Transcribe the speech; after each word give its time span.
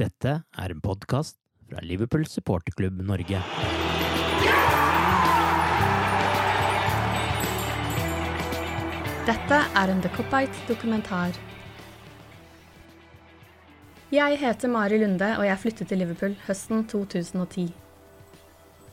Dette 0.00 0.30
er 0.56 0.72
en 0.72 0.78
podkast 0.80 1.34
fra 1.68 1.82
Liverpool 1.84 2.22
supporterklubb 2.24 3.02
Norge. 3.04 3.36
Dette 9.26 9.58
er 9.82 9.92
en 9.92 10.00
The 10.00 10.14
Copite-dokumentar. 10.14 11.36
Jeg 14.08 14.40
heter 14.40 14.72
Mari 14.72 15.02
Lunde, 15.04 15.34
og 15.36 15.44
jeg 15.44 15.60
flyttet 15.66 15.92
til 15.92 16.00
Liverpool 16.00 16.40
høsten 16.48 16.86
2010. 16.88 17.68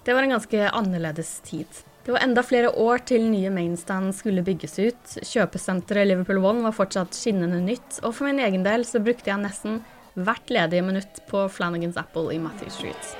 Det 0.03 0.11
var 0.11 0.27
en 0.27 0.35
ganske 0.35 0.71
annerledes 0.75 1.37
tid. 1.47 1.85
Det 2.03 2.11
var 2.11 2.23
enda 2.27 2.43
flere 2.43 2.75
år 2.75 3.07
til 3.07 3.31
nye 3.31 3.49
mainstand 3.51 4.11
skulle 4.15 4.43
bygges 4.43 4.75
ut. 4.79 5.19
Kjøpesenteret 5.23 6.11
Liverpool 6.11 6.43
One 6.43 6.67
var 6.67 6.75
fortsatt 6.75 7.15
skinnende 7.15 7.63
nytt, 7.63 8.01
og 8.03 8.11
for 8.11 8.27
min 8.27 8.43
egen 8.43 8.67
del 8.67 8.83
så 8.87 8.99
brukte 8.99 9.31
jeg 9.31 9.47
nesten 9.47 9.85
hvert 10.17 10.49
ledige 10.49 10.85
minutt 10.85 11.21
på 11.29 11.45
Flanagans 11.51 11.97
Apple 11.99 12.33
i 12.33 12.39
Matthew 12.41 12.73
Street. 12.73 13.13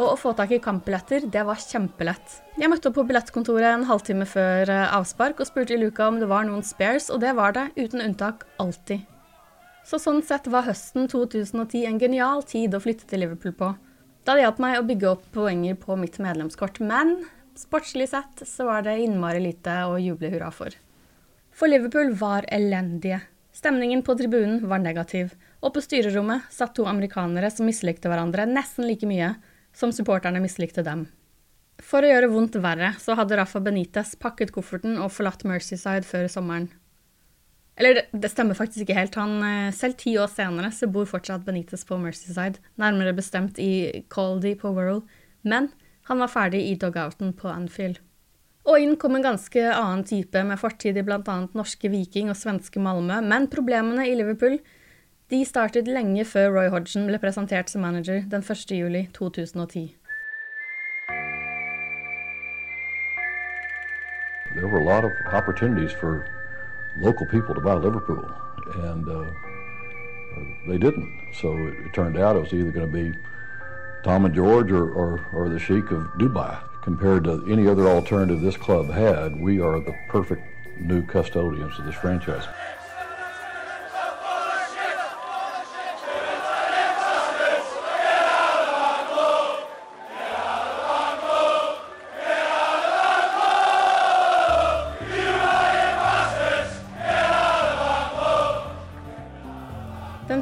Og 0.00 0.14
å 0.14 0.16
få 0.16 0.32
tak 0.32 0.54
i 0.56 0.60
kampbilletter, 0.64 1.26
det 1.28 1.42
var 1.44 1.60
kjempelett. 1.60 2.38
Jeg 2.56 2.70
møtte 2.72 2.88
opp 2.88 2.96
på 2.96 3.04
billettkontoret 3.04 3.68
en 3.68 3.84
halvtime 3.84 4.24
før 4.28 4.70
eh, 4.72 4.94
avspark 4.96 5.42
og 5.42 5.48
spurte 5.50 5.76
i 5.76 5.80
luka 5.80 6.06
om 6.08 6.16
det 6.22 6.28
var 6.30 6.46
noen 6.48 6.64
spares, 6.64 7.10
og 7.12 7.20
det 7.20 7.34
var 7.36 7.52
det, 7.56 7.66
uten 7.76 8.00
unntak, 8.06 8.46
alltid. 8.62 9.04
Så 9.84 10.00
sånn 10.00 10.22
sett 10.24 10.48
var 10.48 10.64
høsten 10.64 11.08
2010 11.10 11.84
en 11.90 12.00
genial 12.00 12.44
tid 12.48 12.72
å 12.76 12.80
flytte 12.80 13.08
til 13.10 13.24
Liverpool 13.26 13.52
på. 13.58 13.74
Da 14.24 14.36
Det 14.38 14.46
hjalp 14.46 14.58
meg 14.62 14.78
å 14.78 14.86
bygge 14.88 15.10
opp 15.10 15.28
poenger 15.34 15.76
på 15.80 15.96
mitt 16.00 16.16
medlemskort, 16.22 16.80
men 16.80 17.18
sportslig 17.58 18.08
sett 18.10 18.42
så 18.48 18.66
var 18.68 18.84
det 18.86 18.98
innmari 19.02 19.40
lite 19.42 19.74
å 19.88 19.98
juble 20.00 20.30
hurra 20.32 20.50
for. 20.54 20.74
For 21.54 21.70
Liverpool 21.70 22.12
var 22.18 22.46
elendige. 22.48 23.20
Stemningen 23.52 24.02
på 24.06 24.14
tribunen 24.16 24.62
var 24.70 24.80
negativ, 24.80 25.34
og 25.60 25.74
på 25.74 25.82
styrerommet 25.84 26.46
satt 26.54 26.76
to 26.78 26.86
amerikanere 26.88 27.50
som 27.52 27.66
mislikte 27.68 28.08
hverandre 28.08 28.46
nesten 28.48 28.86
like 28.88 29.08
mye 29.08 29.34
som 29.76 29.92
supporterne 29.92 30.40
mislikte 30.40 30.84
dem. 30.86 31.08
For 31.80 32.04
å 32.04 32.10
gjøre 32.10 32.30
vondt 32.32 32.58
verre 32.60 32.92
så 33.00 33.16
hadde 33.18 33.38
Rafa 33.40 33.60
Benitez 33.64 34.14
pakket 34.20 34.52
kofferten 34.54 34.98
og 35.00 35.12
forlatt 35.14 35.44
Mercyside 35.48 36.06
før 36.08 36.28
sommeren. 36.32 36.68
Eller 37.80 38.02
det, 38.12 38.28
stemmer 38.28 38.58
faktisk 38.58 38.84
ikke 38.84 38.96
helt. 38.98 39.16
Han, 39.16 39.38
eh, 39.42 39.72
selv 39.72 39.96
ti 40.00 40.12
år 40.20 40.28
senere 40.28 40.68
så 40.74 40.88
bor 40.90 41.08
fortsatt 41.08 41.46
Benitez 41.46 41.86
på 41.88 41.96
Mercyside, 42.00 42.60
nærmere 42.76 43.16
bestemt 43.16 43.58
i 43.58 44.04
Caldy 44.12 44.54
på 44.60 44.74
Worrell. 44.76 45.02
men 45.42 45.70
han 46.10 46.20
var 46.20 46.32
ferdig 46.32 46.60
i 46.66 46.74
dogouten 46.78 47.30
på 47.38 47.48
Anfield. 47.48 48.00
Og 48.68 48.82
inn 48.82 48.96
kom 49.00 49.16
en 49.16 49.24
ganske 49.24 49.62
annen 49.70 50.02
type 50.04 50.42
med 50.44 50.60
fortid 50.60 50.98
i 50.98 51.04
bl.a. 51.06 51.36
norske 51.56 51.90
Viking 51.90 52.28
og 52.32 52.36
svenske 52.36 52.82
Malmö, 52.82 53.22
men 53.24 53.48
problemene 53.52 54.04
i 54.10 54.18
Liverpool 54.18 54.58
de 55.30 55.44
startet 55.46 55.88
lenge 55.88 56.26
før 56.26 56.50
Roy 56.58 56.68
Hodgson 56.74 57.06
ble 57.06 57.22
presentert 57.22 57.70
som 57.70 57.86
manager 57.86 58.26
den 58.28 58.42
1. 58.42 58.74
juli 58.74 59.06
2010. 59.16 59.94
there 64.54 64.66
were 64.66 64.80
a 64.80 64.84
lot 64.84 65.04
of 65.04 65.12
opportunities 65.32 65.92
for 65.92 66.26
local 66.98 67.26
people 67.26 67.54
to 67.54 67.60
buy 67.60 67.74
Liverpool, 67.74 68.24
and 68.82 69.08
uh, 69.08 69.24
they 70.66 70.78
didn't. 70.78 71.08
So 71.40 71.56
it, 71.56 71.74
it 71.86 71.94
turned 71.94 72.18
out 72.18 72.36
it 72.36 72.40
was 72.40 72.52
either 72.52 72.70
going 72.70 72.86
to 72.86 72.92
be 72.92 73.16
Tom 74.02 74.24
and 74.24 74.34
George 74.34 74.72
or, 74.72 74.90
or, 74.90 75.20
or 75.32 75.48
the 75.48 75.58
Sheik 75.58 75.90
of 75.90 76.16
Dubai. 76.16 76.58
Compared 76.80 77.24
to 77.24 77.44
any 77.46 77.68
other 77.68 77.86
alternative 77.86 78.40
this 78.40 78.56
club 78.56 78.90
had, 78.90 79.38
we 79.38 79.60
are 79.60 79.78
the 79.78 79.92
perfect 80.08 80.42
new 80.78 81.02
custodians 81.02 81.78
of 81.78 81.84
this 81.84 81.94
franchise. 81.94 82.46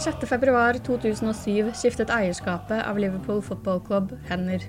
Den 0.09 0.15
6. 0.15 0.29
februar 0.29 0.73
2007 0.73 1.75
skiftet 1.77 2.09
eierskapet 2.09 2.81
av 2.81 2.97
Liverpool 2.97 3.43
Football 3.45 3.83
Club 3.85 4.15
hender. 4.31 4.63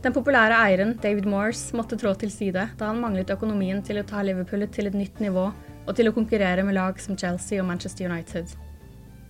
Den 0.00 0.14
populære 0.16 0.56
eieren, 0.56 0.94
David 1.02 1.28
Morse, 1.28 1.76
måtte 1.76 1.98
trå 2.00 2.14
til 2.16 2.32
side 2.32 2.62
da 2.80 2.88
han 2.88 3.02
manglet 3.02 3.28
økonomien 3.34 3.82
til 3.84 4.00
å 4.00 4.06
ta 4.08 4.24
Liverpool 4.24 4.64
til 4.72 4.88
et 4.88 4.96
nytt 4.96 5.20
nivå 5.20 5.50
og 5.50 5.92
til 6.00 6.08
å 6.08 6.14
konkurrere 6.16 6.64
med 6.64 6.78
lag 6.78 6.96
som 6.96 7.18
Chelsea 7.20 7.60
og 7.60 7.68
Manchester 7.68 8.08
United. 8.08 8.56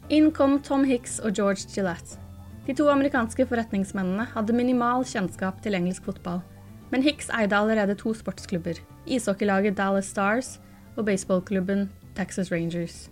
Inn 0.07 0.31
kom 0.31 0.61
Tom 0.63 0.87
Hicks 0.87 1.19
og 1.19 1.35
George 1.35 1.67
Gillette. 1.67 2.23
De 2.71 2.79
to 2.79 2.87
amerikanske 2.87 3.51
forretningsmennene 3.51 4.31
hadde 4.37 4.55
minimal 4.55 5.03
kjennskap 5.03 5.59
til 5.67 5.83
engelsk 5.83 6.07
fotball, 6.07 6.45
men 6.95 7.03
Hicks 7.03 7.35
eide 7.35 7.59
allerede 7.59 7.99
to 7.99 8.15
sportsklubber, 8.15 8.79
ishockeylaget 9.11 9.83
Dallas 9.83 10.15
Stars 10.15 10.61
og 10.95 11.09
baseballklubben 11.11 11.89
Texas 12.15 12.55
Rangers. 12.55 13.09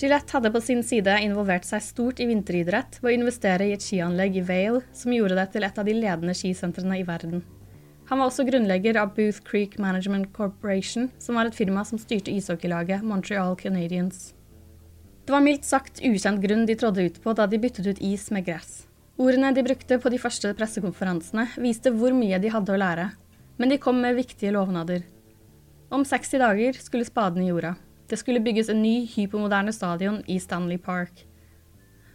Gillette 0.00 0.32
hadde 0.32 0.48
på 0.48 0.60
sin 0.64 0.80
side 0.86 1.12
involvert 1.20 1.66
seg 1.68 1.82
stort 1.84 2.20
i 2.24 2.26
vinteridrett 2.30 2.96
ved 3.02 3.10
å 3.10 3.16
investere 3.18 3.66
i 3.68 3.74
et 3.74 3.84
skianlegg 3.84 4.38
i 4.40 4.44
Vale, 4.48 4.80
som 4.96 5.12
gjorde 5.12 5.36
det 5.36 5.50
til 5.52 5.66
et 5.66 5.80
av 5.80 5.84
de 5.84 5.92
ledende 5.92 6.32
skisentrene 6.36 6.96
i 7.02 7.04
verden. 7.04 7.42
Han 8.08 8.18
var 8.18 8.30
også 8.30 8.46
grunnlegger 8.48 8.96
av 8.96 9.12
Booth 9.14 9.44
Creek 9.44 9.76
Management 9.78 10.32
Corporation, 10.32 11.10
som 11.20 11.36
var 11.36 11.50
et 11.50 11.58
firma 11.58 11.84
som 11.84 12.00
styrte 12.00 12.32
ishockeylaget 12.32 13.04
Montreal 13.04 13.52
Canadiens. 13.60 14.30
Det 15.28 15.36
var 15.36 15.44
mildt 15.44 15.68
sagt 15.68 16.00
ukjent 16.00 16.40
grunn 16.42 16.64
de 16.66 16.78
trådde 16.80 17.04
ut 17.04 17.20
på 17.20 17.36
da 17.36 17.44
de 17.46 17.60
byttet 17.60 17.92
ut 17.92 18.00
is 18.00 18.24
med 18.32 18.48
gress. 18.48 18.88
Ordene 19.20 19.52
de 19.52 19.66
brukte 19.68 20.00
på 20.00 20.08
de 20.08 20.18
første 20.18 20.54
pressekonferansene, 20.56 21.44
viste 21.60 21.92
hvor 21.92 22.16
mye 22.16 22.40
de 22.40 22.50
hadde 22.56 22.72
å 22.72 22.80
lære, 22.80 23.10
men 23.60 23.68
de 23.68 23.78
kom 23.78 24.00
med 24.00 24.16
viktige 24.16 24.56
lovnader. 24.56 25.04
Om 25.92 26.08
60 26.08 26.40
dager 26.40 26.80
skulle 26.80 27.04
spaden 27.04 27.44
i 27.44 27.52
jorda. 27.52 27.76
Det 28.10 28.18
skulle 28.18 28.42
bygges 28.42 28.68
en 28.68 28.82
ny, 28.82 29.06
hypermoderne 29.06 29.72
stadion 29.72 30.22
i 30.26 30.40
Stanley 30.42 30.78
Park. 30.82 31.24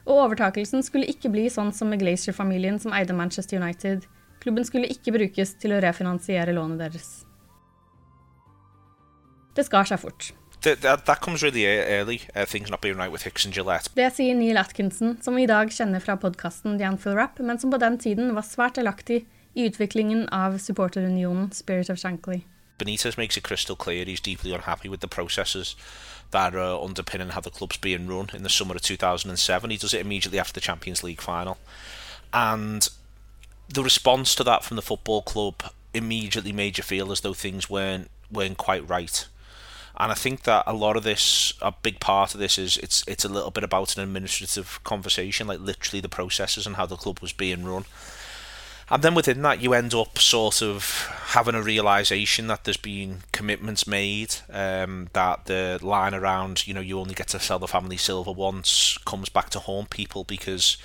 Og 0.06 0.20
overtakelsen 0.26 0.84
skulle 0.84 1.08
ikke 1.10 1.32
bli 1.32 1.48
sånn 1.50 1.72
som 1.74 1.90
med 1.90 2.02
Glacier-familien 2.04 2.78
som 2.84 2.94
eide 2.94 3.16
Manchester 3.16 3.62
United. 3.62 4.04
Klubben 4.44 4.68
skulle 4.68 4.92
ikke 4.92 5.16
brukes 5.16 5.56
til 5.62 5.74
å 5.74 5.80
refinansiere 5.82 6.54
lånet 6.54 6.84
deres. 6.84 7.14
Det 9.56 9.64
skar 9.66 9.88
seg 9.88 10.04
fort. 10.04 10.34
That, 10.66 10.82
that, 10.82 11.06
that 11.06 11.28
really 11.42 11.66
early, 11.66 12.22
uh, 12.36 12.44
things 12.46 12.70
not 12.70 12.82
being 12.82 12.98
right 12.98 13.12
with 13.12 13.24
Hicks 13.24 13.46
and 13.46 13.54
Gillette. 13.56 13.90
Det 13.96 14.10
sier 14.14 14.36
Neil 14.36 14.58
Atkinson, 14.58 15.16
som 15.22 15.36
vi 15.36 15.46
i 15.46 15.50
dag 15.50 15.72
kjenner 15.72 16.04
fra 16.04 16.18
podkasten 16.18 16.80
The 16.80 16.90
Anfield 16.90 17.18
Rap, 17.18 17.40
men 17.40 17.60
som 17.62 17.72
på 17.72 17.80
den 17.80 17.98
tiden 18.02 18.34
var 18.36 18.44
svært 18.44 18.76
delaktig 18.82 19.24
i 19.56 19.70
utviklingen 19.70 20.26
av 20.34 20.58
supporterunionen 20.60 21.52
Spirit 21.56 21.90
of 21.94 22.02
Shankly. 22.02 22.42
Benitez 22.78 23.18
makes 23.18 23.38
it 23.38 23.44
crystal 23.44 23.76
clear 23.76 24.06
he's 24.06 24.20
deeply 24.20 24.52
unhappy 24.52 24.90
with 24.90 25.00
the 25.00 25.08
processes 25.08 25.76
that 26.32 26.56
uh, 26.56 26.78
are 26.78 26.84
underpinning 26.84 27.30
how 27.30 27.42
the 27.42 27.50
club's 27.50 27.78
being 27.78 28.08
run 28.08 28.30
in 28.34 28.44
the 28.44 28.50
summer 28.50 28.76
of 28.76 28.82
2007. 28.82 29.70
He 29.70 29.78
does 29.78 29.94
it 29.94 30.02
immediately 30.02 30.40
after 30.40 30.54
the 30.54 30.62
Champions 30.62 31.04
League 31.04 31.22
final. 31.22 31.58
And 32.34 32.88
the 33.70 33.84
response 33.84 34.36
to 34.36 34.44
that 34.44 34.64
from 34.64 34.76
the 34.76 34.82
football 34.82 35.22
club 35.22 35.64
immediately 35.94 36.52
made 36.52 36.78
you 36.78 36.84
feel 36.84 37.12
as 37.12 37.22
though 37.22 37.34
things 37.34 37.70
weren't 37.70 38.10
weren't 38.32 38.58
quite 38.58 38.88
right. 38.88 39.26
And 39.98 40.12
I 40.12 40.16
think 40.16 40.44
that 40.44 40.64
a 40.68 40.74
lot 40.74 40.98
of 40.98 41.04
this, 41.04 41.54
a 41.62 41.72
big 41.72 42.02
part 42.02 42.34
of 42.34 42.40
this 42.40 42.58
is 42.58 42.78
it's 42.78 43.04
it's 43.08 43.24
a 43.24 43.30
little 43.30 43.52
bit 43.52 43.64
about 43.64 43.96
an 43.96 44.04
administrative 44.04 44.84
conversation, 44.84 45.48
like 45.48 45.62
literally 45.62 46.02
the 46.02 46.10
processes 46.10 46.68
and 46.68 46.76
how 46.76 46.86
the 46.86 46.98
club 46.98 47.20
was 47.20 47.32
being 47.32 47.64
run. 47.64 47.86
And 48.90 49.04
then 49.04 49.16
within 49.16 49.42
that, 49.42 49.62
you 49.62 49.74
end 49.74 49.96
up 49.96 50.20
sort 50.20 50.62
of 50.62 51.08
having 51.28 51.56
a 51.56 51.62
realization 51.62 52.48
that 52.48 52.66
there's 52.66 52.78
been 52.78 53.24
commitments 53.32 53.88
made, 53.88 54.36
um, 54.52 55.10
that 55.14 55.46
the 55.46 55.80
line 55.82 56.14
around, 56.14 56.68
you 56.68 56.74
know, 56.74 56.82
you 56.82 57.00
only 57.00 57.16
get 57.16 57.30
to 57.30 57.40
sell 57.40 57.58
the 57.58 57.68
family 57.68 57.98
silver 57.98 58.32
once 58.32 58.98
comes 59.06 59.28
back 59.30 59.50
to 59.52 59.60
haunt 59.60 59.90
people 59.90 60.24
because 60.24 60.78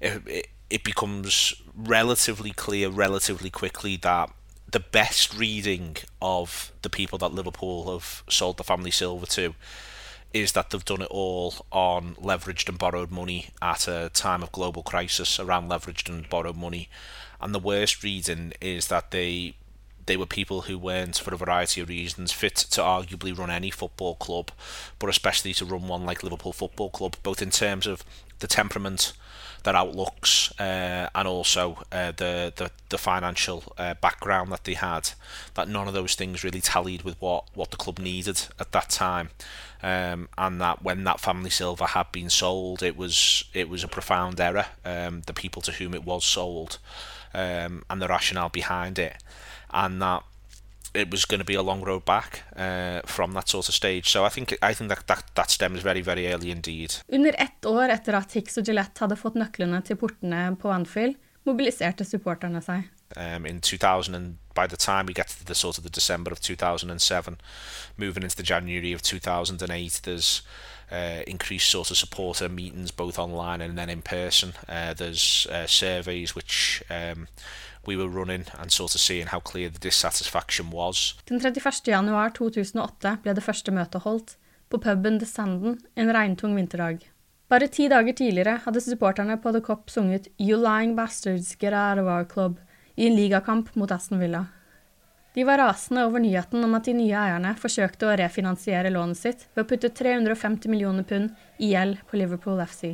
it, 0.00 0.22
it, 0.26 0.46
it 0.70 0.84
becomes 0.84 1.54
relatively 1.74 2.52
clear 2.52 2.88
relatively 2.88 3.50
quickly 3.50 3.96
that 3.96 4.30
the 4.70 4.80
best 4.80 5.36
reading 5.36 5.96
of 6.22 6.72
the 6.82 6.90
people 6.90 7.18
that 7.18 7.32
Liverpool 7.32 7.92
have 7.92 8.22
sold 8.28 8.56
the 8.56 8.64
family 8.64 8.90
silver 8.90 9.26
to 9.26 9.54
is 10.32 10.52
that 10.52 10.70
they've 10.70 10.84
done 10.84 11.02
it 11.02 11.08
all 11.10 11.54
on 11.70 12.16
leveraged 12.16 12.68
and 12.68 12.78
borrowed 12.78 13.10
money 13.10 13.50
at 13.62 13.86
a 13.86 14.10
time 14.12 14.42
of 14.42 14.50
global 14.50 14.82
crisis 14.82 15.38
around 15.38 15.70
leveraged 15.70 16.08
and 16.08 16.28
borrowed 16.28 16.56
money. 16.56 16.88
And 17.44 17.54
the 17.54 17.58
worst 17.60 18.02
reason 18.02 18.54
is 18.62 18.88
that 18.88 19.10
they 19.10 19.54
they 20.06 20.16
were 20.16 20.26
people 20.26 20.62
who 20.62 20.78
weren't, 20.78 21.16
for 21.16 21.32
a 21.32 21.36
variety 21.36 21.80
of 21.80 21.88
reasons, 21.88 22.32
fit 22.32 22.56
to 22.56 22.80
arguably 22.80 23.36
run 23.36 23.50
any 23.50 23.70
football 23.70 24.14
club, 24.16 24.50
but 24.98 25.10
especially 25.10 25.54
to 25.54 25.64
run 25.64 25.88
one 25.88 26.04
like 26.04 26.22
Liverpool 26.22 26.52
Football 26.52 26.90
Club, 26.90 27.16
both 27.22 27.40
in 27.40 27.50
terms 27.50 27.86
of 27.86 28.04
the 28.40 28.46
temperament, 28.46 29.12
their 29.62 29.76
outlooks, 29.76 30.52
uh, 30.58 31.08
and 31.14 31.28
also 31.28 31.82
uh, 31.92 32.12
the, 32.12 32.52
the 32.56 32.70
the 32.88 32.98
financial 32.98 33.62
uh, 33.78 33.94
background 33.94 34.50
that 34.52 34.64
they 34.64 34.74
had. 34.74 35.10
That 35.54 35.68
none 35.68 35.86
of 35.86 35.94
those 35.94 36.14
things 36.14 36.44
really 36.44 36.62
tallied 36.62 37.02
with 37.02 37.20
what 37.20 37.44
what 37.54 37.70
the 37.70 37.76
club 37.76 37.98
needed 37.98 38.40
at 38.58 38.72
that 38.72 38.88
time. 38.88 39.30
Um, 39.82 40.30
and 40.38 40.62
that 40.62 40.82
when 40.82 41.04
that 41.04 41.20
family 41.20 41.50
silver 41.50 41.84
had 41.84 42.10
been 42.10 42.30
sold, 42.30 42.82
it 42.82 42.96
was 42.96 43.44
it 43.52 43.68
was 43.68 43.84
a 43.84 43.88
profound 43.88 44.40
error. 44.40 44.66
Um, 44.84 45.22
the 45.26 45.34
people 45.34 45.60
to 45.62 45.72
whom 45.72 45.92
it 45.92 46.04
was 46.04 46.24
sold, 46.24 46.78
um, 47.34 47.82
and 47.90 48.00
the 48.00 48.08
rationale 48.08 48.48
behind 48.48 48.98
it, 48.98 49.16
and 49.70 50.00
that 50.02 50.22
it 50.94 51.10
was 51.10 51.24
going 51.24 51.40
to 51.40 51.44
be 51.44 51.54
a 51.54 51.62
long 51.62 51.82
road 51.82 52.04
back 52.04 52.42
uh, 52.56 53.00
from 53.04 53.32
that 53.32 53.48
sort 53.48 53.68
of 53.68 53.74
stage. 53.74 54.08
So 54.08 54.24
I 54.24 54.28
think 54.28 54.56
I 54.62 54.74
think 54.74 54.88
that, 54.88 55.06
that 55.06 55.24
that 55.34 55.50
stems 55.50 55.82
very 55.82 56.00
very 56.00 56.32
early 56.32 56.50
indeed. 56.50 56.94
Under 57.12 57.34
ett 57.38 57.66
år 57.66 57.88
etter 57.88 58.14
at 58.14 58.32
Hicks 58.32 58.58
og 58.58 58.68
Gillette 58.68 59.04
hadde 59.04 59.18
fått 59.18 59.34
nøklene 59.34 59.82
til 59.84 59.96
portene 59.96 60.56
på 60.60 60.70
Anfield, 60.70 61.16
mobiliserte 61.44 62.04
supporterne 62.04 62.62
seg. 62.62 62.90
Um, 63.16 63.46
in 63.46 63.60
2000, 63.60 64.14
and 64.14 64.38
by 64.54 64.66
the 64.66 64.76
time 64.76 65.06
we 65.06 65.14
get 65.14 65.28
to 65.28 65.44
the 65.44 65.54
sort 65.54 65.78
of 65.78 65.84
the 65.84 65.90
December 65.90 66.32
of 66.32 66.40
2007, 66.40 67.36
moving 67.96 68.22
into 68.22 68.36
the 68.36 68.42
January 68.42 68.92
of 68.92 69.02
2008, 69.02 70.00
there's 70.02 70.42
uh, 70.90 71.22
increased 71.26 71.70
sort 71.70 71.90
of 71.90 71.96
supporter 71.96 72.48
meetings 72.48 72.90
both 72.90 73.18
online 73.18 73.60
and 73.60 73.78
then 73.78 73.88
in 73.88 74.02
person. 74.02 74.52
Uh, 74.68 74.94
there's 74.94 75.46
uh, 75.50 75.66
surveys 75.66 76.34
which 76.34 76.82
um, 76.90 77.26
we 77.86 77.96
were 77.96 78.08
running 78.08 78.44
and 78.58 78.70
sort 78.70 78.94
of 78.94 79.00
seeing 79.00 79.26
how 79.26 79.40
clear 79.40 79.68
the 79.68 79.78
dissatisfaction 79.78 80.70
was. 80.70 81.14
Den 81.28 81.40
31. 81.40 81.86
januar 81.86 82.28
2008 82.28 83.18
ble 83.22 83.34
det 83.34 83.44
første 83.44 83.72
møtet 83.72 84.02
holdt, 84.02 84.36
på 84.70 84.78
puben 84.78 85.18
The 85.18 85.26
Sanden 85.26 85.78
en 85.96 86.14
regntung 86.14 86.56
vinterdag. 86.56 87.04
Bare 87.48 87.68
ti 87.68 87.88
dager 87.88 88.16
tidligere 88.16 88.60
hadde 88.64 88.80
supporterne 88.80 89.36
på 89.38 89.52
The 89.52 89.60
Cop 89.60 89.90
sunget 89.90 90.28
You 90.40 90.56
Lying 90.58 90.96
Bastards 90.96 91.56
Get 91.60 91.74
Out 91.76 92.00
of 92.00 92.08
Our 92.08 92.24
Club 92.24 92.58
i 92.96 93.06
en 93.06 93.16
ligakamp 93.16 93.74
mot 93.76 93.92
Aston 93.92 94.18
Villa. 94.18 94.46
De 95.34 95.44
var 95.44 95.58
rasende 95.58 96.04
over 96.06 96.22
nyheten 96.22 96.64
om 96.64 96.76
at 96.78 96.86
de 96.86 96.92
nye 96.94 97.14
eierne 97.18 97.56
forsøkte 97.58 98.06
å 98.06 98.12
refinansiere 98.20 98.92
lånet 98.94 99.18
sitt 99.18 99.40
ved 99.54 99.64
å 99.64 99.68
putte 99.72 99.90
350 99.90 100.70
millioner 100.70 101.02
pund 101.08 101.32
i 101.58 101.72
gjeld 101.72 102.04
på 102.06 102.20
Liverpool 102.20 102.62
FC. 102.62 102.92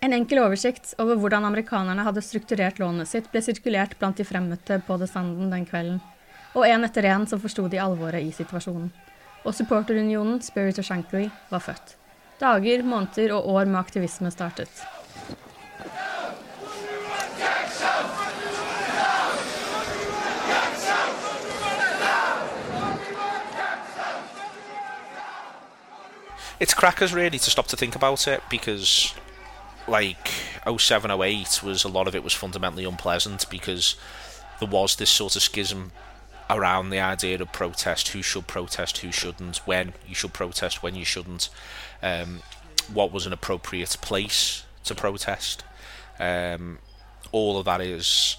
En 0.00 0.14
enkel 0.16 0.40
oversikt 0.40 0.94
over 1.02 1.20
hvordan 1.20 1.44
amerikanerne 1.44 2.06
hadde 2.06 2.24
strukturert 2.24 2.80
lånet 2.80 3.10
sitt, 3.10 3.28
ble 3.32 3.42
sirkulert 3.44 3.98
blant 4.00 4.16
de 4.16 4.24
fremmøtte 4.24 4.80
på 4.86 4.96
The 4.96 5.10
Sanden 5.10 5.52
den 5.52 5.68
kvelden, 5.68 6.00
og 6.56 6.64
en 6.64 6.86
etter 6.86 7.10
en 7.10 7.28
så 7.28 7.36
forsto 7.42 7.66
de 7.68 7.82
alvoret 7.84 8.24
i 8.24 8.32
situasjonen. 8.32 8.88
Og 9.44 9.52
supporterunionen 9.52 10.40
Spirit 10.40 10.80
of 10.80 10.88
Shankly 10.88 11.26
var 11.50 11.60
født. 11.66 11.98
Dager, 12.40 12.86
måneder 12.86 13.36
og 13.36 13.50
år 13.52 13.68
med 13.68 13.82
aktivisme 13.82 14.32
startet. 14.32 14.72
It's 26.60 26.74
crackers 26.74 27.14
really 27.14 27.38
to 27.38 27.50
stop 27.50 27.68
to 27.68 27.76
think 27.76 27.94
about 27.94 28.26
it 28.26 28.42
because 28.50 29.14
like 29.86 30.28
07 30.76 31.10
08 31.10 31.62
was 31.62 31.84
a 31.84 31.88
lot 31.88 32.08
of 32.08 32.14
it 32.14 32.24
was 32.24 32.34
fundamentally 32.34 32.84
unpleasant 32.84 33.48
because 33.48 33.94
there 34.58 34.68
was 34.68 34.96
this 34.96 35.10
sort 35.10 35.36
of 35.36 35.42
schism 35.42 35.92
around 36.50 36.90
the 36.90 36.98
idea 36.98 37.40
of 37.40 37.52
protest 37.52 38.08
who 38.08 38.22
should 38.22 38.46
protest 38.46 38.98
who 38.98 39.12
shouldn't 39.12 39.58
when 39.58 39.92
you 40.06 40.14
should 40.14 40.32
protest 40.32 40.82
when 40.82 40.94
you 40.94 41.04
shouldn't 41.04 41.48
um, 42.02 42.40
what 42.92 43.12
was 43.12 43.26
an 43.26 43.32
appropriate 43.32 43.96
place 44.00 44.64
to 44.84 44.94
protest. 44.94 45.62
Um, 46.18 46.78
all 47.30 47.58
of 47.58 47.66
that 47.66 47.80
is 47.80 48.36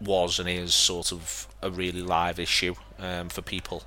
was 0.00 0.38
and 0.38 0.48
is 0.48 0.74
sort 0.74 1.12
of 1.12 1.46
a 1.62 1.70
really 1.70 2.02
live 2.02 2.38
issue 2.38 2.74
um, 2.98 3.28
for 3.28 3.40
people 3.40 3.84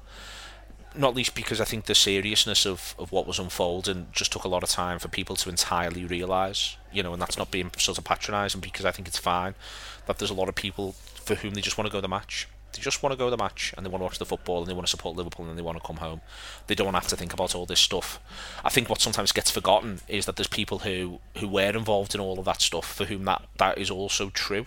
not 0.97 1.15
least 1.15 1.35
because 1.35 1.61
I 1.61 1.65
think 1.65 1.85
the 1.85 1.95
seriousness 1.95 2.65
of, 2.65 2.95
of 2.97 3.11
what 3.11 3.27
was 3.27 3.39
unfolding 3.39 4.07
just 4.11 4.31
took 4.31 4.43
a 4.43 4.47
lot 4.49 4.63
of 4.63 4.69
time 4.69 4.99
for 4.99 5.07
people 5.07 5.35
to 5.37 5.49
entirely 5.49 6.05
realise, 6.05 6.77
you 6.91 7.03
know, 7.03 7.13
and 7.13 7.21
that's 7.21 7.37
not 7.37 7.51
being 7.51 7.71
sort 7.77 7.97
of 7.97 8.03
patronising 8.03 8.61
because 8.61 8.85
I 8.85 8.91
think 8.91 9.07
it's 9.07 9.17
fine 9.17 9.55
that 10.05 10.17
there's 10.17 10.31
a 10.31 10.35
lot 10.35 10.49
of 10.49 10.55
people 10.55 10.93
for 10.93 11.35
whom 11.35 11.53
they 11.53 11.61
just 11.61 11.77
want 11.77 11.87
to 11.87 11.91
go 11.91 11.97
to 11.97 12.01
the 12.01 12.07
match. 12.07 12.47
They 12.73 12.81
just 12.81 13.01
want 13.01 13.13
to 13.13 13.17
go 13.17 13.27
to 13.27 13.31
the 13.31 13.41
match 13.41 13.73
and 13.75 13.85
they 13.85 13.89
want 13.89 14.01
to 14.01 14.05
watch 14.05 14.19
the 14.19 14.25
football 14.25 14.59
and 14.59 14.67
they 14.67 14.73
want 14.73 14.85
to 14.85 14.91
support 14.91 15.15
Liverpool 15.15 15.47
and 15.47 15.57
they 15.57 15.63
want 15.63 15.77
to 15.77 15.85
come 15.85 15.97
home. 15.97 16.21
They 16.67 16.75
don't 16.75 16.93
have 16.93 17.07
to 17.07 17.15
think 17.15 17.33
about 17.33 17.55
all 17.55 17.65
this 17.65 17.79
stuff. 17.79 18.19
I 18.63 18.69
think 18.69 18.89
what 18.89 19.01
sometimes 19.01 19.31
gets 19.31 19.49
forgotten 19.49 20.01
is 20.07 20.25
that 20.25 20.35
there's 20.35 20.47
people 20.47 20.79
who, 20.79 21.19
who 21.37 21.47
were 21.47 21.75
involved 21.75 22.13
in 22.13 22.21
all 22.21 22.37
of 22.37 22.45
that 22.45 22.61
stuff 22.61 22.93
for 22.93 23.05
whom 23.05 23.23
that, 23.25 23.43
that 23.57 23.77
is 23.77 23.89
also 23.89 24.29
true. 24.29 24.65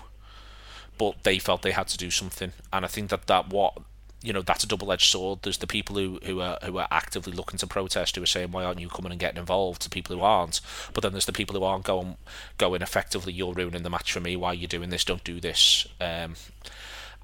But 0.96 1.22
they 1.22 1.38
felt 1.38 1.62
they 1.62 1.72
had 1.72 1.88
to 1.88 1.98
do 1.98 2.10
something. 2.10 2.52
And 2.72 2.84
I 2.84 2.88
think 2.88 3.10
that, 3.10 3.26
that 3.26 3.50
what 3.50 3.74
you 4.22 4.32
know 4.32 4.42
that's 4.42 4.64
a 4.64 4.68
double-edged 4.68 5.10
sword. 5.10 5.40
There's 5.42 5.58
the 5.58 5.66
people 5.66 5.96
who 5.96 6.18
who 6.24 6.40
are 6.40 6.58
who 6.64 6.78
are 6.78 6.88
actively 6.90 7.32
looking 7.32 7.58
to 7.58 7.66
protest, 7.66 8.16
who 8.16 8.22
are 8.22 8.26
saying, 8.26 8.50
"Why 8.50 8.64
aren't 8.64 8.80
you 8.80 8.88
coming 8.88 9.12
and 9.12 9.20
getting 9.20 9.38
involved?" 9.38 9.82
The 9.82 9.90
people 9.90 10.16
who 10.16 10.22
aren't, 10.22 10.60
but 10.92 11.02
then 11.02 11.12
there's 11.12 11.26
the 11.26 11.32
people 11.32 11.56
who 11.56 11.64
aren't 11.64 11.84
going 11.84 12.16
going 12.58 12.82
effectively. 12.82 13.32
You're 13.32 13.54
ruining 13.54 13.82
the 13.82 13.90
match 13.90 14.12
for 14.12 14.20
me. 14.20 14.36
Why 14.36 14.48
are 14.48 14.54
you 14.54 14.66
doing 14.66 14.90
this? 14.90 15.04
Don't 15.04 15.24
do 15.24 15.40
this. 15.40 15.86
Um, 16.00 16.34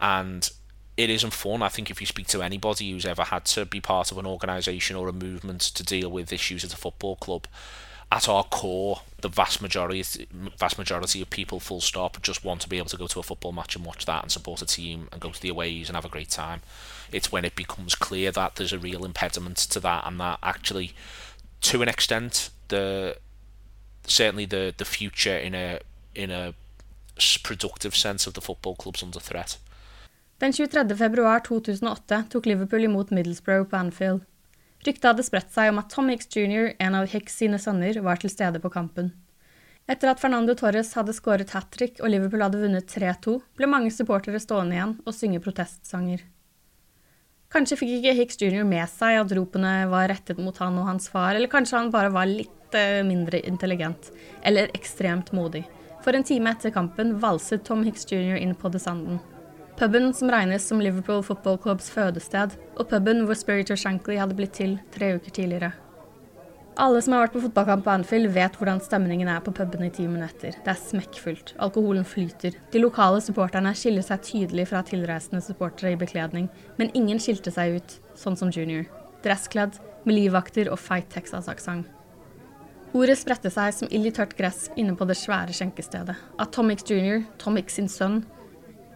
and 0.00 0.50
it 0.96 1.10
isn't 1.10 1.32
fun. 1.32 1.62
I 1.62 1.68
think 1.68 1.90
if 1.90 2.00
you 2.00 2.06
speak 2.06 2.28
to 2.28 2.42
anybody 2.42 2.90
who's 2.90 3.06
ever 3.06 3.24
had 3.24 3.44
to 3.46 3.66
be 3.66 3.80
part 3.80 4.12
of 4.12 4.18
an 4.18 4.26
organisation 4.26 4.94
or 4.96 5.08
a 5.08 5.12
movement 5.12 5.60
to 5.60 5.82
deal 5.82 6.10
with 6.10 6.32
issues 6.32 6.64
at 6.64 6.72
a 6.72 6.76
football 6.76 7.16
club, 7.16 7.48
at 8.12 8.28
our 8.28 8.44
core, 8.44 9.00
the 9.20 9.28
vast 9.28 9.60
majority 9.60 10.04
vast 10.58 10.78
majority 10.78 11.22
of 11.22 11.30
people, 11.30 11.60
full 11.60 11.80
stop, 11.80 12.20
just 12.22 12.44
want 12.44 12.60
to 12.60 12.68
be 12.68 12.78
able 12.78 12.88
to 12.88 12.96
go 12.96 13.06
to 13.06 13.20
a 13.20 13.22
football 13.22 13.52
match 13.52 13.76
and 13.76 13.84
watch 13.84 14.04
that 14.06 14.22
and 14.22 14.30
support 14.30 14.62
a 14.62 14.66
team 14.66 15.08
and 15.10 15.20
go 15.20 15.30
to 15.30 15.40
the 15.40 15.48
aways 15.48 15.88
and 15.88 15.96
have 15.96 16.04
a 16.04 16.08
great 16.08 16.30
time. 16.30 16.60
It's 17.10 17.32
when 17.32 17.44
it 17.44 17.56
becomes 17.56 17.94
clear 17.94 18.30
that 18.32 18.56
there's 18.56 18.72
a 18.72 18.78
real 18.78 19.04
impediment 19.04 19.56
to 19.56 19.80
that 19.80 20.06
and 20.06 20.20
that 20.20 20.38
actually, 20.42 20.92
to 21.62 21.82
an 21.82 21.88
extent, 21.88 22.50
the 22.68 23.16
certainly 24.06 24.46
the 24.46 24.74
the 24.76 24.84
future 24.84 25.36
in 25.36 25.54
a 25.54 25.80
in 26.14 26.30
a 26.30 26.54
productive 27.42 27.96
sense 27.96 28.26
of 28.26 28.34
the 28.34 28.40
football 28.40 28.76
club's 28.76 29.02
under 29.02 29.20
threat. 29.20 29.58
Den 30.38 30.52
23. 30.52 30.96
februar 30.96 31.40
2008 31.40 32.28
tok 32.28 32.44
Liverpool 32.46 32.82
imot 32.82 33.10
Middlesbrough 33.10 33.68
på 33.70 33.76
Anfield. 33.76 34.20
Ryktet 34.84 35.06
hadde 35.08 35.24
spredt 35.24 35.52
seg 35.54 35.70
om 35.72 35.80
at 35.80 35.88
Tom 35.92 36.10
Hicks 36.12 36.28
jr., 36.28 36.74
en 36.78 36.96
av 36.98 37.08
Hicks 37.08 37.38
sine 37.40 37.56
sønner, 37.60 37.96
var 38.04 38.20
til 38.20 38.32
stede 38.32 38.60
på 38.60 38.72
kampen. 38.72 39.14
Etter 39.88 40.10
at 40.10 40.20
Fernando 40.20 40.54
Torres 40.56 40.92
hadde 40.96 41.12
skåret 41.16 41.52
hat 41.56 41.70
trick 41.72 42.00
og 42.00 42.12
Liverpool 42.12 42.44
hadde 42.44 42.60
vunnet 42.60 42.88
3-2, 42.92 43.38
ble 43.56 43.68
mange 43.68 43.92
supportere 43.92 44.40
stående 44.40 44.76
igjen 44.76 44.94
og 45.04 45.16
synge 45.16 45.40
protestsanger. 45.44 46.24
Kanskje 47.52 47.78
fikk 47.80 47.92
ikke 47.98 48.14
Hicks 48.18 48.40
jr. 48.40 48.64
med 48.66 48.88
seg 48.90 49.20
at 49.20 49.32
ropene 49.36 49.74
var 49.92 50.08
rettet 50.10 50.40
mot 50.42 50.56
han 50.60 50.80
og 50.80 50.88
hans 50.88 51.08
far, 51.12 51.36
eller 51.36 51.52
kanskje 51.52 51.80
han 51.80 51.92
bare 51.94 52.12
var 52.12 52.28
litt 52.28 52.76
eh, 52.76 53.00
mindre 53.06 53.40
intelligent, 53.46 54.10
eller 54.42 54.72
ekstremt 54.76 55.32
modig. 55.36 55.62
For 56.04 56.16
en 56.16 56.26
time 56.26 56.52
etter 56.52 56.74
kampen 56.74 57.14
valset 57.22 57.64
Tom 57.64 57.84
Hicks 57.86 58.08
jr. 58.10 58.36
inn 58.40 58.56
på 58.58 58.72
The 58.72 58.82
Sanden. 58.82 59.20
Puben 59.74 60.12
som 60.14 60.30
regnes 60.30 60.68
som 60.68 60.80
Liverpool 60.80 61.22
Football 61.22 61.58
Clubs 61.58 61.88
fødested, 61.90 62.52
og 62.78 62.88
puben 62.88 63.24
hvor 63.26 63.34
Spiritor 63.34 63.74
Shankly 63.74 64.20
hadde 64.20 64.36
blitt 64.38 64.54
til 64.54 64.76
tre 64.94 65.16
uker 65.16 65.34
tidligere. 65.34 65.72
Alle 66.78 67.00
som 67.02 67.14
har 67.14 67.24
vært 67.24 67.34
på 67.34 67.42
fotballkamp 67.42 67.84
på 67.86 67.90
Anfield, 67.90 68.30
vet 68.34 68.54
hvordan 68.58 68.80
stemningen 68.82 69.28
er 69.30 69.42
på 69.42 69.54
puben 69.54 69.82
i 69.86 69.90
timene 69.94 70.26
etter. 70.26 70.54
Det 70.62 70.70
er 70.70 70.78
smekkfullt. 70.78 71.52
Alkoholen 71.62 72.06
flyter. 72.06 72.54
De 72.70 72.82
lokale 72.82 73.18
supporterne 73.22 73.74
skiller 73.78 74.02
seg 74.06 74.22
tydelig 74.26 74.68
fra 74.70 74.82
tilreisende 74.86 75.42
supportere 75.42 75.94
i 75.94 75.98
bekledning, 75.98 76.48
men 76.78 76.94
ingen 76.94 77.22
skilte 77.22 77.50
seg 77.54 77.78
ut, 77.78 77.98
sånn 78.18 78.38
som 78.38 78.54
Junior. 78.54 78.86
Dresskledd, 79.26 79.78
med 80.04 80.18
livvakter 80.18 80.70
og 80.70 80.78
feit 80.82 81.10
Texas-aksent. 81.14 81.90
Ordet 82.94 83.16
spredte 83.18 83.50
seg 83.50 83.72
som 83.74 83.90
ild 83.90 84.06
i 84.06 84.14
tørt 84.14 84.36
gress 84.38 84.68
inne 84.78 84.94
på 84.94 85.06
det 85.10 85.16
svære 85.18 85.54
skjenkestedet. 85.54 86.14
At 86.38 86.52
Tomix 86.54 86.86
jr., 86.86 87.24
Tomix 87.42 87.74
sin 87.74 87.90
sønn, 87.90 88.20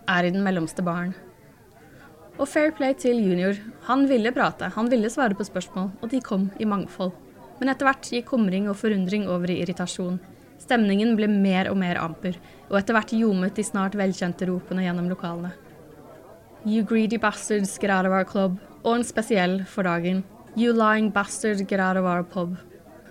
er 0.08 0.26
i 0.26 0.32
den 0.34 0.44
mellomste 0.44 0.84
baren. 0.84 1.14
Og 2.38 2.46
fair 2.46 2.70
play 2.74 2.94
til 2.94 3.18
junior. 3.18 3.58
Han 3.88 4.06
ville 4.10 4.32
prate, 4.34 4.70
han 4.74 4.90
ville 4.90 5.10
svare 5.10 5.34
på 5.34 5.46
spørsmål, 5.46 5.90
og 6.00 6.10
de 6.12 6.20
kom 6.22 6.50
i 6.58 6.68
mangfold. 6.68 7.12
Men 7.58 7.72
etter 7.72 7.88
hvert 7.88 8.10
gikk 8.14 8.30
humring 8.30 8.68
og 8.70 8.78
forundring 8.78 9.26
over 9.28 9.50
i 9.50 9.58
irritasjon. 9.64 10.20
Stemningen 10.62 11.16
ble 11.18 11.26
mer 11.30 11.70
og 11.70 11.78
mer 11.80 11.98
amper, 12.02 12.38
og 12.70 12.78
etter 12.78 12.94
hvert 12.94 13.14
ljomet 13.14 13.58
de 13.58 13.66
snart 13.66 13.98
velkjente 13.98 14.46
ropene 14.46 14.86
gjennom 14.86 15.10
lokalene. 15.10 15.52
You 16.66 16.82
greedy 16.82 17.18
bastards, 17.18 17.78
get 17.78 17.90
out 17.90 18.06
of 18.06 18.12
our 18.12 18.24
club. 18.24 18.58
Og 18.84 18.98
en 18.98 19.06
spesiell 19.06 19.64
for 19.66 19.86
dagen. 19.86 20.24
You 20.56 20.72
lying 20.72 21.10
bastard, 21.10 21.66
get 21.68 21.80
out 21.80 21.96
of 21.96 22.04
our 22.04 22.22
pub. 22.22 22.56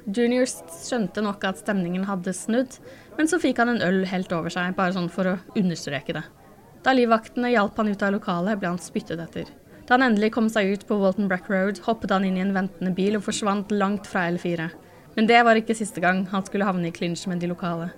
Junior 0.07 0.47
skjønte 0.47 1.21
nok 1.23 1.43
at 1.43 1.59
stemningen 1.59 2.05
hadde 2.07 2.31
snudd, 2.35 2.77
men 3.17 3.27
så 3.27 3.39
fikk 3.43 3.59
han 3.59 3.73
en 3.73 3.83
øl 3.83 4.05
helt 4.07 4.31
over 4.31 4.51
seg, 4.53 4.75
bare 4.77 4.95
sånn 4.95 5.11
for 5.11 5.33
å 5.33 5.37
understreke 5.59 6.15
det. 6.15 6.23
Da 6.87 6.93
livvaktene 6.95 7.49
hjalp 7.51 7.75
han 7.81 7.89
ut 7.91 8.03
av 8.05 8.13
lokalet, 8.15 8.55
ble 8.61 8.69
han 8.69 8.77
spyttet 8.79 9.19
etter. 9.19 9.49
Da 9.83 9.97
han 9.97 10.05
endelig 10.05 10.29
kom 10.37 10.45
seg 10.47 10.69
ut 10.71 10.85
på 10.87 10.95
Walton 11.01 11.27
Brack 11.27 11.49
Road, 11.51 11.81
hoppet 11.83 12.13
han 12.15 12.23
inn 12.23 12.37
i 12.39 12.43
en 12.45 12.53
ventende 12.55 12.93
bil 12.95 13.17
og 13.19 13.25
forsvant 13.25 13.73
langt 13.75 14.07
fra 14.07 14.29
L4. 14.31 14.69
Men 15.17 15.27
det 15.27 15.41
var 15.43 15.59
ikke 15.59 15.75
siste 15.75 15.99
gang 15.99 16.23
han 16.31 16.45
skulle 16.47 16.63
havne 16.63 16.87
i 16.87 16.95
clinch 16.95 17.25
med 17.27 17.43
de 17.43 17.51
lokale. 17.51 17.89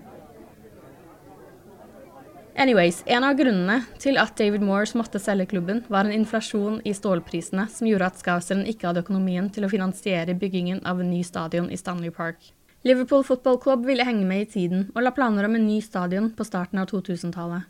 Anyways, 2.58 3.04
En 3.06 3.30
av 3.30 3.38
grunnene 3.38 3.84
til 4.02 4.18
at 4.18 4.34
David 4.42 4.66
Moores 4.66 4.96
måtte 4.98 5.22
selge 5.22 5.52
klubben, 5.54 5.86
var 5.88 6.10
en 6.10 6.18
inflasjon 6.18 6.82
i 6.82 6.98
stålprisene 6.98 7.70
som 7.70 7.88
gjorde 7.88 8.10
at 8.10 8.18
Scouseren 8.18 8.66
ikke 8.66 8.90
hadde 8.90 9.06
økonomien 9.06 9.54
til 9.54 9.70
å 9.70 9.70
finansiere 9.70 10.34
byggingen 10.34 10.82
av 10.82 10.98
en 10.98 11.14
ny 11.14 11.22
stadion 11.22 11.70
i 11.70 11.78
Stanley 11.78 12.10
Park. 12.10 12.56
Liverpool 12.82 13.22
Football 13.24 13.62
Club 13.62 13.86
ville 13.86 14.08
henge 14.08 14.26
med 14.26 14.48
i 14.48 14.54
tiden, 14.60 14.88
og 14.96 15.04
la 15.06 15.14
planer 15.14 15.46
om 15.46 15.56
en 15.56 15.68
ny 15.68 15.78
stadion 15.80 16.34
på 16.34 16.48
starten 16.48 16.82
av 16.82 16.90
2000-tallet. 16.90 17.70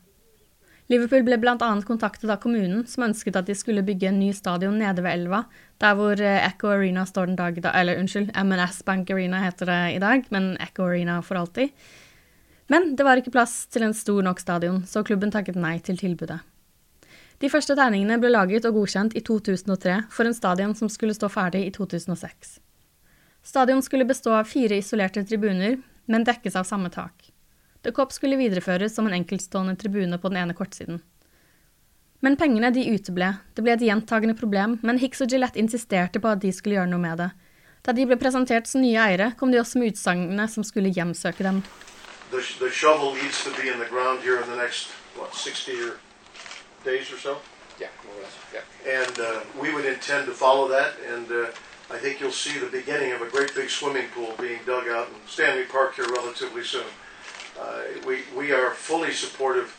Liverpool 0.89 1.21
ble 1.21 1.37
bl.a. 1.37 1.69
kontaktet 1.85 2.29
av 2.33 2.39
kommunen, 2.41 2.81
som 2.89 3.05
ønsket 3.05 3.35
at 3.37 3.45
de 3.45 3.53
skulle 3.53 3.85
bygge 3.85 4.09
en 4.09 4.17
ny 4.17 4.31
stadion 4.33 4.79
nede 4.81 5.03
ved 5.05 5.19
elva, 5.19 5.43
der 5.77 5.97
hvor 5.99 6.17
eh, 6.17 6.41
Echo 6.47 6.71
Arena 6.73 7.03
står 7.05 7.29
den 7.29 7.37
dag 7.37 7.59
da, 7.61 7.75
Eller 7.77 8.01
unnskyld, 8.01 8.31
MNS 8.33 8.81
Bank 8.87 9.11
Arena 9.13 9.43
heter 9.43 9.69
det 9.69 9.79
i 9.93 10.01
dag, 10.01 10.25
men 10.33 10.55
Echo 10.57 10.87
Arena 10.89 11.19
for 11.21 11.37
alltid. 11.37 11.69
Men 12.73 12.95
det 12.97 13.05
var 13.05 13.21
ikke 13.21 13.35
plass 13.37 13.67
til 13.69 13.85
en 13.85 13.93
stor 13.93 14.25
nok 14.25 14.41
stadion, 14.41 14.81
så 14.89 15.05
klubben 15.05 15.29
takket 15.33 15.57
nei 15.61 15.77
til 15.85 15.97
tilbudet. 15.97 16.41
De 17.39 17.49
første 17.53 17.77
tegningene 17.77 18.17
ble 18.19 18.33
laget 18.33 18.65
og 18.67 18.81
godkjent 18.81 19.13
i 19.15 19.21
2003 19.23 20.01
for 20.11 20.27
en 20.27 20.35
stadion 20.35 20.73
som 20.75 20.89
skulle 20.91 21.15
stå 21.15 21.29
ferdig 21.31 21.67
i 21.69 21.71
2006. 21.75 22.57
Stadion 23.45 23.81
skulle 23.85 24.09
bestå 24.09 24.33
av 24.35 24.49
fire 24.49 24.81
isolerte 24.81 25.23
tribuner, 25.23 25.77
men 26.09 26.25
dekkes 26.25 26.57
av 26.59 26.67
samme 26.67 26.89
tak. 26.91 27.29
The 27.83 27.91
Cop 27.91 28.11
skulle 28.11 28.35
videreføres 28.35 28.95
som 28.95 29.07
en 29.07 29.13
enkeltstående 29.13 29.75
tribune 29.79 30.17
på 30.17 30.29
den 30.29 30.37
ene 30.41 30.53
kortsiden. 30.53 30.99
Men 32.19 32.35
pengene 32.35 32.73
de 32.75 32.83
uteble, 32.91 33.29
det 33.55 33.63
ble 33.63 33.77
et 33.77 33.85
gjentagende 33.87 34.35
problem, 34.35 34.75
men 34.83 34.99
Hicks 34.99 35.21
og 35.23 35.31
Gillette 35.31 35.59
insisterte 35.61 36.19
på 36.19 36.27
at 36.27 36.41
de 36.43 36.51
skulle 36.51 36.75
gjøre 36.75 36.91
noe 36.91 36.99
med 36.99 37.21
det. 37.21 37.29
Da 37.87 37.95
de 37.95 38.03
ble 38.09 38.17
presentert 38.19 38.67
som 38.67 38.83
nye 38.83 38.99
eiere, 38.99 39.29
kom 39.39 39.53
de 39.53 39.61
også 39.61 39.79
med 39.79 39.93
utsagnene 39.93 40.49
som 40.51 40.65
skulle 40.67 40.91
hjemsøke 40.91 41.45
dem. 41.47 41.63
The, 42.31 42.43
the 42.59 42.69
shovel 42.69 43.15
needs 43.15 43.43
to 43.45 43.55
be 43.55 43.71
in 43.71 43.79
the 43.79 43.87
ground 43.87 44.19
here 44.21 44.41
in 44.43 44.49
the 44.49 44.57
next, 44.57 44.91
what, 45.15 45.33
60 45.33 45.71
or 45.87 45.95
days 46.83 47.13
or 47.13 47.17
so? 47.17 47.37
Yeah, 47.79 47.87
more 48.03 48.19
or 48.19 48.23
less, 48.27 48.35
yeah. 48.53 48.67
And 48.99 49.15
uh, 49.19 49.39
we 49.55 49.73
would 49.73 49.85
intend 49.85 50.27
to 50.27 50.33
follow 50.33 50.67
that, 50.67 50.99
and 51.07 51.31
uh, 51.31 51.55
I 51.89 51.97
think 51.97 52.19
you'll 52.19 52.35
see 52.35 52.59
the 52.59 52.69
beginning 52.69 53.13
of 53.13 53.21
a 53.21 53.29
great 53.31 53.55
big 53.55 53.69
swimming 53.69 54.09
pool 54.13 54.35
being 54.37 54.59
dug 54.65 54.89
out 54.89 55.07
in 55.07 55.15
Stanley 55.25 55.63
Park 55.63 55.95
here 55.95 56.11
relatively 56.11 56.63
soon. 56.63 56.91
Uh, 57.59 57.81
we, 58.07 58.23
we 58.37 58.51
are 58.51 58.71
fully 58.71 59.11
supportive 59.11 59.69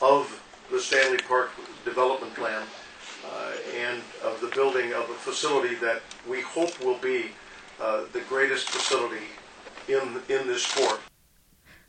of 0.00 0.22
the 0.70 0.80
Stanley 0.80 1.18
Park 1.28 1.50
development 1.84 2.34
plan 2.34 2.62
uh, 2.62 3.52
and 3.86 3.98
of 4.22 4.40
the 4.40 4.50
building 4.54 4.92
of 4.92 5.10
a 5.10 5.18
facility 5.28 5.74
that 5.86 6.02
we 6.28 6.40
hope 6.40 6.72
will 6.84 6.98
be 7.02 7.30
uh, 7.80 8.02
the 8.12 8.20
greatest 8.28 8.70
facility 8.70 9.26
in, 9.88 10.04
in 10.28 10.46
this 10.46 10.62
sport. 10.62 11.00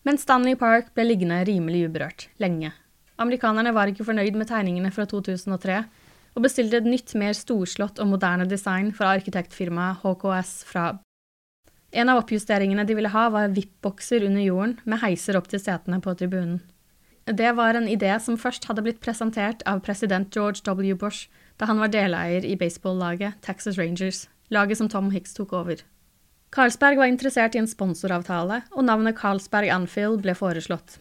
Men 0.03 0.17
Stanley 0.17 0.56
Park 0.56 0.94
ble 0.96 1.03
liggende 1.03 1.44
rimelig 1.46 1.88
uberørt, 1.89 2.27
lenge. 2.39 2.72
Amerikanerne 3.17 3.74
var 3.75 3.89
ikke 3.91 4.06
fornøyd 4.08 4.38
med 4.39 4.48
tegningene 4.50 4.91
fra 4.94 5.06
2003, 5.10 5.82
og 6.38 6.46
bestilte 6.46 6.79
et 6.79 6.88
nytt, 6.88 7.15
mer 7.17 7.34
storslått 7.34 8.00
og 8.00 8.12
moderne 8.12 8.46
design 8.50 8.91
fra 8.96 9.15
arkitektfirmaet 9.17 10.03
HKS 10.03 10.51
fra 10.70 10.91
en 11.98 12.12
av 12.13 12.22
oppjusteringene 12.22 12.86
de 12.86 12.96
ville 12.98 13.10
ha, 13.10 13.27
var 13.34 13.54
VIP-bokser 13.56 14.25
under 14.27 14.44
jorden, 14.46 14.77
med 14.86 15.01
heiser 15.01 15.38
opp 15.39 15.50
til 15.50 15.62
setene 15.62 15.98
på 16.04 16.13
tribunen. 16.20 16.60
Det 17.27 17.50
var 17.58 17.75
en 17.75 17.89
idé 17.92 18.13
som 18.24 18.38
først 18.39 18.70
hadde 18.70 18.86
blitt 18.86 19.01
presentert 19.04 19.63
av 19.68 19.82
president 19.84 20.32
George 20.32 20.62
W. 20.63 20.94
Bush 20.96 21.27
da 21.60 21.68
han 21.68 21.82
var 21.82 21.92
deleier 21.92 22.46
i 22.46 22.56
baseballaget 22.56 23.42
Texas 23.44 23.80
Rangers, 23.82 24.27
laget 24.54 24.80
som 24.80 24.88
Tom 24.88 25.10
Hicks 25.12 25.34
tok 25.36 25.51
over. 25.58 25.82
Carlsberg 26.56 27.01
var 27.01 27.12
interessert 27.12 27.58
i 27.58 27.60
en 27.60 27.68
sponsoravtale, 27.68 28.62
og 28.72 28.86
navnet 28.88 29.18
Carlsberg 29.18 29.74
Anfield 29.74 30.22
ble 30.24 30.38
foreslått. 30.38 31.00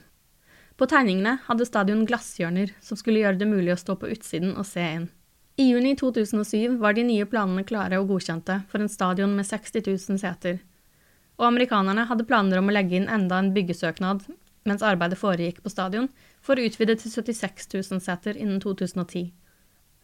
På 0.77 0.89
tegningene 0.91 1.39
hadde 1.47 1.69
stadion 1.69 2.03
glasshjørner 2.09 2.73
som 2.85 2.99
skulle 2.99 3.23
gjøre 3.23 3.39
det 3.41 3.49
mulig 3.49 3.77
å 3.77 3.79
stå 3.81 3.95
på 4.01 4.11
utsiden 4.13 4.57
og 4.57 4.67
se 4.69 4.83
inn. 4.97 5.07
I 5.57 5.71
juni 5.71 5.95
2007 5.97 6.81
var 6.83 6.97
de 6.97 7.07
nye 7.07 7.29
planene 7.31 7.65
klare 7.65 8.01
og 8.01 8.11
godkjente 8.11 8.59
for 8.69 8.83
en 8.83 8.93
stadion 8.93 9.33
med 9.39 9.47
60 9.49 9.87
000 9.87 10.21
seter, 10.21 10.59
og 11.37 11.47
amerikanerne 11.51 12.07
hadde 12.09 12.27
planer 12.29 12.61
om 12.61 12.71
å 12.71 12.75
legge 12.75 12.99
inn 12.99 13.09
enda 13.13 13.39
en 13.41 13.53
byggesøknad 13.57 14.27
mens 14.67 14.83
arbeidet 14.83 15.19
foregikk 15.21 15.61
på 15.63 15.71
stadion, 15.71 16.09
for 16.43 16.59
å 16.59 16.65
utvide 16.67 16.97
til 16.99 17.13
76 17.13 17.69
000 17.75 18.03
seter 18.03 18.35
innen 18.35 18.59
2010. 18.63 19.29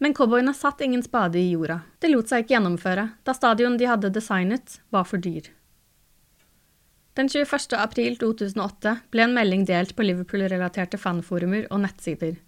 Men 0.03 0.15
cowboyene 0.15 0.55
satt 0.55 0.81
ingen 0.83 1.03
spade 1.03 1.39
i 1.39 1.53
jorda. 1.53 1.81
Det 1.99 2.11
lot 2.11 2.31
seg 2.31 2.45
ikke 2.45 2.57
gjennomføre, 2.57 3.09
da 3.27 3.35
stadion 3.35 3.77
de 3.79 3.91
hadde 3.91 4.13
designet, 4.15 4.81
var 4.91 5.07
for 5.07 5.23
dyr. 5.23 5.51
Den 7.19 7.29
21. 7.29 7.77
april 7.77 8.17
2008 8.17 8.97
ble 9.13 9.27
en 9.27 9.35
melding 9.37 9.67
delt 9.69 9.93
på 9.95 10.07
Liverpool-relaterte 10.07 10.99
fanforumer 10.99 11.67
og 11.69 11.83
nettsider. 11.85 12.39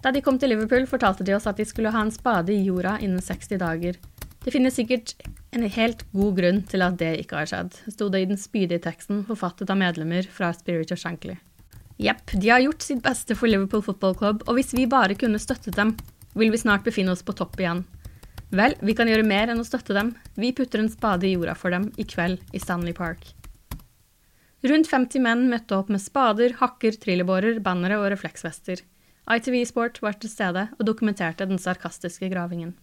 Da 0.00 0.10
de 0.12 0.22
kom 0.24 0.38
til 0.40 0.50
Liverpool, 0.52 0.88
fortalte 0.88 1.24
de 1.24 1.36
oss 1.36 1.46
at 1.48 1.60
de 1.60 1.66
skulle 1.68 1.92
ha 1.92 2.02
en 2.04 2.12
spade 2.12 2.52
i 2.52 2.64
jorda 2.64 2.96
innen 3.04 3.22
60 3.24 3.60
dager. 3.60 4.00
Det 4.44 4.52
finnes 4.52 4.76
sikkert 4.76 5.14
en 5.56 5.64
helt 5.64 6.04
god 6.12 6.36
grunn 6.36 6.60
til 6.68 6.84
at 6.84 6.98
det 7.00 7.14
ikke 7.22 7.38
har 7.40 7.48
skjedd, 7.48 7.78
sto 7.88 8.10
det 8.12 8.24
i 8.24 8.28
den 8.28 8.40
spydige 8.40 8.82
teksten 8.84 9.22
forfattet 9.28 9.70
av 9.72 9.78
medlemmer 9.80 10.26
fra 10.28 10.50
Spirit 10.52 10.92
of 10.92 11.00
Shankly. 11.00 11.38
Jepp, 11.96 12.34
de 12.34 12.50
har 12.50 12.60
gjort 12.60 12.84
sitt 12.84 13.00
beste 13.04 13.36
for 13.38 13.48
Liverpool 13.48 13.84
Football 13.86 14.16
Club, 14.18 14.42
og 14.44 14.58
hvis 14.58 14.74
vi 14.76 14.84
bare 14.90 15.16
kunne 15.16 15.40
støttet 15.40 15.78
dem, 15.78 15.94
vil 16.34 16.50
vi 16.52 16.60
snart 16.60 16.84
befinne 16.84 17.14
oss 17.14 17.24
på 17.24 17.36
topp 17.38 17.56
igjen. 17.62 17.84
Vel, 18.54 18.74
vi 18.84 18.94
kan 18.98 19.08
gjøre 19.08 19.26
mer 19.26 19.50
enn 19.50 19.62
å 19.62 19.66
støtte 19.66 19.96
dem. 19.96 20.12
Vi 20.38 20.52
putter 20.54 20.82
en 20.82 20.92
spade 20.92 21.26
i 21.26 21.32
jorda 21.32 21.56
for 21.58 21.74
dem 21.74 21.88
i 21.96 22.04
kveld 22.06 22.42
i 22.52 22.60
Stanley 22.62 22.94
Park. 22.94 23.24
Rundt 24.64 24.88
50 24.90 25.24
menn 25.24 25.48
møtte 25.50 25.76
opp 25.76 25.90
med 25.92 26.02
spader, 26.02 26.56
hakker, 26.60 26.96
trillebårer, 27.00 27.60
bannere 27.64 27.98
og 28.00 28.10
refleksvester. 28.12 28.84
ITV 29.24 29.62
Sport 29.68 30.00
var 30.04 30.18
til 30.20 30.32
stede 30.32 30.68
og 30.76 30.86
dokumenterte 30.88 31.48
den 31.48 31.60
sarkastiske 31.60 32.28
gravingen. 32.32 32.74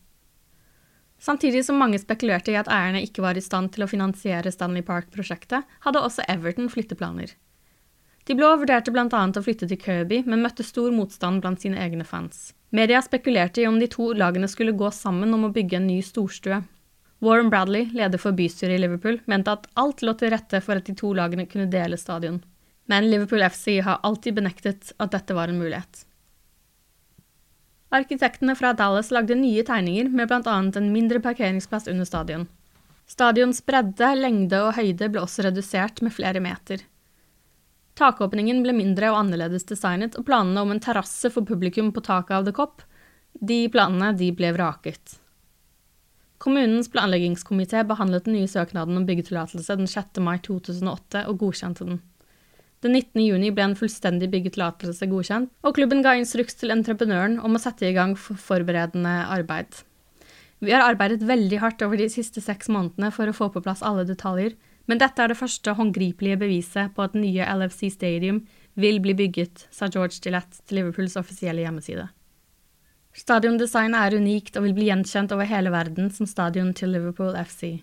Samtidig 1.22 1.62
som 1.66 1.78
mange 1.78 2.00
spekulerte 2.02 2.50
i 2.50 2.58
at 2.58 2.70
eierne 2.72 3.04
ikke 3.06 3.22
var 3.22 3.38
i 3.38 3.44
stand 3.46 3.70
til 3.76 3.86
å 3.86 3.90
finansiere 3.90 4.52
Stanley 4.52 4.82
Park-prosjektet, 4.82 5.68
hadde 5.86 6.02
også 6.02 6.26
Everton 6.32 6.70
flytteplaner. 6.74 7.36
De 8.26 8.38
blå 8.38 8.50
vurderte 8.58 8.94
bl.a. 8.94 9.06
å 9.06 9.44
flytte 9.46 9.68
til 9.70 9.78
Kirby, 9.82 10.24
men 10.26 10.42
møtte 10.42 10.66
stor 10.66 10.90
motstand 10.94 11.44
blant 11.44 11.62
sine 11.62 11.78
egne 11.82 12.06
fans. 12.06 12.52
Media 12.74 13.02
spekulerte 13.06 13.62
i 13.62 13.68
om 13.70 13.78
de 13.82 13.90
to 13.92 14.12
lagene 14.18 14.50
skulle 14.50 14.74
gå 14.78 14.90
sammen 14.96 15.34
om 15.38 15.46
å 15.46 15.54
bygge 15.54 15.78
en 15.78 15.90
ny 15.90 16.00
storstue. 16.06 16.62
Warren 17.22 17.52
Bradley, 17.54 17.92
leder 17.94 18.18
for 18.22 18.34
bystyret 18.34 18.80
i 18.80 18.82
Liverpool, 18.82 19.20
mente 19.30 19.54
at 19.54 19.68
alt 19.78 20.02
lå 20.02 20.16
til 20.18 20.34
rette 20.34 20.62
for 20.66 20.82
at 20.82 20.88
de 20.90 20.96
to 20.98 21.14
lagene 21.14 21.46
kunne 21.46 21.70
dele 21.70 22.02
stadion. 22.02 22.42
men 22.92 23.10
Liverpool 23.12 23.44
FC 23.46 23.80
har 23.80 24.02
alltid 24.04 24.36
benektet 24.36 24.92
at 24.98 25.12
dette 25.12 25.34
var 25.34 25.48
en 25.48 25.60
mulighet. 25.60 26.06
Arkitektene 27.92 28.56
fra 28.56 28.72
Dallas 28.74 29.12
lagde 29.12 29.36
nye 29.36 29.64
tegninger 29.68 30.08
med 30.16 30.30
bl.a. 30.32 30.58
en 30.80 30.92
mindre 30.94 31.20
parkeringsplass 31.20 31.90
under 31.92 32.08
stadion. 32.08 32.48
Stadions 33.08 33.60
bredde, 33.68 34.14
lengde 34.16 34.62
og 34.64 34.78
høyde 34.78 35.10
ble 35.12 35.20
også 35.26 35.44
redusert 35.44 36.00
med 36.06 36.16
flere 36.16 36.40
meter. 36.40 36.86
Takåpningen 38.00 38.62
ble 38.64 38.72
mindre 38.78 39.10
og 39.12 39.20
annerledes 39.26 39.68
designet, 39.68 40.16
og 40.16 40.24
planene 40.30 40.64
om 40.64 40.72
en 40.72 40.80
terrasse 40.80 41.28
for 41.34 41.44
publikum 41.44 41.92
på 41.92 42.04
taket 42.06 42.38
av 42.38 42.48
The 42.48 42.54
Cop, 42.56 42.86
de 43.36 43.66
planene 43.74 44.14
de 44.16 44.32
ble 44.36 44.54
vraket. 44.56 45.18
Kommunens 46.42 46.88
planleggingskomité 46.90 47.84
behandlet 47.86 48.26
den 48.26 48.40
nye 48.40 48.50
søknaden 48.50 48.98
om 48.98 49.04
byggetillatelse 49.06 49.76
den 49.78 49.92
6. 49.92 50.24
mai 50.24 50.40
2008 50.48 51.28
og 51.28 51.44
godkjente 51.44 51.86
den. 51.86 52.00
Den 52.82 52.96
19. 52.98 53.22
juni 53.22 53.52
ble 53.54 53.68
en 53.68 53.78
fullstendig 53.78 54.32
byggetillatelse 54.34 55.06
godkjent, 55.12 55.52
og 55.62 55.76
klubben 55.78 56.02
ga 56.02 56.16
instruks 56.18 56.58
til 56.58 56.74
entreprenøren 56.74 57.38
om 57.46 57.54
å 57.54 57.62
sette 57.62 57.86
i 57.86 57.94
gang 57.94 58.16
forberedende 58.18 59.14
arbeid. 59.30 59.84
Vi 60.62 60.74
har 60.74 60.86
arbeidet 60.86 61.26
veldig 61.26 61.60
hardt 61.62 61.82
over 61.86 61.98
de 61.98 62.08
siste 62.10 62.42
seks 62.42 62.70
månedene 62.70 63.12
for 63.14 63.30
å 63.30 63.36
få 63.38 63.50
på 63.54 63.62
plass 63.66 63.84
alle 63.86 64.06
detaljer, 64.10 64.56
men 64.90 65.02
dette 65.02 65.22
er 65.22 65.30
det 65.30 65.38
første 65.38 65.76
håndgripelige 65.78 66.40
beviset 66.42 66.94
på 66.96 67.06
at 67.06 67.18
nye 67.18 67.46
LFC 67.46 67.92
Stadium 67.94 68.42
vil 68.82 68.98
bli 69.04 69.14
bygget, 69.18 69.68
sa 69.70 69.90
George 69.90 70.18
Gillette 70.18 70.66
til 70.66 70.82
Liverpools 70.82 71.18
offisielle 71.22 71.62
hjemmeside. 71.66 72.08
Stadiondesignet 73.14 74.00
er 74.00 74.18
unikt 74.18 74.58
og 74.58 74.66
vil 74.66 74.76
bli 74.78 74.90
gjenkjent 74.90 75.34
over 75.36 75.50
hele 75.50 75.74
verden 75.74 76.10
som 76.16 76.30
stadion 76.30 76.74
til 76.74 76.94
Liverpool 76.96 77.36
FC. 77.38 77.82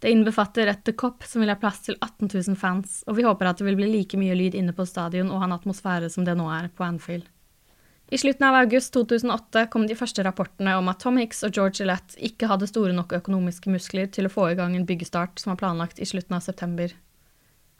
Det 0.00 0.12
innbefatter 0.12 0.68
et 0.68 0.82
The 0.84 0.92
Cop 0.92 1.24
som 1.24 1.40
vil 1.40 1.50
ha 1.50 1.56
plass 1.60 1.80
til 1.86 1.96
18 2.00 2.28
000 2.28 2.58
fans, 2.60 3.00
og 3.06 3.16
vi 3.16 3.24
håper 3.24 3.48
at 3.48 3.60
det 3.60 3.66
vil 3.68 3.78
bli 3.78 3.88
like 3.88 4.18
mye 4.20 4.36
lyd 4.36 4.58
inne 4.58 4.74
på 4.76 4.84
stadion 4.88 5.30
og 5.30 5.40
ha 5.40 5.48
en 5.48 5.56
atmosfære 5.56 6.10
som 6.12 6.26
det 6.26 6.36
nå 6.36 6.50
er 6.52 6.68
på 6.68 6.84
Anfield. 6.84 7.30
I 8.06 8.18
slutten 8.22 8.46
av 8.46 8.54
august 8.54 8.92
2008 8.94 9.64
kom 9.72 9.88
de 9.88 9.96
første 9.98 10.22
rapportene 10.22 10.76
om 10.78 10.86
at 10.92 11.00
Tom 11.02 11.16
Hicks 11.18 11.40
og 11.42 11.56
George 11.56 11.80
Gillette 11.80 12.20
ikke 12.22 12.46
hadde 12.46 12.68
store 12.70 12.94
nok 12.94 13.16
økonomiske 13.16 13.72
muskler 13.72 14.06
til 14.14 14.28
å 14.28 14.30
få 14.30 14.52
i 14.52 14.58
gang 14.58 14.76
en 14.76 14.86
byggestart 14.86 15.42
som 15.42 15.54
var 15.54 15.58
planlagt 15.64 15.98
i 15.98 16.06
slutten 16.06 16.36
av 16.36 16.44
september. 16.44 16.92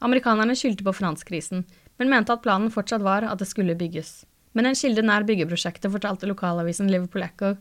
Amerikanerne 0.02 0.56
skyldte 0.58 0.84
på 0.84 0.96
finanskrisen, 0.98 1.62
men 2.00 2.10
mente 2.10 2.34
at 2.34 2.42
planen 2.42 2.72
fortsatt 2.74 3.04
var 3.06 3.28
at 3.28 3.38
det 3.38 3.48
skulle 3.52 3.78
bygges. 3.78 4.24
Men 4.56 4.66
en 4.66 4.78
kilde 4.78 5.04
nær 5.04 5.24
byggeprosjektet 5.28 5.92
fortalte 5.92 6.26
lokalavisen 6.26 6.90
Liverpool 6.90 7.22
Echo 7.22 7.54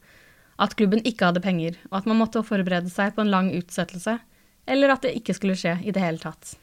at 0.58 0.74
klubben 0.80 1.04
ikke 1.06 1.30
hadde 1.30 1.44
penger, 1.44 1.78
og 1.92 2.00
at 2.00 2.10
man 2.10 2.18
måtte 2.18 2.44
forberede 2.48 2.90
seg 2.90 3.14
på 3.14 3.22
en 3.22 3.32
lang 3.32 3.52
utsettelse, 3.54 4.18
eller 4.65 4.93
at 4.93 5.05
det 5.05 5.15
ikke 5.17 5.36
skulle 5.38 5.57
skje 5.60 5.77
i 5.86 5.93
det 5.95 6.03
hele 6.03 6.22
tatt. 6.22 6.55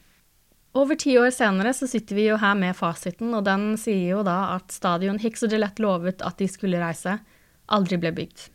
Over 0.73 0.97
ti 0.97 1.13
år 1.21 1.29
senere 1.29 1.69
så 1.77 1.85
sitter 1.89 2.17
vi 2.17 2.25
jo 2.31 2.39
her 2.41 2.55
med 2.57 2.73
fasiten, 2.75 3.29
og 3.37 3.45
den 3.45 3.75
sier 3.77 4.15
jo 4.15 4.23
da 4.25 4.55
at 4.55 4.73
stadion 4.73 5.19
Hicks 5.21 5.45
og 5.45 5.53
Gillette 5.53 5.83
lovet 5.83 6.23
at 6.25 6.39
de 6.41 6.47
skulle 6.49 6.81
reise, 6.81 7.19
aldri 7.69 7.99
ble 8.01 8.09
bygd. 8.15 8.47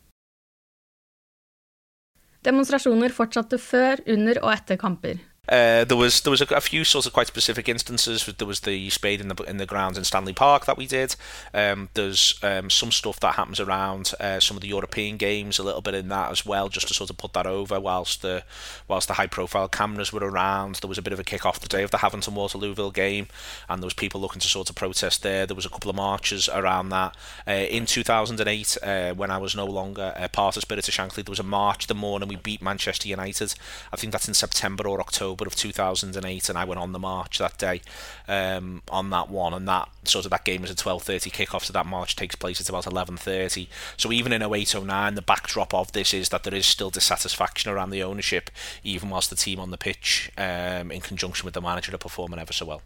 Demonstrasjoner 2.47 3.15
fortsatte 3.15 3.59
før, 3.63 4.03
under 4.11 4.41
og 4.43 4.51
etter 4.55 4.79
kamper. 4.81 5.23
Uh, 5.49 5.83
there 5.85 5.97
was 5.97 6.21
there 6.21 6.31
was 6.31 6.43
a, 6.43 6.55
a, 6.55 6.61
few 6.61 6.85
sort 6.85 7.07
of 7.07 7.13
quite 7.15 7.27
specific 7.27 7.69
instances. 7.69 8.27
There 8.27 8.47
was 8.47 8.61
the 8.61 8.91
spade 8.91 9.21
in 9.21 9.29
the 9.29 9.43
in 9.45 9.57
the 9.57 9.65
grounds 9.65 9.97
in 9.97 10.05
Stanley 10.05 10.35
Park 10.35 10.67
that 10.67 10.77
we 10.77 10.87
did. 10.87 11.17
Um, 11.55 11.89
there's 11.95 12.39
um, 12.43 12.69
some 12.69 12.93
stuff 12.93 13.19
that 13.21 13.37
happens 13.37 13.59
around 13.59 14.13
uh, 14.21 14.41
some 14.41 14.59
of 14.59 14.61
the 14.61 14.69
European 14.69 15.17
games, 15.17 15.59
a 15.59 15.63
little 15.63 15.81
bit 15.81 15.95
in 15.95 16.09
that 16.09 16.31
as 16.31 16.45
well, 16.45 16.69
just 16.69 16.89
to 16.89 16.95
sort 16.95 17.09
of 17.09 17.17
put 17.17 17.33
that 17.33 17.47
over. 17.47 17.81
Whilst 17.81 18.21
the 18.21 18.45
whilst 18.89 19.09
the 19.09 19.15
high 19.15 19.27
profile 19.27 19.69
cameras 19.69 20.13
were 20.13 20.21
around, 20.21 20.77
there 20.77 20.89
was 20.89 20.99
a 20.99 21.03
bit 21.03 21.15
of 21.15 21.21
a 21.21 21.25
kick 21.25 21.47
off 21.47 21.61
the 21.61 21.69
day 21.69 21.83
of 21.83 21.91
the 21.91 21.99
Haventon 21.99 22.35
Waterlooville 22.35 22.93
game, 22.93 23.29
and 23.71 23.83
there 23.83 23.87
was 23.87 23.95
people 23.95 24.21
looking 24.21 24.41
to 24.41 24.49
sort 24.49 24.69
of 24.69 24.77
protest 24.77 25.23
there. 25.23 25.47
There 25.47 25.57
was 25.57 25.67
a 25.67 25.71
couple 25.71 25.89
of 25.89 25.97
marches 25.97 26.51
around 26.51 26.91
that. 26.91 27.17
Uh, 27.47 27.53
in 27.53 27.87
2008, 27.87 28.77
uh, 28.83 29.15
when 29.15 29.31
I 29.31 29.39
was 29.39 29.57
no 29.57 29.65
longer 29.65 30.13
a 30.15 30.29
part 30.29 30.59
of 30.59 30.63
Spirit 30.63 30.87
of 30.87 30.95
Shankly, 30.95 31.25
there 31.25 31.33
was 31.33 31.41
a 31.41 31.43
march 31.43 31.87
the 31.87 31.95
morning 31.95 32.29
we 32.29 32.37
beat 32.37 32.61
Manchester 32.61 33.09
United. 33.09 33.55
I 33.95 33.97
think 33.97 34.13
that's 34.13 34.29
in 34.29 34.35
September 34.35 34.87
or 34.87 35.01
October 35.01 35.38
October 35.39 35.49
of 35.49 35.55
2008, 35.55 36.49
and 36.49 36.59
I 36.59 36.65
went 36.65 36.81
on 36.81 36.91
the 36.93 36.99
march 36.99 37.39
that 37.39 37.59
day 37.59 37.81
um, 38.27 38.83
on 38.89 39.11
that 39.11 39.31
one, 39.31 39.55
and 39.55 39.69
that 39.69 39.89
sort 40.03 40.25
of 40.25 40.33
that 40.33 40.45
game 40.45 40.63
was 40.63 40.71
a 40.71 40.75
12:30 40.75 41.31
kickoff, 41.31 41.65
so 41.65 41.73
that 41.73 41.87
march 41.87 42.17
takes 42.17 42.35
place 42.35 42.61
at 42.61 42.69
about 42.69 42.87
11:30. 42.87 43.69
So 43.97 44.11
even 44.11 44.33
in 44.33 44.43
0809, 44.43 45.15
the 45.15 45.23
backdrop 45.23 45.73
of 45.75 45.93
this 45.93 46.13
is 46.13 46.31
that 46.31 46.43
there 46.43 46.55
is 46.55 46.67
still 46.67 46.91
dissatisfaction 46.91 47.71
around 47.71 47.91
the 47.91 48.03
ownership, 48.03 48.51
even 48.83 49.11
whilst 49.11 49.31
the 49.31 49.37
team 49.37 49.61
on 49.61 49.71
the 49.71 49.79
pitch, 49.79 50.33
um, 50.37 50.91
in 50.91 51.01
conjunction 51.01 51.45
with 51.45 51.55
the 51.55 51.61
manager, 51.61 51.95
are 51.95 51.99
performing 51.99 52.41
ever 52.41 52.53
so 52.53 52.67
well. 52.67 52.83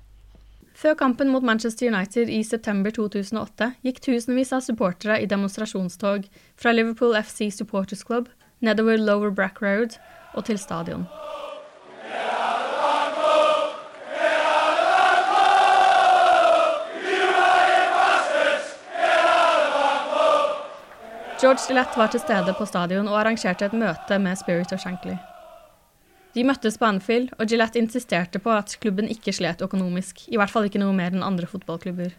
Før 0.75 0.95
kampen 0.95 1.29
mot 1.29 1.43
Manchester 1.43 1.87
United 1.87 2.29
i 2.29 2.43
september 2.43 2.91
2008 2.91 3.73
gikk 3.87 4.01
tusenvis 4.03 4.53
av 4.53 4.61
supportere 4.61 5.21
i 5.23 5.29
demonstrasjonstog 5.31 6.27
fra 6.57 6.73
Liverpool 6.73 7.15
FC 7.23 7.53
Supporters 7.53 8.03
Club 8.05 8.29
nedover 8.61 8.99
Lower 8.99 9.31
Brack 9.31 9.63
Road 9.63 10.01
og 10.35 10.45
til 10.45 10.59
stadion. 10.59 11.07
George 21.43 21.67
Gillette 21.67 21.99
var 21.99 22.07
til 22.07 22.21
stede 22.23 22.53
på 22.55 22.65
stadion 22.71 23.09
og 23.11 23.17
arrangerte 23.19 23.67
et 23.67 23.73
møte 23.75 24.19
med 24.23 24.39
Spirit 24.39 24.71
og 24.73 24.79
Shankly. 24.79 25.17
De 26.37 26.45
møttes 26.47 26.79
på 26.79 26.87
Anfield, 26.87 27.33
og 27.35 27.51
Gillette 27.51 27.81
insisterte 27.83 28.39
på 28.39 28.53
at 28.55 28.77
klubben 28.81 29.11
ikke 29.11 29.35
slet 29.35 29.65
økonomisk, 29.67 30.23
i 30.31 30.39
hvert 30.39 30.53
fall 30.53 30.69
ikke 30.69 30.79
noe 30.79 30.95
mer 30.95 31.11
enn 31.11 31.27
andre 31.27 31.49
fotballklubber. 31.51 32.15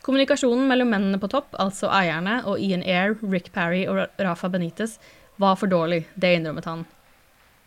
Kommunikasjonen 0.00 0.64
mellom 0.70 0.88
mennene 0.88 1.20
på 1.20 1.28
topp, 1.28 1.52
altså 1.60 1.92
eierne, 1.92 2.38
og 2.48 2.56
Ian 2.64 2.82
Air, 2.82 3.18
Rick 3.20 3.52
Parry 3.52 3.84
og 3.84 4.06
Rafa 4.16 4.48
Benitez 4.48 4.96
var 5.36 5.60
for 5.60 5.68
dårlig, 5.68 6.06
det 6.16 6.32
innrømmet 6.38 6.70
han. 6.70 6.86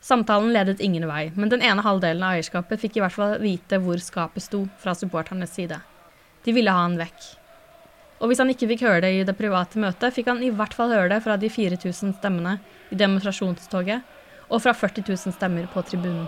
Samtalen 0.03 0.51
ledet 0.51 0.81
ingen 0.83 1.05
vei, 1.07 1.29
men 1.35 1.47
den 1.51 1.61
ene 1.63 1.83
halvdelen 1.85 2.25
av 2.27 2.35
eierskapet 2.35 2.81
fikk 2.81 2.97
i 2.99 3.03
hvert 3.05 3.15
fall 3.15 3.37
vite 3.39 3.79
hvor 3.79 4.01
skapet 4.03 4.43
sto 4.43 4.65
fra 4.83 4.91
supporternes 4.99 5.55
side. 5.55 5.77
De 6.43 6.51
ville 6.51 6.71
ha 6.75 6.83
han 6.83 6.99
vekk. 6.99 7.29
Og 8.19 8.27
hvis 8.27 8.43
han 8.43 8.51
ikke 8.51 8.67
fikk 8.73 8.83
høre 8.83 9.01
det 9.05 9.13
i 9.15 9.23
det 9.27 9.37
private 9.39 9.79
møtet, 9.79 10.11
fikk 10.15 10.27
han 10.31 10.43
i 10.43 10.51
hvert 10.51 10.75
fall 10.75 10.91
høre 10.91 11.07
det 11.15 11.23
fra 11.23 11.39
de 11.39 11.47
4000 11.51 12.17
stemmene 12.19 12.57
i 12.91 12.99
demonstrasjonstoget, 12.99 14.03
og 14.51 14.63
fra 14.63 14.75
40 14.75 15.07
000 15.07 15.37
stemmer 15.39 15.71
på 15.71 15.87
tribunen. 15.87 16.27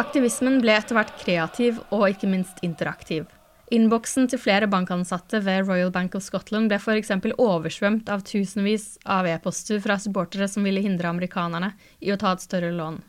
Aktivismen 0.00 0.62
ble 0.62 0.72
etter 0.78 0.96
hvert 0.96 1.10
kreativ 1.20 1.80
og 1.92 2.06
ikke 2.08 2.28
minst 2.30 2.62
interaktiv. 2.64 3.26
Innboksen 3.74 4.30
til 4.32 4.40
flere 4.40 4.66
bankansatte 4.70 5.42
ved 5.44 5.68
Royal 5.68 5.92
Bank 5.92 6.14
of 6.16 6.24
Scotland 6.24 6.70
ble 6.70 6.78
f.eks. 6.80 7.12
oversvømt 7.36 8.08
av 8.08 8.24
tusenvis 8.24 8.94
av 9.04 9.28
e-poster 9.28 9.82
fra 9.84 9.98
supportere 10.00 10.48
som 10.48 10.64
ville 10.64 10.80
hindre 10.80 11.10
amerikanerne 11.10 11.74
i 12.00 12.14
å 12.14 12.16
ta 12.18 12.32
et 12.32 12.46
større 12.46 12.72
lån. 12.72 13.02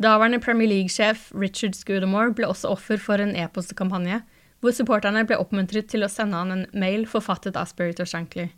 Daværende 0.00 0.40
Premier 0.40 0.70
League-sjef 0.72 1.28
Richard 1.36 1.76
Scudamore 1.76 2.32
ble 2.32 2.48
også 2.48 2.72
offer 2.72 3.02
for 3.02 3.20
en 3.20 3.36
e-postkampanje, 3.36 4.22
hvor 4.62 4.72
supporterne 4.74 5.26
ble 5.28 5.36
oppmuntret 5.42 5.90
til 5.92 6.06
å 6.06 6.10
sende 6.10 6.40
han 6.40 6.54
en 6.54 6.66
mail 6.72 7.04
forfattet 7.10 7.60
av 7.60 7.68
Spirit 7.68 8.00
of 8.00 8.08
Shankly. 8.08 8.48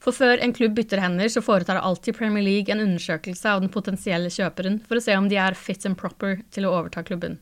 For 0.00 0.16
før 0.16 0.40
en 0.40 0.54
klubb 0.56 0.78
bytter 0.78 1.02
hender, 1.02 1.28
så 1.28 1.42
foretar 1.44 1.82
alltid 1.84 2.16
Premier 2.16 2.44
League 2.44 2.72
en 2.72 2.80
undersøkelse 2.80 3.50
av 3.50 3.60
den 3.60 3.72
potensielle 3.72 4.30
kjøperen 4.32 4.80
for 4.86 4.96
å 4.96 5.04
se 5.04 5.16
om 5.16 5.28
de 5.28 5.36
er 5.36 5.58
fit 5.58 5.84
and 5.84 5.98
proper 6.00 6.40
til 6.50 6.64
å 6.64 6.72
overta 6.78 7.04
klubben. 7.04 7.36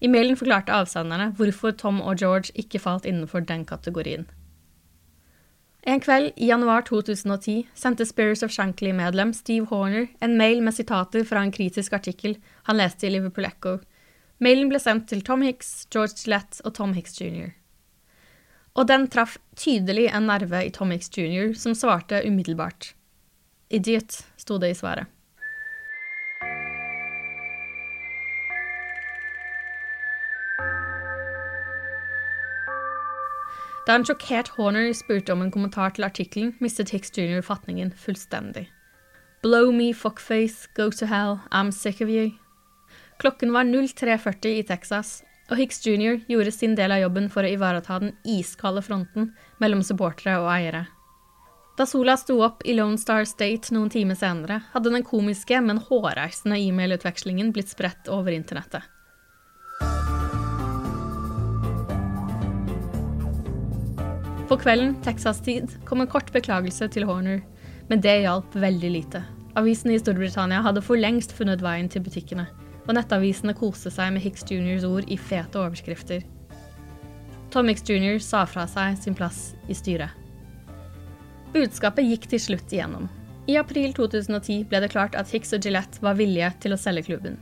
I 0.00 0.08
mailen 0.08 0.38
forklarte 0.38 0.72
avsenderne 0.72 1.32
hvorfor 1.36 1.74
Tom 1.76 1.98
og 2.00 2.22
George 2.22 2.54
ikke 2.54 2.80
falt 2.80 3.08
innenfor 3.10 3.42
den 3.48 3.66
kategorien. 3.68 4.28
En 5.88 6.00
kveld 6.00 6.36
i 6.36 6.50
januar 6.50 6.84
2010 6.86 7.66
sendte 7.74 8.06
Spirits 8.06 8.44
of 8.44 8.52
Shankly-medlem 8.52 9.32
Steve 9.34 9.66
Horner 9.72 10.10
en 10.20 10.36
mail 10.36 10.60
med 10.62 10.76
sitater 10.76 11.24
fra 11.24 11.42
en 11.42 11.52
kritisk 11.52 11.96
artikkel 11.96 12.36
han 12.68 12.78
leste 12.78 13.08
i 13.08 13.14
Liverpool 13.14 13.48
Echo. 13.48 13.78
Mailen 14.40 14.70
ble 14.70 14.80
sendt 14.80 15.08
til 15.10 15.24
Tom 15.24 15.42
Hicks, 15.44 15.88
George 15.92 16.20
Gillette 16.20 16.62
og 16.64 16.76
Tom 16.76 16.92
Hicks 16.96 17.18
jr. 17.20 17.56
Og 18.74 18.86
den 18.86 19.08
traff 19.10 19.38
tydelig 19.58 20.08
en 20.14 20.28
nerve 20.30 20.64
i 20.66 20.70
Tom 20.70 20.92
Hicks 20.94 21.10
jr., 21.16 21.54
som 21.58 21.74
svarte 21.74 22.22
umiddelbart. 22.26 22.94
Idiot, 23.70 24.22
sto 24.38 24.58
det 24.58 24.70
i 24.70 24.78
svaret. 24.78 25.10
Da 33.86 33.96
en 33.96 34.04
sjokkert 34.06 34.52
Horner 34.54 34.92
spurte 34.94 35.32
om 35.34 35.40
en 35.42 35.50
kommentar 35.50 35.96
til 35.96 36.04
artikkelen, 36.06 36.52
mistet 36.62 36.92
Hicks 36.94 37.10
jr. 37.16 37.40
fatningen 37.42 37.90
fullstendig. 37.96 38.68
Blow 39.42 39.72
me 39.72 39.94
fuckface, 39.94 40.68
go 40.76 40.90
to 40.90 41.06
hell, 41.06 41.40
I'm 41.50 41.72
sick 41.72 42.00
of 42.00 42.08
you. 42.08 42.30
Klokken 43.18 43.52
var 43.52 43.64
03.40 43.64 44.60
i 44.60 44.62
Texas, 44.62 45.24
og 45.50 45.58
Hicks 45.58 45.82
jr. 45.82 46.20
gjorde 46.30 46.52
sin 46.54 46.76
del 46.78 46.94
av 46.94 47.02
jobben 47.02 47.26
for 47.32 47.42
å 47.42 47.50
ivareta 47.50 47.98
den 48.02 48.14
iskalde 48.22 48.82
fronten 48.86 49.32
mellom 49.62 49.82
supportere 49.82 50.38
og 50.38 50.48
eiere. 50.54 50.84
Da 51.78 51.86
sola 51.88 52.16
sto 52.20 52.36
opp 52.44 52.62
i 52.68 52.74
Lone 52.76 53.00
Star 53.00 53.24
State 53.26 53.74
noen 53.74 53.90
timer 53.90 54.18
senere, 54.18 54.60
hadde 54.74 54.92
den 54.92 55.06
komiske, 55.06 55.58
men 55.64 55.80
hårreisende 55.88 56.58
e-mailutvekslingen 56.60 57.54
blitt 57.56 57.72
spredt 57.72 58.10
over 58.12 58.34
internettet. 58.36 58.84
På 64.50 64.58
kvelden, 64.58 64.96
Texas-tid, 65.02 65.70
kom 65.86 66.02
en 66.02 66.10
kort 66.10 66.30
beklagelse 66.34 66.90
til 66.90 67.06
Horner, 67.06 67.38
men 67.88 68.02
det 68.02 68.16
hjalp 68.24 68.54
veldig 68.58 68.90
lite. 68.90 69.22
Avisene 69.58 69.94
i 69.94 70.00
Storbritannia 70.02 70.60
hadde 70.62 70.82
for 70.82 70.98
lengst 70.98 71.32
funnet 71.34 71.62
veien 71.62 71.88
til 71.90 72.02
butikkene, 72.02 72.48
og 72.86 72.94
nettavisene 72.96 73.54
koste 73.56 73.92
seg 73.92 74.14
med 74.14 74.24
Hicks 74.24 74.46
Juniors 74.48 74.86
ord 74.88 75.08
i 75.08 75.18
fete 75.20 75.60
overskrifter. 75.60 76.24
Tom 77.50 77.68
Hicks 77.68 77.84
jr. 77.88 78.18
sa 78.22 78.44
fra 78.46 78.66
seg 78.70 78.98
sin 79.00 79.16
plass 79.18 79.52
i 79.68 79.74
styret. 79.74 80.14
Budskapet 81.50 82.06
gikk 82.06 82.28
til 82.30 82.42
slutt 82.42 82.72
igjennom. 82.72 83.08
I 83.50 83.56
april 83.58 83.90
2010 83.96 84.68
ble 84.70 84.80
det 84.84 84.92
klart 84.92 85.16
at 85.18 85.30
Hicks 85.34 85.50
og 85.56 85.64
Gillette 85.64 85.98
var 86.04 86.18
villige 86.18 86.52
til 86.62 86.76
å 86.76 86.78
selge 86.78 87.08
klubben. 87.08 87.40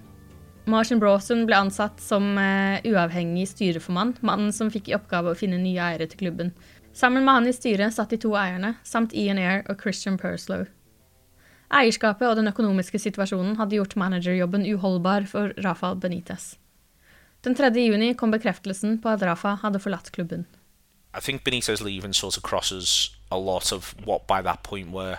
Martin 0.68 1.00
Brawson 1.00 1.46
ble 1.48 1.56
ansatt 1.56 2.00
som 2.00 2.34
uh, 2.36 2.80
uavhengig 2.84 3.46
styreformann, 3.48 4.14
mannen 4.20 4.52
som 4.52 4.72
fikk 4.72 4.90
i 4.90 4.96
oppgave 4.96 5.32
å 5.32 5.38
finne 5.38 5.60
nye 5.60 5.80
eiere 5.80 6.08
til 6.08 6.26
klubben. 6.26 6.52
Sammen 6.96 7.24
med 7.24 7.34
han 7.34 7.48
i 7.48 7.54
styret 7.56 7.94
satt 7.96 8.12
de 8.12 8.18
to 8.20 8.34
eierne, 8.36 8.74
samt 8.84 9.14
Ian 9.16 9.40
Air 9.40 9.62
og 9.68 9.80
Christian 9.80 10.18
Purslow. 10.20 10.66
Eierskapet 11.68 12.28
og 12.28 12.38
den 12.38 12.48
økonomiske 12.48 12.98
situasjonen 12.98 13.58
hadde 13.58 13.76
gjort 13.76 13.96
managerjobben 14.00 14.64
uholdbar 14.72 15.26
for 15.28 15.52
Rafa 15.64 15.92
Benitez. 15.94 16.54
Den 17.44 17.54
3. 17.54 17.70
juni 17.76 18.14
kom 18.14 18.32
bekreftelsen 18.32 18.98
på 19.02 19.12
at 19.12 19.22
Rafa 19.22 19.58
hadde 19.62 19.80
forlatt 19.80 20.10
klubben. 20.12 20.46
I 21.14 21.20
think 21.20 21.44
Benitez 21.44 21.80
leaving 21.80 22.14
sort 22.14 22.36
of 22.36 22.42
crosses 22.42 23.10
a 23.30 23.38
lot 23.38 23.72
of 23.72 23.94
what 24.04 24.26
by 24.26 24.42
that 24.42 24.62
point 24.62 24.92
were 24.92 25.18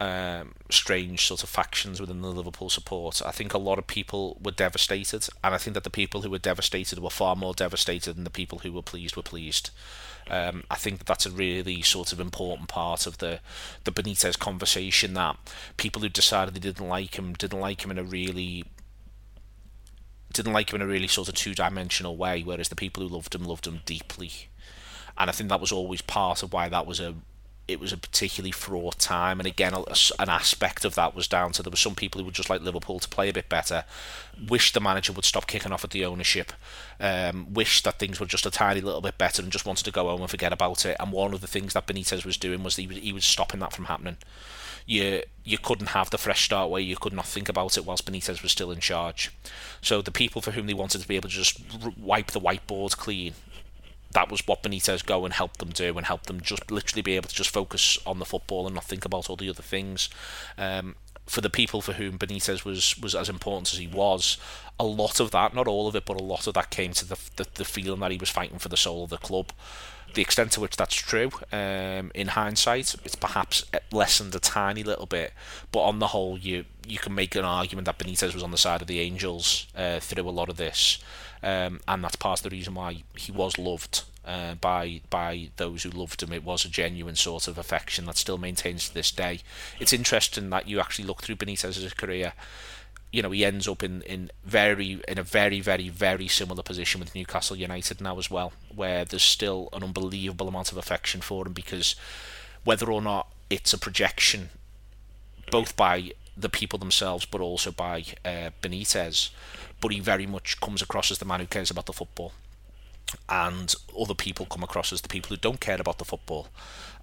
um, 0.00 0.54
strange 0.70 1.26
sort 1.26 1.42
of 1.42 1.48
factions 1.48 2.00
within 2.00 2.22
the 2.22 2.28
Liverpool 2.28 2.70
support. 2.70 3.22
I 3.24 3.32
think 3.32 3.54
a 3.54 3.58
lot 3.58 3.78
of 3.78 3.86
people 3.86 4.38
were 4.42 4.50
devastated, 4.50 5.28
and 5.42 5.54
I 5.54 5.58
think 5.58 5.74
that 5.74 5.84
the 5.84 5.90
people 5.90 6.22
who 6.22 6.30
were 6.30 6.38
devastated 6.38 6.98
were 6.98 7.10
far 7.10 7.36
more 7.36 7.54
devastated 7.54 8.14
than 8.14 8.24
the 8.24 8.30
people 8.30 8.58
who 8.58 8.72
were 8.72 8.82
pleased 8.82 9.16
were 9.16 9.22
pleased. 9.22 9.70
Um, 10.28 10.64
I 10.70 10.74
think 10.74 10.98
that 10.98 11.06
that's 11.06 11.26
a 11.26 11.30
really 11.30 11.82
sort 11.82 12.12
of 12.12 12.18
important 12.18 12.68
part 12.68 13.06
of 13.06 13.18
the 13.18 13.40
the 13.84 13.92
Benitez 13.92 14.38
conversation. 14.38 15.14
That 15.14 15.36
people 15.76 16.02
who 16.02 16.08
decided 16.08 16.54
they 16.54 16.60
didn't 16.60 16.88
like 16.88 17.18
him 17.18 17.34
didn't 17.34 17.60
like 17.60 17.84
him 17.84 17.90
in 17.90 17.98
a 17.98 18.04
really 18.04 18.64
didn't 20.32 20.52
like 20.52 20.70
him 20.72 20.80
in 20.80 20.86
a 20.86 20.90
really 20.90 21.08
sort 21.08 21.28
of 21.28 21.34
two 21.34 21.54
dimensional 21.54 22.16
way, 22.16 22.42
whereas 22.42 22.68
the 22.68 22.76
people 22.76 23.02
who 23.02 23.14
loved 23.14 23.34
him 23.34 23.44
loved 23.44 23.66
him 23.66 23.80
deeply. 23.86 24.32
And 25.18 25.30
I 25.30 25.32
think 25.32 25.48
that 25.48 25.60
was 25.60 25.72
always 25.72 26.02
part 26.02 26.42
of 26.42 26.52
why 26.52 26.68
that 26.68 26.86
was 26.86 27.00
a 27.00 27.14
it 27.68 27.80
was 27.80 27.92
a 27.92 27.96
particularly 27.96 28.52
fraught 28.52 28.98
time. 28.98 29.40
And 29.40 29.46
again, 29.46 29.74
an 29.74 30.28
aspect 30.28 30.84
of 30.84 30.94
that 30.94 31.14
was 31.14 31.26
down 31.26 31.52
to 31.52 31.62
there 31.62 31.70
were 31.70 31.76
some 31.76 31.94
people 31.94 32.20
who 32.20 32.24
would 32.24 32.34
just 32.34 32.50
like 32.50 32.60
Liverpool 32.60 33.00
to 33.00 33.08
play 33.08 33.28
a 33.28 33.32
bit 33.32 33.48
better, 33.48 33.84
wish 34.48 34.72
the 34.72 34.80
manager 34.80 35.12
would 35.12 35.24
stop 35.24 35.46
kicking 35.46 35.72
off 35.72 35.84
at 35.84 35.90
the 35.90 36.04
ownership, 36.04 36.52
um, 37.00 37.52
wish 37.52 37.82
that 37.82 37.98
things 37.98 38.20
were 38.20 38.26
just 38.26 38.46
a 38.46 38.50
tiny 38.50 38.80
little 38.80 39.00
bit 39.00 39.18
better, 39.18 39.42
and 39.42 39.50
just 39.50 39.66
wanted 39.66 39.84
to 39.84 39.90
go 39.90 40.08
home 40.08 40.20
and 40.20 40.30
forget 40.30 40.52
about 40.52 40.86
it. 40.86 40.96
And 41.00 41.10
one 41.10 41.34
of 41.34 41.40
the 41.40 41.48
things 41.48 41.72
that 41.72 41.86
Benitez 41.86 42.24
was 42.24 42.36
doing 42.36 42.62
was 42.62 42.76
he 42.76 42.86
was, 42.86 42.98
he 42.98 43.12
was 43.12 43.24
stopping 43.24 43.60
that 43.60 43.72
from 43.72 43.86
happening. 43.86 44.18
You 44.88 45.24
you 45.42 45.58
couldn't 45.58 45.88
have 45.88 46.10
the 46.10 46.18
fresh 46.18 46.44
start 46.44 46.70
where 46.70 46.80
you 46.80 46.96
could 46.96 47.12
not 47.12 47.26
think 47.26 47.48
about 47.48 47.76
it 47.76 47.84
whilst 47.84 48.06
Benitez 48.06 48.42
was 48.42 48.52
still 48.52 48.70
in 48.70 48.78
charge. 48.78 49.32
So 49.80 50.00
the 50.00 50.12
people 50.12 50.40
for 50.40 50.52
whom 50.52 50.68
they 50.68 50.74
wanted 50.74 51.00
to 51.00 51.08
be 51.08 51.16
able 51.16 51.28
to 51.28 51.34
just 51.34 51.60
wipe 51.98 52.30
the 52.30 52.40
whiteboard 52.40 52.96
clean 52.96 53.34
that 54.16 54.30
was 54.30 54.46
what 54.46 54.62
Benitez 54.62 55.04
go 55.04 55.26
and 55.26 55.34
help 55.34 55.58
them 55.58 55.68
do 55.68 55.98
and 55.98 56.06
help 56.06 56.22
them 56.22 56.40
just 56.40 56.70
literally 56.70 57.02
be 57.02 57.16
able 57.16 57.28
to 57.28 57.34
just 57.34 57.50
focus 57.50 57.98
on 58.06 58.18
the 58.18 58.24
football 58.24 58.64
and 58.64 58.74
not 58.74 58.84
think 58.84 59.04
about 59.04 59.28
all 59.28 59.36
the 59.36 59.50
other 59.50 59.62
things. 59.62 60.08
Um, 60.56 60.96
for 61.26 61.42
the 61.42 61.50
people 61.50 61.82
for 61.82 61.92
whom 61.92 62.18
Benitez 62.18 62.64
was 62.64 62.96
was 62.98 63.14
as 63.14 63.28
important 63.28 63.74
as 63.74 63.78
he 63.78 63.86
was, 63.86 64.38
a 64.80 64.86
lot 64.86 65.20
of 65.20 65.32
that, 65.32 65.54
not 65.54 65.68
all 65.68 65.86
of 65.86 65.94
it, 65.94 66.06
but 66.06 66.18
a 66.18 66.24
lot 66.24 66.46
of 66.46 66.54
that 66.54 66.70
came 66.70 66.92
to 66.92 67.04
the 67.04 67.18
the, 67.36 67.46
the 67.56 67.64
feeling 67.66 68.00
that 68.00 68.10
he 68.10 68.16
was 68.16 68.30
fighting 68.30 68.58
for 68.58 68.70
the 68.70 68.76
soul 68.76 69.04
of 69.04 69.10
the 69.10 69.18
club. 69.18 69.52
The 70.16 70.22
extent 70.22 70.52
to 70.52 70.60
which 70.60 70.76
that's 70.76 70.94
true, 70.94 71.30
um, 71.52 72.10
in 72.14 72.28
hindsight, 72.28 72.94
it's 73.04 73.14
perhaps 73.14 73.66
lessened 73.92 74.34
a 74.34 74.38
tiny 74.40 74.82
little 74.82 75.04
bit, 75.04 75.34
but 75.72 75.82
on 75.82 75.98
the 75.98 76.08
whole, 76.08 76.38
you 76.38 76.64
you 76.86 76.98
can 76.98 77.14
make 77.14 77.34
an 77.34 77.44
argument 77.44 77.84
that 77.84 77.98
Benitez 77.98 78.32
was 78.32 78.42
on 78.42 78.50
the 78.50 78.56
side 78.56 78.80
of 78.80 78.88
the 78.88 79.00
Angels 79.00 79.66
uh, 79.76 80.00
through 80.00 80.26
a 80.26 80.30
lot 80.30 80.48
of 80.48 80.56
this 80.56 81.00
um, 81.42 81.80
and 81.86 82.02
that's 82.02 82.16
part 82.16 82.40
of 82.40 82.44
the 82.44 82.56
reason 82.56 82.74
why 82.74 83.02
he 83.16 83.32
was 83.32 83.58
loved 83.58 84.02
uh, 84.24 84.54
by 84.54 85.00
by 85.10 85.50
those 85.56 85.84
who 85.84 85.90
loved 85.90 86.22
him. 86.22 86.32
It 86.32 86.44
was 86.44 86.64
a 86.64 86.68
genuine 86.68 87.16
sort 87.16 87.46
of 87.46 87.58
affection 87.58 88.06
that 88.06 88.16
still 88.16 88.38
maintains 88.38 88.88
to 88.88 88.94
this 88.94 89.10
day. 89.10 89.40
It's 89.78 89.92
interesting 89.92 90.50
that 90.50 90.68
you 90.68 90.80
actually 90.80 91.06
look 91.06 91.22
through 91.22 91.36
Benitez's 91.36 91.92
career. 91.94 92.32
You 93.12 93.22
know, 93.22 93.30
he 93.30 93.44
ends 93.44 93.66
up 93.68 93.82
in, 93.82 94.02
in 94.02 94.30
very 94.44 95.00
in 95.08 95.18
a 95.18 95.22
very 95.22 95.60
very 95.60 95.88
very 95.88 96.28
similar 96.28 96.62
position 96.62 97.00
with 97.00 97.14
Newcastle 97.14 97.56
United 97.56 98.00
now 98.00 98.18
as 98.18 98.30
well, 98.30 98.52
where 98.74 99.04
there's 99.04 99.22
still 99.22 99.68
an 99.72 99.82
unbelievable 99.82 100.48
amount 100.48 100.72
of 100.72 100.78
affection 100.78 101.20
for 101.20 101.46
him 101.46 101.52
because 101.52 101.96
whether 102.64 102.90
or 102.90 103.00
not 103.00 103.28
it's 103.48 103.72
a 103.72 103.78
projection, 103.78 104.50
both 105.50 105.76
by 105.76 106.12
the 106.36 106.48
people 106.48 106.78
themselves, 106.78 107.24
but 107.24 107.40
also 107.40 107.70
by 107.70 108.04
uh, 108.24 108.50
Benitez 108.60 109.30
but 109.80 109.92
he 109.92 110.00
very 110.00 110.26
much 110.26 110.60
comes 110.60 110.82
across 110.82 111.10
as 111.10 111.18
the 111.18 111.24
man 111.24 111.40
who 111.40 111.46
cares 111.46 111.70
about 111.70 111.86
the 111.86 111.92
football. 111.92 112.32
And 113.28 113.74
other 113.98 114.14
people 114.14 114.46
come 114.46 114.62
across 114.62 114.92
as 114.92 115.00
the 115.00 115.08
people 115.08 115.28
who 115.28 115.36
don't 115.36 115.60
care 115.60 115.80
about 115.80 115.98
the 115.98 116.04
football. 116.04 116.48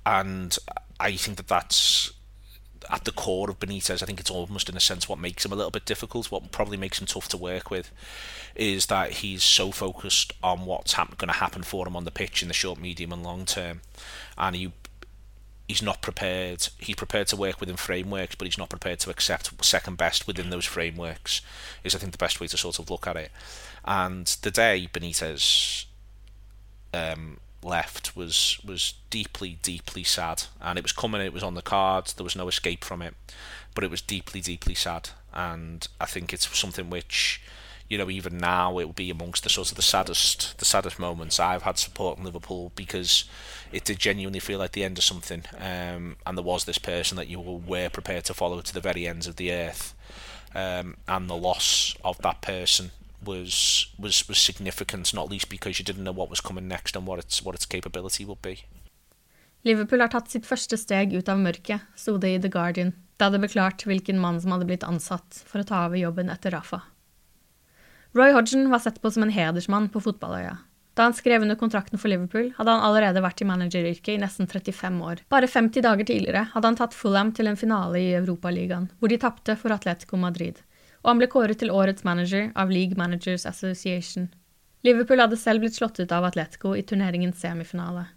And 0.06 0.58
I 1.00 1.16
think 1.16 1.38
that 1.38 1.48
that's 1.48 2.12
at 2.90 3.06
the 3.06 3.12
core 3.12 3.50
of 3.50 3.60
Benitez. 3.60 4.02
I 4.02 4.06
think 4.06 4.20
it's 4.20 4.30
almost 4.30 4.70
in 4.70 4.78
a 4.78 4.80
sense 4.80 5.08
what 5.08 5.20
makes 5.20 5.46
him 5.46 5.52
a 5.52 5.56
little 5.56 5.72
bit 5.72 5.86
difficult, 5.86 6.32
what 6.32 6.52
probably 6.52 6.78
makes 6.78 7.00
him 7.00 7.08
tough 7.08 7.28
to 7.30 7.38
work 7.38 7.70
with, 7.70 7.92
is 8.56 8.88
that 8.88 9.12
he's 9.12 9.44
so 9.44 9.72
focused 9.72 10.34
on 10.44 10.66
what's 10.66 10.94
going 10.94 11.28
to 11.28 11.34
happen 11.34 11.64
for 11.64 11.88
him 11.88 11.96
on 11.96 12.06
the 12.06 12.12
pitch 12.12 12.42
in 12.42 12.48
the 12.48 12.54
short, 12.54 12.80
medium, 12.80 13.12
and 13.12 13.24
long 13.24 13.46
term. 13.46 13.82
And 14.38 14.56
he 14.56 14.72
he's 15.68 15.82
not 15.82 16.02
prepared. 16.02 16.68
He's 16.78 16.96
prepared 16.96 17.28
to 17.28 17.38
work 17.38 17.60
within 17.60 17.78
frameworks, 17.78 18.36
but 18.36 18.46
he's 18.46 18.58
not 18.58 18.70
prepared 18.70 19.00
to 19.02 19.10
accept 19.10 19.64
second 19.64 19.98
best 19.98 20.28
within 20.28 20.50
those 20.50 20.66
frameworks. 20.66 21.42
Is 21.84 21.96
I 21.96 22.00
think 22.00 22.12
the 22.12 22.18
best 22.18 22.40
way 22.40 22.48
to 22.48 22.58
sort 22.58 22.80
of 22.80 22.90
look 22.90 23.08
at 23.08 23.16
it. 23.16 23.32
And 23.86 24.28
the 24.42 24.52
day 24.52 24.90
Benitez 24.92 25.86
um, 26.94 27.40
left 27.64 28.16
was 28.16 28.60
was 28.66 28.96
deeply, 29.10 29.60
deeply 29.62 30.04
sad, 30.04 30.44
and 30.62 30.78
it 30.78 30.84
was 30.84 30.92
coming. 30.92 31.22
It 31.22 31.34
was 31.34 31.44
on 31.44 31.56
the 31.56 31.62
cards. 31.62 32.14
There 32.14 32.24
was 32.24 32.36
no 32.36 32.48
escape 32.48 32.84
from 32.84 33.02
it, 33.02 33.16
but 33.76 33.84
it 33.84 33.92
was 33.92 34.02
deeply, 34.02 34.42
deeply 34.42 34.76
sad. 34.76 35.10
And 35.34 35.88
I 36.00 36.06
think 36.06 36.34
it's 36.34 36.58
something 36.58 36.90
which 36.90 37.42
you 37.90 37.98
know, 37.98 38.10
even 38.10 38.38
now 38.38 38.80
it 38.80 38.86
will 38.86 38.94
be 38.94 39.12
amongst 39.12 39.44
the 39.44 39.50
sort 39.50 39.70
of 39.70 39.76
the 39.76 39.84
saddest, 39.84 40.58
the 40.58 40.66
saddest 40.66 40.98
moments 40.98 41.40
I've 41.40 41.62
had 41.64 41.78
supporting 41.78 42.24
Liverpool 42.24 42.72
because 42.76 43.26
it 43.72 43.84
did 43.84 44.00
genuinely 44.00 44.40
feel 44.40 44.58
like 44.58 44.72
the 44.72 44.84
end 44.84 44.98
of 44.98 45.04
something. 45.04 45.44
Um, 45.60 46.16
and 46.26 46.36
there 46.36 46.44
was 46.44 46.66
this 46.66 46.78
person 46.78 47.18
that 47.18 47.28
you 47.28 47.40
were 47.40 47.90
prepared 47.90 48.24
to 48.26 48.34
follow 48.34 48.62
to 48.62 48.74
the 48.74 48.80
very 48.80 49.08
ends 49.08 49.28
of 49.28 49.36
the 49.36 49.52
earth, 49.52 49.94
um, 50.56 50.98
and 51.08 51.30
the 51.30 51.36
loss 51.36 51.96
of 52.04 52.18
that 52.24 52.42
person 52.42 52.92
was 53.26 53.88
was 53.98 54.28
was 54.28 54.38
significant, 54.38 55.14
not 55.14 55.30
least 55.30 55.50
because 55.50 55.80
you 55.80 55.86
didn't 55.86 56.04
know 56.04 56.14
what 56.14 56.30
was 56.30 56.42
coming 56.42 56.68
next 56.68 56.96
and 56.96 57.08
what 57.08 57.20
its 57.20 57.44
what 57.44 57.56
its 57.56 57.66
capability 57.66 58.26
would 58.26 58.42
be. 58.42 58.66
Liverpool 59.64 60.04
har 60.04 60.12
tatt 60.12 60.32
sitt 60.32 60.48
første 60.48 60.76
steg 60.78 61.14
ut 61.16 61.30
av 61.32 61.40
mørket, 61.40 61.86
sto 61.96 62.18
det 62.20 62.34
i 62.36 62.40
The 62.44 62.52
Guardian, 62.52 62.92
da 63.18 63.30
det 63.32 63.40
ble 63.40 63.48
klart 63.48 63.86
hvilken 63.88 64.20
mann 64.20 64.42
som 64.44 64.52
hadde 64.52 64.68
blitt 64.68 64.84
ansatt 64.84 65.40
for 65.48 65.64
å 65.64 65.68
ta 65.68 65.86
over 65.88 66.02
jobben 66.02 66.32
etter 66.34 66.52
Rafa. 66.52 66.82
Roy 68.14 68.36
Hodgson 68.36 68.68
var 68.70 68.84
sett 68.84 69.00
på 69.02 69.10
som 69.10 69.24
en 69.24 69.32
hedersmann 69.34 69.88
på 69.90 70.04
fotballøya. 70.04 70.58
Da 70.94 71.08
han 71.08 71.16
skrev 71.18 71.42
under 71.42 71.58
kontrakten 71.58 71.98
for 71.98 72.12
Liverpool, 72.12 72.52
hadde 72.58 72.76
han 72.76 72.84
allerede 72.86 73.24
vært 73.24 73.42
i 73.42 73.48
manageryrket 73.50 74.12
i 74.14 74.20
nesten 74.22 74.46
35 74.52 75.00
år. 75.02 75.24
Bare 75.34 75.50
50 75.50 75.82
dager 75.82 76.06
tidligere 76.06 76.44
hadde 76.52 76.70
han 76.70 76.78
tatt 76.78 76.94
Fulham 76.94 77.32
til 77.34 77.50
en 77.50 77.58
finale 77.58 78.04
i 78.04 78.12
Europaligaen, 78.20 78.92
hvor 79.00 79.10
de 79.10 79.18
tapte 79.22 79.56
for 79.58 79.74
Atletico 79.74 80.20
Madrid, 80.22 80.60
og 81.04 81.12
han 81.12 81.20
ble 81.22 81.28
kåret 81.32 81.60
til 81.60 81.72
årets 81.72 82.06
manager 82.08 82.50
av 82.56 82.72
League 82.72 82.98
Managers 82.98 83.46
Association. 83.46 84.30
Liverpool 84.84 85.22
hadde 85.24 85.40
selv 85.40 85.64
blitt 85.64 85.78
slått 85.78 86.00
ut 86.00 86.12
av 86.12 86.26
Atletico 86.28 86.74
i 86.76 86.84
turneringens 86.84 87.40
semifinale. 87.44 88.08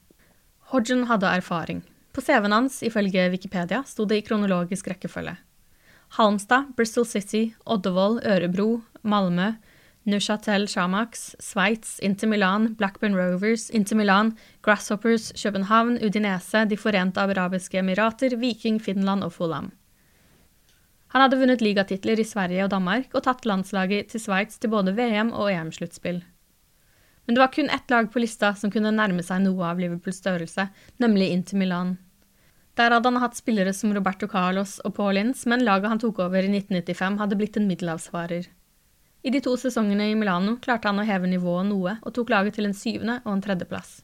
Hodgen 0.73 1.05
hadde 1.11 1.31
erfaring. 1.31 1.85
På 2.15 2.23
CV-en 2.25 2.55
hans, 2.55 2.81
ifølge 2.83 3.29
Wikipedia, 3.31 3.83
sto 3.87 4.07
det 4.09 4.19
i 4.19 4.25
kronologisk 4.27 4.89
rekkefølge. 4.91 5.37
Halmstad, 6.17 6.73
Bristol 6.79 7.07
City, 7.07 7.51
Oddevoll, 7.67 8.21
Ørebro, 8.25 8.81
Malmö, 9.03 9.53
Neuchâtel 10.07 10.69
Shamax, 10.71 11.35
Sveits, 11.43 11.99
Inter 11.99 12.31
Milan, 12.31 12.75
Blackburn 12.79 13.15
Rovers, 13.19 13.71
Inter 13.71 13.97
Milan, 13.97 14.37
Grasshoppers, 14.63 15.33
København, 15.43 15.99
Udinese, 15.99 16.65
De 16.65 16.77
forente 16.77 17.21
arabiske 17.21 17.79
emirater, 17.79 18.37
Viking, 18.37 18.81
Finland 18.83 19.25
og 19.25 19.33
Fulham. 19.33 19.73
Han 21.17 21.23
hadde 21.23 21.37
vunnet 21.41 21.63
ligatitler 21.65 22.21
i 22.21 22.25
Sverige 22.29 22.67
og 22.67 22.75
Danmark 22.75 23.15
og 23.17 23.23
tatt 23.25 23.47
landslaget 23.49 24.11
til 24.13 24.21
Sveits 24.21 24.59
til 24.61 24.69
både 24.69 24.93
VM- 24.93 25.31
og 25.33 25.47
EM-sluttspill. 25.49 26.19
Men 27.25 27.35
det 27.39 27.41
var 27.41 27.55
kun 27.55 27.71
ett 27.73 27.89
lag 27.91 28.11
på 28.13 28.21
lista 28.21 28.51
som 28.53 28.69
kunne 28.75 28.93
nærme 28.93 29.25
seg 29.25 29.41
noe 29.41 29.65
av 29.65 29.81
Liverpools 29.81 30.21
størrelse, 30.21 30.67
nemlig 31.01 31.31
Inter 31.33 31.57
Milan. 31.57 31.95
Der 32.77 32.93
hadde 32.93 33.09
han 33.09 33.23
hatt 33.23 33.41
spillere 33.41 33.73
som 33.73 33.97
Roberto 33.97 34.29
Carlos 34.29 34.77
og 34.85 34.93
Paul 34.99 35.17
Ince, 35.17 35.49
men 35.49 35.65
laget 35.65 35.89
han 35.89 36.05
tok 36.05 36.21
over 36.27 36.45
i 36.45 36.53
1995 36.53 37.17
hadde 37.23 37.41
blitt 37.41 37.57
en 37.57 37.71
middelhavsvarer. 37.73 38.51
I 39.25 39.33
de 39.33 39.41
to 39.41 39.57
sesongene 39.57 40.11
i 40.11 40.19
Milano 40.21 40.59
klarte 40.61 40.93
han 40.93 41.01
å 41.01 41.09
heve 41.09 41.33
nivået 41.33 41.71
noe, 41.71 41.97
og 42.05 42.13
tok 42.13 42.29
laget 42.37 42.61
til 42.61 42.69
en 42.69 42.77
syvende 42.77 43.23
og 43.25 43.39
en 43.39 43.47
tredjeplass. 43.49 44.03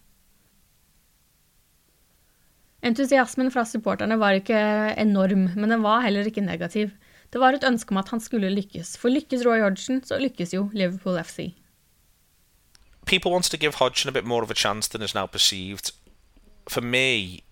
Entusiasmen 2.82 3.52
fra 3.54 3.62
supporterne 3.68 4.16
var 4.18 4.34
ikke 4.34 4.58
enorm, 4.98 5.52
men 5.54 5.70
den 5.70 5.84
var 5.84 6.02
heller 6.02 6.26
ikke 6.26 6.42
negativ. 6.42 6.90
Det 7.32 7.40
var 7.40 7.56
et 7.56 7.64
ønske 7.64 7.92
om 7.92 7.96
at 7.96 8.08
han 8.08 8.20
skulle 8.20 8.50
lykkes, 8.50 8.96
for 8.98 9.08
lykkes 9.08 9.46
Roy 9.46 9.60
Hodgson, 9.60 10.04
så 10.04 10.18
lykkes 10.18 10.54
jo 10.54 10.68
Liverpool 10.72 11.16
FC. 11.24 11.52
People 13.06 13.32
wants 13.32 13.48
to 13.48 13.56
give 13.56 13.74
Hodgson 13.74 14.08
a 14.08 14.12
bit 14.12 14.24
more 14.24 14.42
of 14.42 14.50
a 14.50 14.54
chance 14.54 14.88
than 14.88 15.02
is 15.02 15.14
now 15.14 15.26
perceived. 15.26 15.92
For 16.68 16.80
me, 16.80 17.42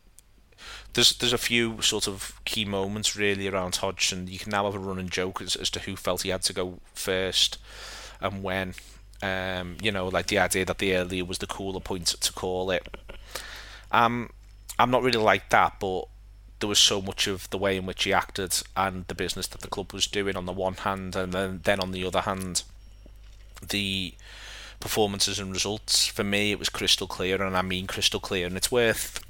there's 0.93 1.19
there's 1.19 1.33
a 1.33 1.38
few 1.38 1.81
sort 1.83 2.09
of 2.09 2.40
key 2.45 2.64
moments 2.64 3.16
really 3.16 3.49
around 3.49 3.77
Hodgson. 3.77 4.29
You 4.29 4.38
can 4.38 4.51
now 4.51 4.64
have 4.64 4.75
a 4.75 4.79
running 4.79 5.09
joke 5.09 5.40
as, 5.43 5.57
as 5.57 5.71
to 5.71 5.81
who 5.81 5.97
felt 5.97 6.23
he 6.23 6.31
had 6.31 6.43
to 6.43 6.53
go 6.53 6.79
first 6.95 7.59
and 8.21 8.43
when. 8.43 8.75
Um, 9.23 9.77
you 9.83 9.93
know, 9.93 10.09
like 10.09 10.27
the 10.27 10.38
idea 10.38 10.64
that 10.64 10.79
the 10.79 10.95
earlier 10.97 11.25
was 11.25 11.38
the 11.38 11.47
cooler 11.47 11.81
point 11.81 12.07
to 12.07 12.33
call 12.33 12.71
it. 12.71 12.87
Um, 13.93 14.31
I'm 14.79 14.90
not 14.90 15.03
really 15.03 15.19
like 15.19 15.51
that, 15.51 15.81
but 15.81 16.05
there 16.61 16.68
was 16.68 16.79
so 16.79 17.03
much 17.03 17.27
of 17.27 17.49
the 17.51 17.59
way 17.59 17.77
in 17.77 17.87
which 17.87 18.05
he 18.05 18.12
acted 18.12 18.62
and 18.77 19.07
the 19.09 19.14
business 19.14 19.46
that 19.49 19.62
the 19.62 19.68
club 19.68 19.92
was 19.92 20.07
doing 20.07 20.37
on 20.37 20.46
the 20.46 20.53
one 20.53 20.75
hand, 20.75 21.16
and 21.16 21.33
then 21.33 21.61
then 21.64 21.81
on 21.81 21.90
the 21.90 22.05
other 22.05 22.20
hand, 22.20 22.62
the 23.68 24.14
performances 24.79 25.38
and 25.38 25.53
results. 25.53 26.07
For 26.07 26.25
me, 26.25 26.53
it 26.53 26.59
was 26.59 26.68
crystal 26.68 27.07
clear, 27.07 27.42
and 27.42 27.57
I 27.57 27.62
mean 27.62 27.87
crystal 27.87 28.20
clear, 28.20 28.46
and 28.46 28.57
it's 28.57 28.70
worth 28.73 29.20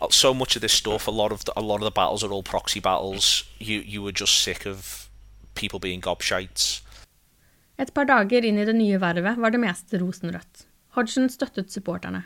uh, 0.00 0.08
so 0.10 0.34
much 0.34 0.56
of 0.56 0.62
this 0.62 0.72
stuff. 0.72 1.06
A 1.06 1.10
lot 1.10 1.32
of 1.32 1.44
the, 1.44 1.52
a 1.56 1.62
lot 1.62 1.76
of 1.76 1.84
the 1.84 1.90
battles 1.90 2.22
are 2.22 2.32
all 2.32 2.42
proxy 2.42 2.80
battles. 2.80 3.44
You 3.58 3.80
you 3.80 4.02
were 4.02 4.12
just 4.12 4.40
sick 4.42 4.66
of 4.66 5.08
people 5.54 5.78
being 5.78 6.00
gobshites. 6.00 6.82
Et 7.78 7.90
par 7.94 8.06
dager 8.06 8.44
inn 8.44 8.58
i 8.58 8.64
det 8.64 8.76
nye 8.76 9.00
vervet 9.02 9.38
var 9.40 9.50
det 9.50 9.60
meste 9.60 9.98
rosenrødt. 9.98 10.66
Hodgson 10.94 11.26
støttet 11.28 11.72
supporterne. 11.72 12.22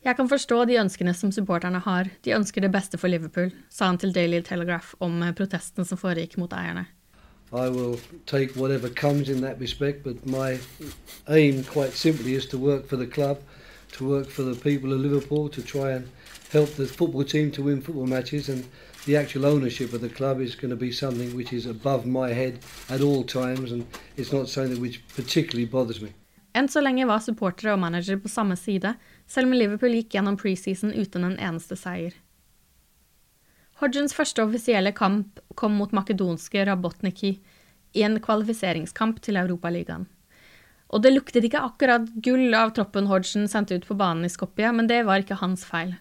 Jeg 0.00 0.16
kan 0.16 0.28
forstå 0.28 0.62
de 0.64 0.78
ønskene 0.80 1.12
som 1.12 1.28
supporterne 1.28 1.78
har, 1.84 2.08
de 2.24 2.32
ønsker 2.32 2.64
det 2.64 2.70
beste 2.72 2.96
for 2.96 3.12
Liverpool, 3.12 3.50
sa 3.68 3.90
han 3.90 3.98
til 4.00 4.14
Daily 4.16 4.40
Telegraph 4.40 4.94
om 5.04 5.20
protesten 5.36 5.84
som 5.84 6.00
foregikk 6.00 6.38
mot 6.40 6.54
eierne. 6.56 6.86
I 7.52 7.68
will 7.68 7.98
take 8.24 8.56
whatever 8.56 8.88
comes 8.88 9.28
in 9.28 9.42
that 9.42 9.60
respect, 9.60 10.02
but 10.02 10.24
my 10.24 10.56
aim, 11.28 11.64
quite 11.64 11.92
simply, 11.92 12.32
is 12.34 12.46
to 12.46 12.56
work 12.56 12.88
for 12.88 12.96
the 12.96 13.06
club, 13.06 13.38
to 13.92 14.08
work 14.08 14.30
for 14.30 14.42
the 14.42 14.54
people 14.54 14.94
of 14.94 15.00
Liverpool, 15.00 15.50
to 15.50 15.60
try 15.60 15.92
and 15.92 16.08
help 16.50 16.70
the 16.76 16.86
football 16.86 17.24
team 17.24 17.50
to 17.50 17.62
win 17.62 17.82
football 17.82 18.06
matches, 18.06 18.48
and 18.48 18.64
the 19.04 19.18
actual 19.18 19.44
ownership 19.44 19.92
of 19.92 20.00
the 20.00 20.08
club 20.08 20.40
is 20.40 20.54
going 20.54 20.70
to 20.70 20.80
be 20.80 20.92
something 20.92 21.36
which 21.36 21.52
is 21.52 21.66
above 21.66 22.06
my 22.06 22.32
head 22.32 22.60
at 22.88 23.02
all 23.02 23.22
times, 23.22 23.70
and 23.72 23.84
it's 24.16 24.32
not 24.32 24.48
something 24.48 24.80
which 24.80 25.02
particularly 25.14 25.66
bothers 25.66 26.00
me. 26.00 26.08
Enn 26.52 26.68
så 26.68 26.80
lenge 26.80 27.06
var 27.06 27.20
supportere 27.22 27.72
og 27.76 27.78
manager 27.78 28.16
på 28.18 28.28
samme 28.28 28.56
side, 28.56 28.94
selv 29.30 29.50
om 29.50 29.54
Liverpool 29.54 29.94
gikk 29.94 30.16
gjennom 30.16 30.38
preseason 30.40 30.92
uten 30.92 31.26
en 31.26 31.38
eneste 31.38 31.78
seier. 31.78 32.16
Hodgens 33.80 34.12
første 34.12 34.42
offisielle 34.44 34.92
kamp 34.92 35.40
kom 35.56 35.78
mot 35.78 35.94
makedonske 35.96 36.66
Rabotniki 36.68 37.36
i 37.96 38.04
en 38.04 38.18
kvalifiseringskamp 38.22 39.22
til 39.24 39.38
Europaligaen. 39.40 40.04
Og 40.90 41.04
det 41.04 41.14
luktet 41.14 41.46
ikke 41.46 41.62
akkurat 41.62 42.08
gull 42.24 42.52
av 42.58 42.74
troppen 42.76 43.06
Hodgson 43.06 43.46
sendte 43.48 43.78
ut 43.78 43.86
på 43.86 43.96
banen 43.96 44.26
i 44.26 44.32
Skopje, 44.32 44.72
men 44.74 44.90
det 44.90 45.04
var 45.06 45.22
ikke 45.22 45.38
hans 45.40 45.62
feil. 45.64 45.94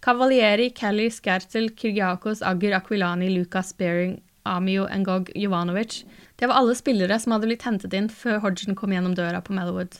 Cavalieri, 0.00 0.70
Kelly, 0.74 1.10
Skertel, 1.12 1.68
Kyrgiakos, 1.76 2.42
Agger, 2.42 2.78
Aquilani, 2.80 3.28
Lucas 3.34 3.74
Bering, 3.76 4.16
Amio 4.46 4.86
Ngog 4.86 5.30
Jovanovic 5.34 6.04
det 6.36 6.46
var 6.46 6.60
alle 6.60 6.74
spillere 6.76 7.18
som 7.20 7.32
hadde 7.34 7.48
blitt 7.48 7.64
hentet 7.66 7.94
inn 7.96 8.10
før 8.12 8.42
Hodgson 8.44 8.76
kom 8.78 8.92
gjennom 8.92 9.16
døra 9.16 9.40
på 9.42 9.54
Melwood. 9.56 9.96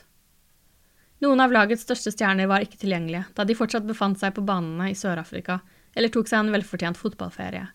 Noen 1.24 1.40
av 1.40 1.52
lagets 1.54 1.86
største 1.86 2.12
stjerner 2.12 2.48
var 2.50 2.64
ikke 2.64 2.80
tilgjengelige, 2.82 3.24
da 3.32 3.46
de 3.48 3.56
fortsatt 3.56 3.86
befant 3.88 4.20
seg 4.20 4.34
på 4.36 4.44
banene 4.44 4.90
i 4.92 4.98
Sør-Afrika 4.98 5.62
eller 5.96 6.12
tok 6.12 6.28
seg 6.28 6.42
en 6.42 6.52
velfortjent 6.52 7.00
fotballferie. 7.00 7.70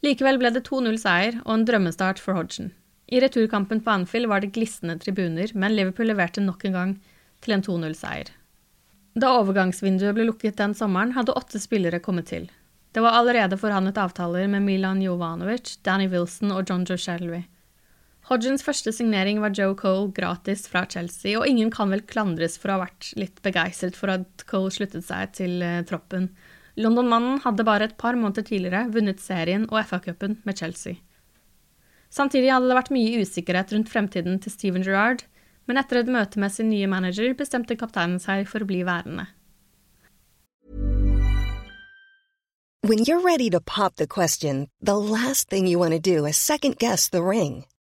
Likevel 0.00 0.38
ble 0.40 0.52
det 0.54 0.64
2-0-seier 0.64 1.42
og 1.42 1.52
en 1.52 1.66
drømmestart 1.68 2.22
for 2.22 2.38
Hodgson. 2.38 2.70
I 3.12 3.20
returkampen 3.20 3.82
på 3.84 3.92
Anfield 3.92 4.30
var 4.30 4.40
det 4.40 4.54
glisne 4.56 4.96
tribuner, 5.02 5.52
men 5.52 5.74
Liverpool 5.76 6.08
leverte 6.08 6.40
nok 6.40 6.64
en 6.64 6.78
gang 6.78 6.94
til 7.44 7.56
en 7.56 7.64
2-0-seier. 7.66 8.30
Da 9.20 9.34
overgangsvinduet 9.40 10.14
ble 10.16 10.28
lukket 10.30 10.56
den 10.60 10.72
sommeren, 10.78 11.12
hadde 11.16 11.34
åtte 11.36 11.60
spillere 11.60 12.00
kommet 12.00 12.30
til. 12.30 12.48
Det 12.94 13.02
var 13.04 13.18
allerede 13.18 13.58
forhandlet 13.60 13.98
avtaler 14.00 14.48
med 14.48 14.64
Milan 14.64 15.02
Jovanovic, 15.02 15.76
Danny 15.84 16.08
Wilson 16.08 16.54
og 16.54 16.70
John 16.70 16.86
Joe 16.88 16.98
Shelby. 16.98 17.42
Hodgins 18.30 18.62
første 18.62 18.92
signering 18.94 19.40
var 19.42 19.50
Joe 19.58 19.74
Cole 19.74 20.12
gratis 20.14 20.68
fra 20.70 20.84
Chelsea, 20.86 21.34
og 21.34 21.48
ingen 21.50 21.70
kan 21.74 21.90
vel 21.90 22.04
klandres 22.06 22.54
for 22.62 22.70
å 22.70 22.76
ha 22.76 22.84
vært 22.84 23.08
litt 23.18 23.40
begeistret 23.42 23.96
for 23.98 24.12
at 24.12 24.44
Cole 24.46 24.70
sluttet 24.70 25.02
seg 25.02 25.32
til 25.34 25.56
uh, 25.66 25.80
troppen. 25.82 26.28
London-mannen 26.78 27.40
hadde 27.42 27.66
bare 27.66 27.88
et 27.90 27.96
par 27.98 28.14
måneder 28.14 28.46
tidligere 28.46 28.84
vunnet 28.94 29.18
serien 29.18 29.64
og 29.66 29.80
FA-cupen 29.88 30.38
med 30.46 30.62
Chelsea. 30.62 31.00
Samtidig 32.14 32.52
hadde 32.54 32.70
det 32.70 32.76
vært 32.78 32.92
mye 32.94 33.18
usikkerhet 33.18 33.74
rundt 33.74 33.90
fremtiden 33.90 34.38
til 34.38 34.54
Steven 34.54 34.86
Gerrard, 34.86 35.26
men 35.66 35.82
etter 35.82 35.98
et 35.98 36.14
møte 36.14 36.38
med 36.38 36.54
sin 36.54 36.70
nye 36.70 36.86
manager 36.90 37.34
bestemte 37.34 37.74
kapteinen 37.78 38.22
seg 38.22 38.46
for 38.50 38.62
å 38.62 38.70
bli 38.70 38.84
værende. 38.86 39.26
When 42.86 43.02
you're 43.02 43.26
ready 43.26 43.50
to 43.50 43.60
pop 43.60 43.96
the 43.96 44.06
question, 44.06 44.68
the 44.80 44.96
last 44.96 45.50
thing 45.50 45.66
you 45.66 45.78
want 45.82 45.94
to 45.94 46.00
do 46.00 46.26
is 46.26 46.36
second 46.36 46.78
guess 46.78 47.08
the 47.10 47.22
ring. 47.22 47.64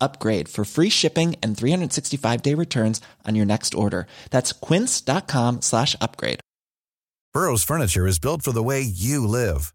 upgrade 0.00 0.48
for 0.48 0.64
free 0.64 0.90
shipping 0.90 1.36
and 1.42 1.56
365 1.56 2.42
day 2.42 2.54
returns 2.54 3.00
on 3.26 3.34
your 3.34 3.46
next 3.46 3.74
order. 3.74 4.06
That's 4.30 4.52
quince.com 4.52 5.62
slash 5.62 5.94
upgrade. 6.00 6.40
Burrow's 7.34 7.62
furniture 7.62 8.06
is 8.06 8.18
built 8.18 8.42
for 8.42 8.52
the 8.52 8.62
way 8.62 8.80
you 8.80 9.26
live. 9.26 9.74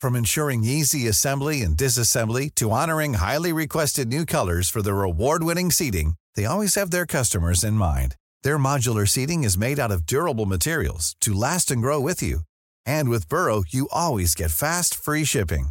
From 0.00 0.14
ensuring 0.14 0.64
easy 0.64 1.08
assembly 1.08 1.62
and 1.62 1.76
disassembly 1.76 2.54
to 2.56 2.70
honoring 2.70 3.14
highly 3.14 3.52
requested 3.52 4.08
new 4.08 4.24
colors 4.26 4.68
for 4.68 4.82
their 4.82 5.02
award 5.02 5.42
winning 5.42 5.70
seating, 5.70 6.14
they 6.36 6.44
always 6.44 6.74
have 6.74 6.90
their 6.90 7.06
customers 7.06 7.64
in 7.64 7.74
mind. 7.74 8.16
Their 8.42 8.58
modular 8.58 9.08
seating 9.08 9.44
is 9.44 9.58
made 9.58 9.78
out 9.78 9.90
of 9.90 10.06
durable 10.06 10.46
materials 10.46 11.16
to 11.22 11.34
last 11.34 11.70
and 11.70 11.82
grow 11.82 12.00
with 12.00 12.22
you. 12.22 12.40
And 12.86 13.08
with 13.08 13.28
Burrow, 13.28 13.64
you 13.68 13.88
always 13.90 14.34
get 14.34 14.50
fast, 14.50 14.94
free 14.94 15.24
shipping. 15.24 15.70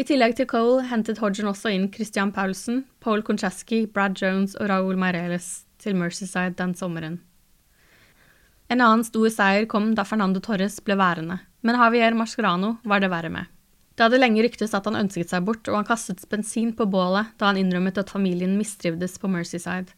I 0.00 0.04
tillegg 0.08 0.32
til 0.38 0.46
Cole 0.48 0.86
hentet 0.88 1.18
Hodgen 1.20 1.50
også 1.50 1.68
inn 1.74 1.90
Christian 1.92 2.30
Paulsen, 2.32 2.86
Paul 3.04 3.20
Koncheski, 3.20 3.82
Brad 3.84 4.14
Jones 4.16 4.54
og 4.56 4.70
Raúl 4.70 4.96
Meireles 4.96 5.66
til 5.82 5.98
Mercyside 5.98 6.54
den 6.56 6.72
sommeren. 6.78 7.18
En 8.72 8.80
annen 8.80 9.02
stor 9.04 9.28
seier 9.34 9.66
kom 9.68 9.90
da 9.98 10.06
Fernando 10.08 10.40
Torres 10.40 10.78
ble 10.86 10.96
værende, 10.96 11.36
men 11.60 11.76
Javier 11.76 12.16
Mascherano 12.16 12.78
var 12.88 13.02
det 13.02 13.10
verre 13.12 13.28
med. 13.34 13.50
Det 13.92 14.06
hadde 14.06 14.20
lenge 14.22 14.44
ryktes 14.46 14.72
at 14.72 14.88
han 14.88 14.96
ønsket 14.96 15.34
seg 15.34 15.44
bort, 15.44 15.68
og 15.68 15.76
han 15.82 15.88
kastet 15.90 16.24
bensin 16.30 16.70
på 16.78 16.86
bålet 16.88 17.34
da 17.36 17.50
han 17.50 17.60
innrømmet 17.60 18.00
at 18.00 18.12
familien 18.14 18.54
mistrivdes 18.56 19.18
på 19.20 19.28
Mercyside. 19.28 19.92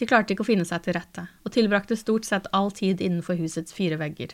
De 0.00 0.08
klarte 0.08 0.32
ikke 0.32 0.46
å 0.46 0.48
finne 0.48 0.64
seg 0.64 0.86
til 0.86 0.96
rette, 0.96 1.26
og 1.44 1.52
tilbrakte 1.52 1.98
stort 2.00 2.24
sett 2.24 2.48
all 2.56 2.72
tid 2.72 3.04
innenfor 3.04 3.36
husets 3.36 3.76
fire 3.76 4.00
vegger. 4.00 4.32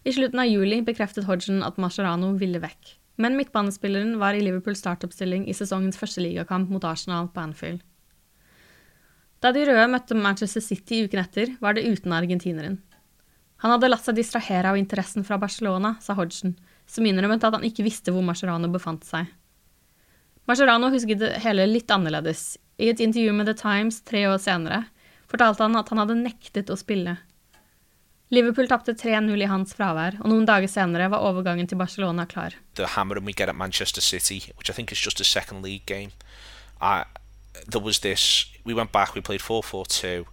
I 0.00 0.16
slutten 0.16 0.40
av 0.40 0.48
juli 0.48 0.80
bekreftet 0.80 1.28
Hodgen 1.28 1.60
at 1.66 1.76
Mascherano 1.76 2.32
ville 2.40 2.62
vekk, 2.64 2.94
men 3.20 3.36
midtbanespilleren 3.36 4.16
var 4.20 4.34
i 4.34 4.42
Liverpools 4.42 4.80
startoppstilling 4.80 5.46
i 5.48 5.56
sesongens 5.56 5.98
første 6.00 6.22
ligakamp 6.24 6.70
mot 6.72 6.84
Arsenal 6.88 7.28
på 7.32 7.42
Anfield. 7.42 7.82
Da 9.40 9.52
de 9.56 9.64
røde 9.64 9.88
møtte 9.88 10.16
Manchester 10.16 10.64
City 10.64 11.04
uken 11.06 11.22
etter, 11.22 11.54
var 11.60 11.76
det 11.76 11.86
uten 11.88 12.12
argentineren. 12.12 12.80
Han 13.60 13.74
hadde 13.74 13.90
latt 13.90 14.04
seg 14.04 14.16
distrahere 14.16 14.72
av 14.72 14.78
interessen 14.80 15.24
fra 15.24 15.38
Barcelona, 15.40 15.94
sa 16.00 16.16
Hodgson, 16.16 16.54
som 16.88 17.06
innrømmet 17.06 17.44
at 17.44 17.56
han 17.56 17.64
ikke 17.64 17.84
visste 17.84 18.12
hvor 18.12 18.24
Mascherano 18.24 18.68
befant 18.72 19.04
seg. 19.08 19.28
Mascherano 20.48 20.88
husket 20.92 21.20
det 21.20 21.34
hele 21.44 21.68
litt 21.68 21.92
annerledes. 21.92 22.56
I 22.80 22.88
et 22.92 23.00
intervju 23.04 23.34
med 23.36 23.48
The 23.48 23.56
Times 23.60 24.00
tre 24.08 24.24
år 24.28 24.40
senere 24.40 24.86
fortalte 25.30 25.62
han 25.62 25.76
at 25.78 25.92
han 25.92 26.00
hadde 26.02 26.16
nektet 26.22 26.72
å 26.72 26.78
spille. 26.80 27.18
Liverpool 28.30 28.68
tapte 28.70 28.94
3-0 28.94 29.42
i 29.42 29.46
hans 29.50 29.72
fravær, 29.74 30.20
og 30.22 30.30
noen 30.30 30.44
dager 30.46 30.70
senere 30.70 31.08
var 31.10 31.24
overgangen 31.26 31.66
til 31.66 31.78
Barcelona 31.80 32.28
klar. 32.30 32.54
The 32.78 32.86
hammering 32.94 33.26
we 33.26 33.32
get 33.32 33.48
at 33.48 33.56
Manchester 33.58 34.00
City, 34.00 34.52
which 34.56 34.70
I 34.70 34.72
think 34.72 34.92
is 34.92 35.02
just 35.02 35.20
a 35.20 35.24
second 35.24 35.64
league 35.64 35.86
game. 35.86 36.12
I, 36.80 37.04
there 37.66 37.82
was 37.82 37.98
this. 37.98 38.46
We 38.64 38.72
went 38.72 38.92
back. 38.92 39.16
We 39.16 39.20
played 39.20 39.40
4-4-2, 39.40 40.26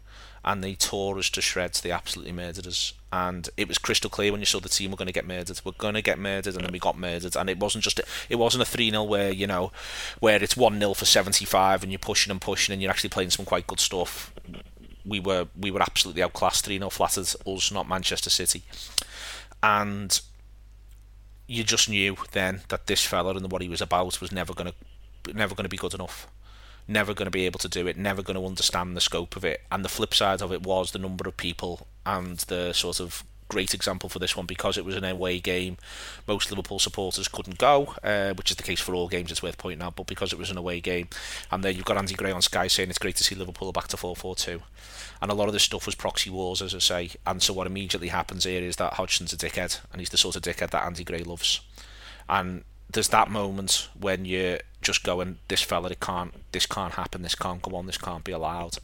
and 0.45 0.63
they 0.63 0.75
tore 0.75 1.17
us 1.17 1.31
to 1.31 1.41
shreds. 1.41 1.81
They 1.81 1.89
absolutely 1.89 2.33
murdered 2.33 2.67
us, 2.67 2.93
and 3.11 3.49
it 3.57 3.67
was 3.67 3.79
crystal 3.79 4.11
clear 4.11 4.31
when 4.31 4.41
you 4.41 4.45
saw 4.45 4.59
the 4.59 4.69
team 4.69 4.91
were 4.91 4.97
going 4.97 5.07
to 5.07 5.19
get 5.19 5.25
murdered. 5.25 5.59
We're 5.65 5.71
going 5.71 5.95
to 5.95 6.03
get 6.03 6.19
murdered, 6.19 6.53
and 6.53 6.63
then 6.63 6.71
we 6.71 6.77
got 6.77 6.99
murdered. 6.99 7.35
And 7.35 7.49
it 7.49 7.57
wasn't 7.59 7.83
just 7.83 7.99
it 8.29 8.35
wasn't 8.35 8.61
a 8.61 8.77
3-0 8.77 9.07
where 9.07 9.31
you 9.31 9.47
know 9.47 9.71
where 10.19 10.41
it's 10.43 10.53
1-0 10.53 10.95
for 10.95 11.05
75 11.05 11.81
and 11.81 11.91
you're 11.91 11.97
pushing 11.97 12.29
and 12.29 12.39
pushing 12.39 12.73
and 12.73 12.81
you're 12.81 12.91
actually 12.91 13.09
playing 13.09 13.31
some 13.31 13.45
quite 13.45 13.65
good 13.65 13.79
stuff. 13.79 14.31
We 15.07 15.19
were 15.19 15.47
we 15.57 15.71
were 15.71 15.81
absolutely 15.81 16.23
outclassed 16.23 16.67
3-0 16.67 16.91
flattered 16.91 17.27
us, 17.45 17.71
not 17.71 17.87
Manchester 17.87 18.29
City, 18.29 18.63
and 19.63 20.19
you 21.47 21.63
just 21.63 21.89
knew 21.89 22.17
then 22.33 22.61
that 22.67 22.87
this 22.87 23.03
fella 23.05 23.35
and 23.35 23.51
what 23.51 23.61
he 23.61 23.69
was 23.69 23.81
about 23.81 24.19
was 24.19 24.31
never 24.31 24.53
to 24.53 24.73
never 25.33 25.55
going 25.55 25.63
to 25.63 25.69
be 25.69 25.77
good 25.77 25.93
enough 25.93 26.27
never 26.87 27.13
going 27.13 27.25
to 27.25 27.31
be 27.31 27.45
able 27.45 27.59
to 27.59 27.67
do 27.67 27.85
it, 27.87 27.97
never 27.97 28.23
going 28.23 28.39
to 28.39 28.45
understand 28.45 28.95
the 28.95 29.01
scope 29.01 29.35
of 29.35 29.43
it. 29.43 29.61
And 29.71 29.83
the 29.83 29.89
flip 29.89 30.13
side 30.13 30.41
of 30.41 30.53
it 30.53 30.63
was 30.63 30.91
the 30.91 30.99
number 30.99 31.27
of 31.27 31.37
people 31.37 31.87
and 32.05 32.37
the 32.39 32.73
sort 32.73 32.99
of 32.99 33.23
great 33.47 33.73
example 33.73 34.09
for 34.09 34.19
this 34.19 34.35
one 34.35 34.45
because 34.45 34.77
it 34.77 34.85
was 34.85 34.95
an 34.95 35.03
away 35.03 35.39
game. 35.39 35.77
Most 36.27 36.51
Liverpool 36.51 36.79
supporters 36.79 37.27
couldn't 37.27 37.57
go, 37.57 37.95
uh, 38.03 38.33
which 38.33 38.51
is 38.51 38.57
the 38.57 38.63
case 38.63 38.79
for 38.79 38.93
all 38.93 39.07
games. 39.07 39.31
It's 39.31 39.43
worth 39.43 39.57
pointing 39.57 39.81
out, 39.81 39.95
but 39.95 40.07
because 40.07 40.33
it 40.33 40.39
was 40.39 40.51
an 40.51 40.57
away 40.57 40.79
game, 40.79 41.07
and 41.51 41.63
then 41.63 41.75
you've 41.75 41.85
got 41.85 41.97
Andy 41.97 42.15
Gray 42.15 42.31
on 42.31 42.41
Sky 42.41 42.67
saying 42.67 42.89
it's 42.89 42.97
great 42.97 43.15
to 43.17 43.23
see 43.23 43.35
Liverpool 43.35 43.71
back 43.71 43.87
to 43.89 43.97
4-4-2, 43.97 44.61
and 45.21 45.31
a 45.31 45.35
lot 45.35 45.47
of 45.47 45.53
this 45.53 45.63
stuff 45.63 45.85
was 45.85 45.95
proxy 45.95 46.29
wars, 46.29 46.61
as 46.61 46.75
I 46.75 46.79
say. 46.79 47.11
And 47.25 47.41
so 47.41 47.53
what 47.53 47.67
immediately 47.67 48.09
happens 48.09 48.43
here 48.43 48.61
is 48.61 48.75
that 48.77 48.93
Hodgson's 48.93 49.33
a 49.33 49.37
dickhead, 49.37 49.79
and 49.91 50.01
he's 50.01 50.09
the 50.09 50.17
sort 50.17 50.35
of 50.35 50.41
dickhead 50.41 50.71
that 50.71 50.85
Andy 50.85 51.03
Gray 51.03 51.23
loves, 51.23 51.61
and 52.29 52.63
there's 52.89 53.09
that 53.09 53.29
moment 53.29 53.89
when 53.99 54.25
you're 54.25 54.59
just 54.81 55.03
going, 55.03 55.39
this 55.47 55.61
fella, 55.61 55.89
it 55.89 55.99
can't, 55.99 56.33
this 56.51 56.65
can't 56.65 56.93
happen, 56.93 57.21
this 57.21 57.35
can't 57.35 57.61
go 57.61 57.75
on, 57.75 57.85
this 57.85 57.97
can't 57.97 58.23
be 58.23 58.31
allowed. 58.31 58.77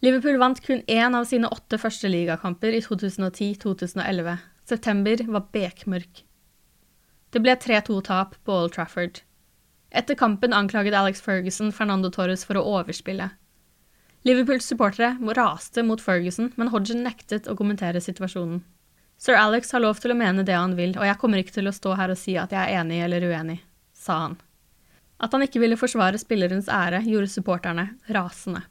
Liverpool 0.00 0.36
vant 0.38 0.60
kun 0.62 0.84
én 0.86 1.14
av 1.18 1.24
sine 1.26 1.48
åtte 1.50 1.78
første 1.82 2.06
ligakamper 2.06 2.76
i 2.76 2.82
2010-2011. 2.84 4.36
September 4.68 5.24
var 5.34 5.48
bekmørk. 5.54 6.22
Det 7.34 7.42
ble 7.42 7.56
3-2-tap 7.58 8.36
på 8.46 8.54
Old 8.54 8.76
Trafford. 8.76 9.24
Etter 9.90 10.14
kampen 10.14 10.54
anklaget 10.54 10.94
Alex 10.94 11.20
Ferguson 11.24 11.72
Fernando 11.74 12.12
Torres 12.14 12.46
for 12.46 12.60
å 12.60 12.64
overspille. 12.78 13.32
Liverpools 14.28 14.70
supportere 14.70 15.16
raste 15.34 15.82
mot 15.82 16.00
Ferguson, 16.02 16.52
men 16.54 16.70
Hodgen 16.70 17.02
nektet 17.02 17.50
å 17.50 17.56
kommentere 17.58 18.02
situasjonen. 18.02 18.62
Sir 19.18 19.34
Alex 19.34 19.74
har 19.74 19.82
lov 19.82 19.98
til 19.98 20.14
å 20.14 20.18
mene 20.18 20.46
det 20.46 20.54
han 20.54 20.78
vil, 20.78 20.94
og 20.94 21.06
jeg 21.08 21.18
kommer 21.18 21.42
ikke 21.42 21.58
til 21.58 21.66
å 21.66 21.74
stå 21.74 21.98
her 21.98 22.14
og 22.14 22.20
si 22.20 22.38
at 22.38 22.54
jeg 22.54 22.60
er 22.60 22.84
enig 22.84 23.02
eller 23.02 23.26
uenig, 23.26 23.60
sa 23.98 24.22
han. 24.28 24.38
At 25.18 25.34
han 25.34 25.42
ikke 25.42 25.58
ville 25.64 25.80
forsvare 25.80 26.20
spillerens 26.22 26.70
ære, 26.70 27.02
gjorde 27.02 27.34
supporterne 27.34 27.90
rasende. 28.14 28.62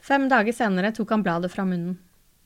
Fem 0.00 0.28
dager 0.28 0.52
senere 0.56 0.92
tok 0.96 1.10
han 1.14 1.24
bladet 1.24 1.52
fra 1.52 1.64
munnen. 1.68 1.98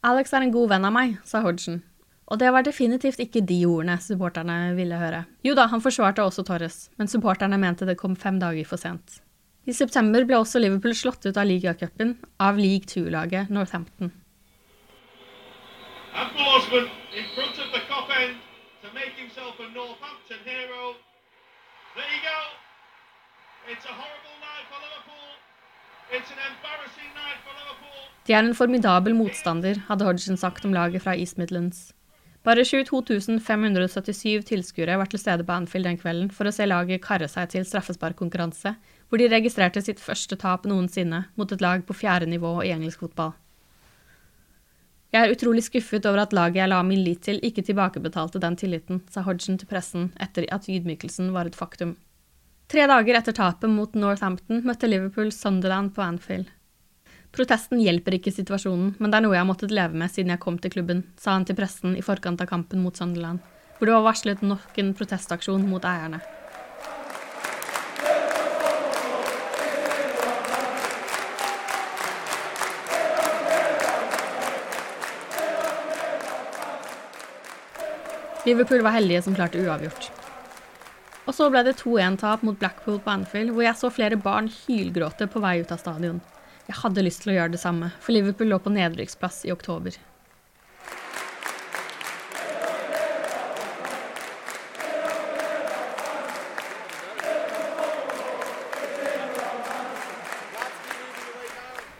Alex 0.04 0.34
er 0.34 0.44
en 0.44 0.52
god 0.54 0.72
venn 0.74 0.84
av 0.84 0.92
meg, 0.92 1.18
sa 1.24 1.40
Hodgson. 1.44 1.82
Og 2.28 2.40
det 2.40 2.50
var 2.52 2.64
definitivt 2.64 3.20
ikke 3.20 3.44
de 3.44 3.60
ordene 3.68 3.98
supporterne 4.00 4.74
ville 4.76 4.98
høre. 5.00 5.24
Jo 5.44 5.54
da, 5.56 5.68
han 5.72 5.82
forsvarte 5.84 6.24
også 6.24 6.44
Torres, 6.48 6.88
men 6.96 7.08
supporterne 7.08 7.60
mente 7.60 7.88
det 7.88 7.98
kom 8.00 8.16
fem 8.16 8.40
dager 8.40 8.68
for 8.68 8.80
sent. 8.80 9.20
I 9.64 9.72
september 9.72 10.26
ble 10.28 10.36
også 10.40 10.60
Liverpool 10.60 10.96
slått 10.96 11.24
ut 11.24 11.36
av 11.40 11.48
ligacupen 11.48 12.18
av 12.40 12.60
League 12.60 12.88
2-laget 12.90 13.48
Northampton. 13.52 14.12
Northampton 19.74 20.38
hero. 20.44 20.94
There 21.96 22.04
you 22.04 22.20
go. 22.20 22.38
It's 23.72 23.84
a 23.84 23.88
horrible 23.88 24.36
night 24.44 24.66
for 24.68 24.76
Liverpool. 24.76 25.30
It's 26.03 26.03
an 26.03 26.03
embarrassing 26.03 26.03
night 26.03 26.03
for 26.03 26.03
Liverpool. 26.03 26.03
De 28.24 28.32
er 28.32 28.40
en 28.40 28.54
formidabel 28.56 29.14
motstander, 29.18 29.82
hadde 29.88 30.06
Hodgson 30.06 30.38
sagt 30.40 30.64
om 30.64 30.72
laget 30.72 31.02
fra 31.04 31.12
East 31.18 31.36
Midlands. 31.36 31.92
Bare 32.44 32.64
22 32.64 33.40
577 33.40 34.44
tilskuere 34.50 34.98
var 35.00 35.08
til 35.08 35.20
stede 35.20 35.44
på 35.44 35.52
Anfield 35.52 35.88
den 35.88 35.98
kvelden 36.00 36.30
for 36.32 36.48
å 36.48 36.52
se 36.52 36.66
laget 36.68 37.02
karre 37.04 37.28
seg 37.28 37.48
til 37.52 37.64
straffesparkkonkurranse, 37.64 38.74
hvor 39.08 39.20
de 39.20 39.30
registrerte 39.32 39.80
sitt 39.84 40.00
første 40.00 40.36
tap 40.40 40.68
noensinne 40.68 41.24
mot 41.40 41.52
et 41.52 41.64
lag 41.64 41.86
på 41.88 41.96
fjerde 41.96 42.28
nivå 42.28 42.58
i 42.62 42.72
engelsk 42.76 43.06
fotball. 43.06 43.32
Jeg 45.14 45.24
er 45.24 45.32
utrolig 45.32 45.62
skuffet 45.62 46.06
over 46.10 46.24
at 46.24 46.32
laget 46.36 46.58
jeg 46.58 46.72
la 46.72 46.82
min 46.82 47.04
lit 47.06 47.22
til, 47.22 47.40
ikke 47.40 47.62
tilbakebetalte 47.62 48.42
den 48.42 48.56
tilliten, 48.60 49.00
sa 49.10 49.22
Hodgson 49.22 49.56
til 49.58 49.70
pressen 49.70 50.10
etter 50.20 50.44
at 50.52 50.68
ydmykelsen 50.68 51.32
var 51.32 51.48
et 51.48 51.56
faktum. 51.56 51.96
Tre 52.74 52.88
dager 52.90 53.14
etter 53.14 53.34
tapet 53.36 53.70
mot 53.70 53.92
Northampton 53.94 54.64
møtte 54.66 54.88
Liverpool 54.88 55.28
Sunderland 55.30 55.92
på 55.94 56.02
Anfield. 56.02 56.48
Protesten 57.30 57.78
hjelper 57.78 58.16
ikke 58.16 58.32
situasjonen, 58.34 58.96
men 58.98 59.12
det 59.12 59.20
er 59.20 59.22
noe 59.22 59.36
jeg 59.36 59.44
har 59.44 59.46
måttet 59.46 59.70
leve 59.70 59.94
med 59.94 60.10
siden 60.10 60.32
jeg 60.34 60.40
kom 60.42 60.56
til 60.58 60.72
klubben, 60.74 61.04
sa 61.14 61.36
han 61.36 61.46
til 61.46 61.54
pressen 61.54 61.94
i 61.94 62.02
forkant 62.02 62.42
av 62.42 62.48
kampen 62.50 62.82
mot 62.82 62.98
Sunderland, 62.98 63.38
hvor 63.78 63.86
det 63.86 63.94
var 63.94 64.02
varslet 64.08 64.42
nok 64.42 64.80
en 64.82 64.90
protestaksjon 64.98 65.68
mot 65.70 65.86
eierne. 65.86 66.18
Liverpool 78.50 78.82
var 78.82 78.98
heldige 78.98 79.22
som 79.28 79.38
klarte 79.38 79.62
uavgjort. 79.62 80.23
Og 81.24 81.32
så 81.32 81.46
ble 81.48 81.62
det 81.64 81.78
2-1-tap 81.80 82.42
mot 82.44 82.58
Blackpool 82.60 82.98
på 83.00 83.10
Anfield, 83.10 83.54
hvor 83.56 83.64
jeg 83.64 83.80
så 83.80 83.88
flere 83.92 84.20
barn 84.20 84.50
hylgråte 84.52 85.28
på 85.32 85.40
vei 85.40 85.56
ut 85.62 85.72
av 85.72 85.80
stadion. 85.80 86.20
Jeg 86.68 86.80
hadde 86.82 87.04
lyst 87.04 87.24
til 87.24 87.32
å 87.32 87.38
gjøre 87.38 87.54
det 87.54 87.60
samme, 87.62 87.92
for 88.00 88.12
Liverpool 88.16 88.52
lå 88.52 88.58
på 88.60 88.72
nedrykksplass 88.72 89.44
i 89.48 89.52
oktober. 89.52 89.96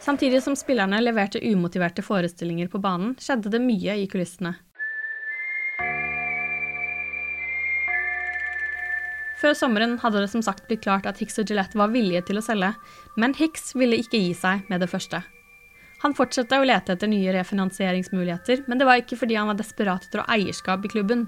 Samtidig 0.04 0.42
som 0.44 0.52
spillerne 0.52 1.00
leverte 1.00 1.40
umotiverte 1.40 2.04
forestillinger 2.04 2.68
på 2.68 2.76
banen, 2.78 3.16
skjedde 3.16 3.48
det 3.56 3.64
mye 3.64 3.96
i 4.02 4.04
kulissene. 4.12 4.52
Før 9.44 9.52
sommeren 9.52 9.98
hadde 10.00 10.22
det 10.22 10.30
som 10.32 10.40
sagt 10.40 10.64
blitt 10.70 10.86
klart 10.86 11.04
at 11.04 11.18
Hicks 11.20 11.36
og 11.36 11.50
Gillette 11.50 11.76
var 11.76 11.90
villige 11.92 12.22
til 12.30 12.40
å 12.40 12.42
selge, 12.44 12.70
men 13.20 13.34
Hicks 13.36 13.74
ville 13.76 13.98
ikke 14.00 14.16
gi 14.16 14.30
seg 14.38 14.62
med 14.72 14.80
det 14.80 14.88
første. 14.88 15.20
Han 16.00 16.16
fortsatte 16.16 16.56
å 16.56 16.64
lete 16.64 16.94
etter 16.96 17.10
nye 17.12 17.32
refinansieringsmuligheter, 17.36 18.62
men 18.64 18.80
det 18.80 18.86
var 18.88 19.02
ikke 19.02 19.18
fordi 19.20 19.36
han 19.36 19.50
var 19.50 19.58
desperat 19.58 20.06
etter 20.08 20.22
å 20.22 20.26
eierskap 20.32 20.88
i 20.88 20.92
klubben. 20.94 21.26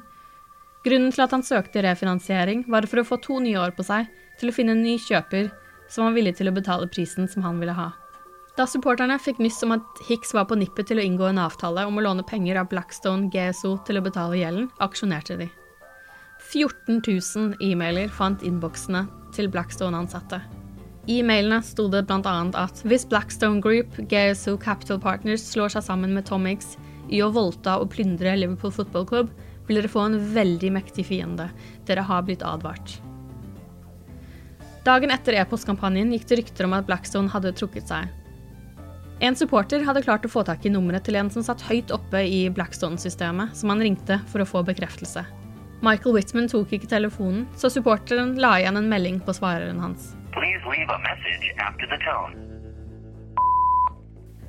Grunnen 0.87 1.13
til 1.13 1.27
at 1.27 1.35
han 1.37 1.45
søkte 1.45 1.85
refinansiering, 1.85 2.65
var 2.73 2.89
for 2.89 3.03
å 3.03 3.05
få 3.05 3.21
to 3.21 3.37
nye 3.45 3.61
år 3.61 3.77
på 3.77 3.85
seg 3.85 4.09
til 4.41 4.49
å 4.49 4.57
finne 4.57 4.73
en 4.73 4.85
ny 4.87 4.97
kjøper 4.97 5.53
som 5.93 6.09
var 6.09 6.17
villig 6.17 6.39
til 6.41 6.49
å 6.49 6.57
betale 6.57 6.89
prisen 6.89 7.29
som 7.29 7.45
han 7.45 7.61
ville 7.61 7.77
ha. 7.77 7.91
Da 8.57 8.65
supporterne 8.65 9.21
fikk 9.21 9.45
nyss 9.45 9.61
om 9.69 9.77
at 9.77 10.03
Hicks 10.09 10.33
var 10.33 10.49
på 10.49 10.57
nippet 10.57 10.89
til 10.89 11.03
å 11.03 11.05
inngå 11.05 11.29
en 11.29 11.45
avtale 11.45 11.85
om 11.85 12.01
å 12.01 12.09
låne 12.09 12.25
penger 12.25 12.63
av 12.63 12.73
Blackstone 12.73 13.29
GSO 13.29 13.77
til 13.85 14.01
å 14.01 14.07
betale 14.09 14.41
gjelden, 14.41 14.73
aksjonerte 14.81 15.37
de. 15.45 15.53
14 16.53 17.01
000 17.03 17.57
e-mailer 17.61 18.11
fant 18.13 18.43
innboksene 18.47 19.07
til 19.35 19.49
Blackstone-ansatte. 19.51 20.41
I 21.11 21.21
mailene 21.23 21.61
sto 21.63 21.87
det 21.91 22.05
bl.a. 22.09 22.35
at 22.59 22.83
hvis 22.87 23.07
Blackstone 23.07 23.63
Group, 23.63 23.95
GSO 24.11 24.57
Capital 24.59 24.99
Partners, 25.03 25.45
slår 25.47 25.77
seg 25.77 25.87
sammen 25.87 26.15
med 26.17 26.27
Tom 26.27 26.47
Hicks 26.49 26.75
i 27.11 27.21
å 27.23 27.31
voldta 27.35 27.77
og 27.83 27.93
plyndre 27.95 28.35
Liverpool 28.39 28.75
Football 28.75 29.07
Club, 29.07 29.31
vil 29.67 29.81
dere 29.81 29.91
få 29.91 30.07
en 30.07 30.19
veldig 30.35 30.73
mektig 30.79 31.07
fiende. 31.09 31.49
Dere 31.87 32.05
har 32.07 32.27
blitt 32.27 32.43
advart. 32.47 32.99
Dagen 34.87 35.11
etter 35.11 35.35
e-postkampanjen 35.39 36.13
gikk 36.15 36.29
det 36.31 36.41
rykter 36.43 36.67
om 36.69 36.77
at 36.79 36.87
Blackstone 36.87 37.31
hadde 37.33 37.55
trukket 37.59 37.91
seg. 37.91 38.11
En 39.23 39.39
supporter 39.39 39.83
hadde 39.87 40.05
klart 40.05 40.27
å 40.29 40.31
få 40.31 40.45
tak 40.47 40.67
i 40.67 40.71
nummeret 40.71 41.07
til 41.07 41.17
en 41.19 41.31
som 41.33 41.43
satt 41.43 41.65
høyt 41.71 41.91
oppe 41.95 42.21
i 42.23 42.45
Blackstone-systemet, 42.53 43.55
som 43.57 43.73
han 43.73 43.83
ringte 43.83 44.21
for 44.31 44.45
å 44.45 44.49
få 44.49 44.63
bekreftelse. 44.67 45.25
Michael 45.85 46.15
Whitman 46.17 46.49
tok 46.49 46.73
ikke 46.73 46.89
telefonen, 46.89 47.45
så 47.61 47.69
supporteren 47.73 48.37
la 48.41 48.55
igjen 48.61 48.81
en 48.81 48.89
melding 48.89 49.19
på 49.25 49.35
svareren 49.37 49.81
hans. 49.83 50.15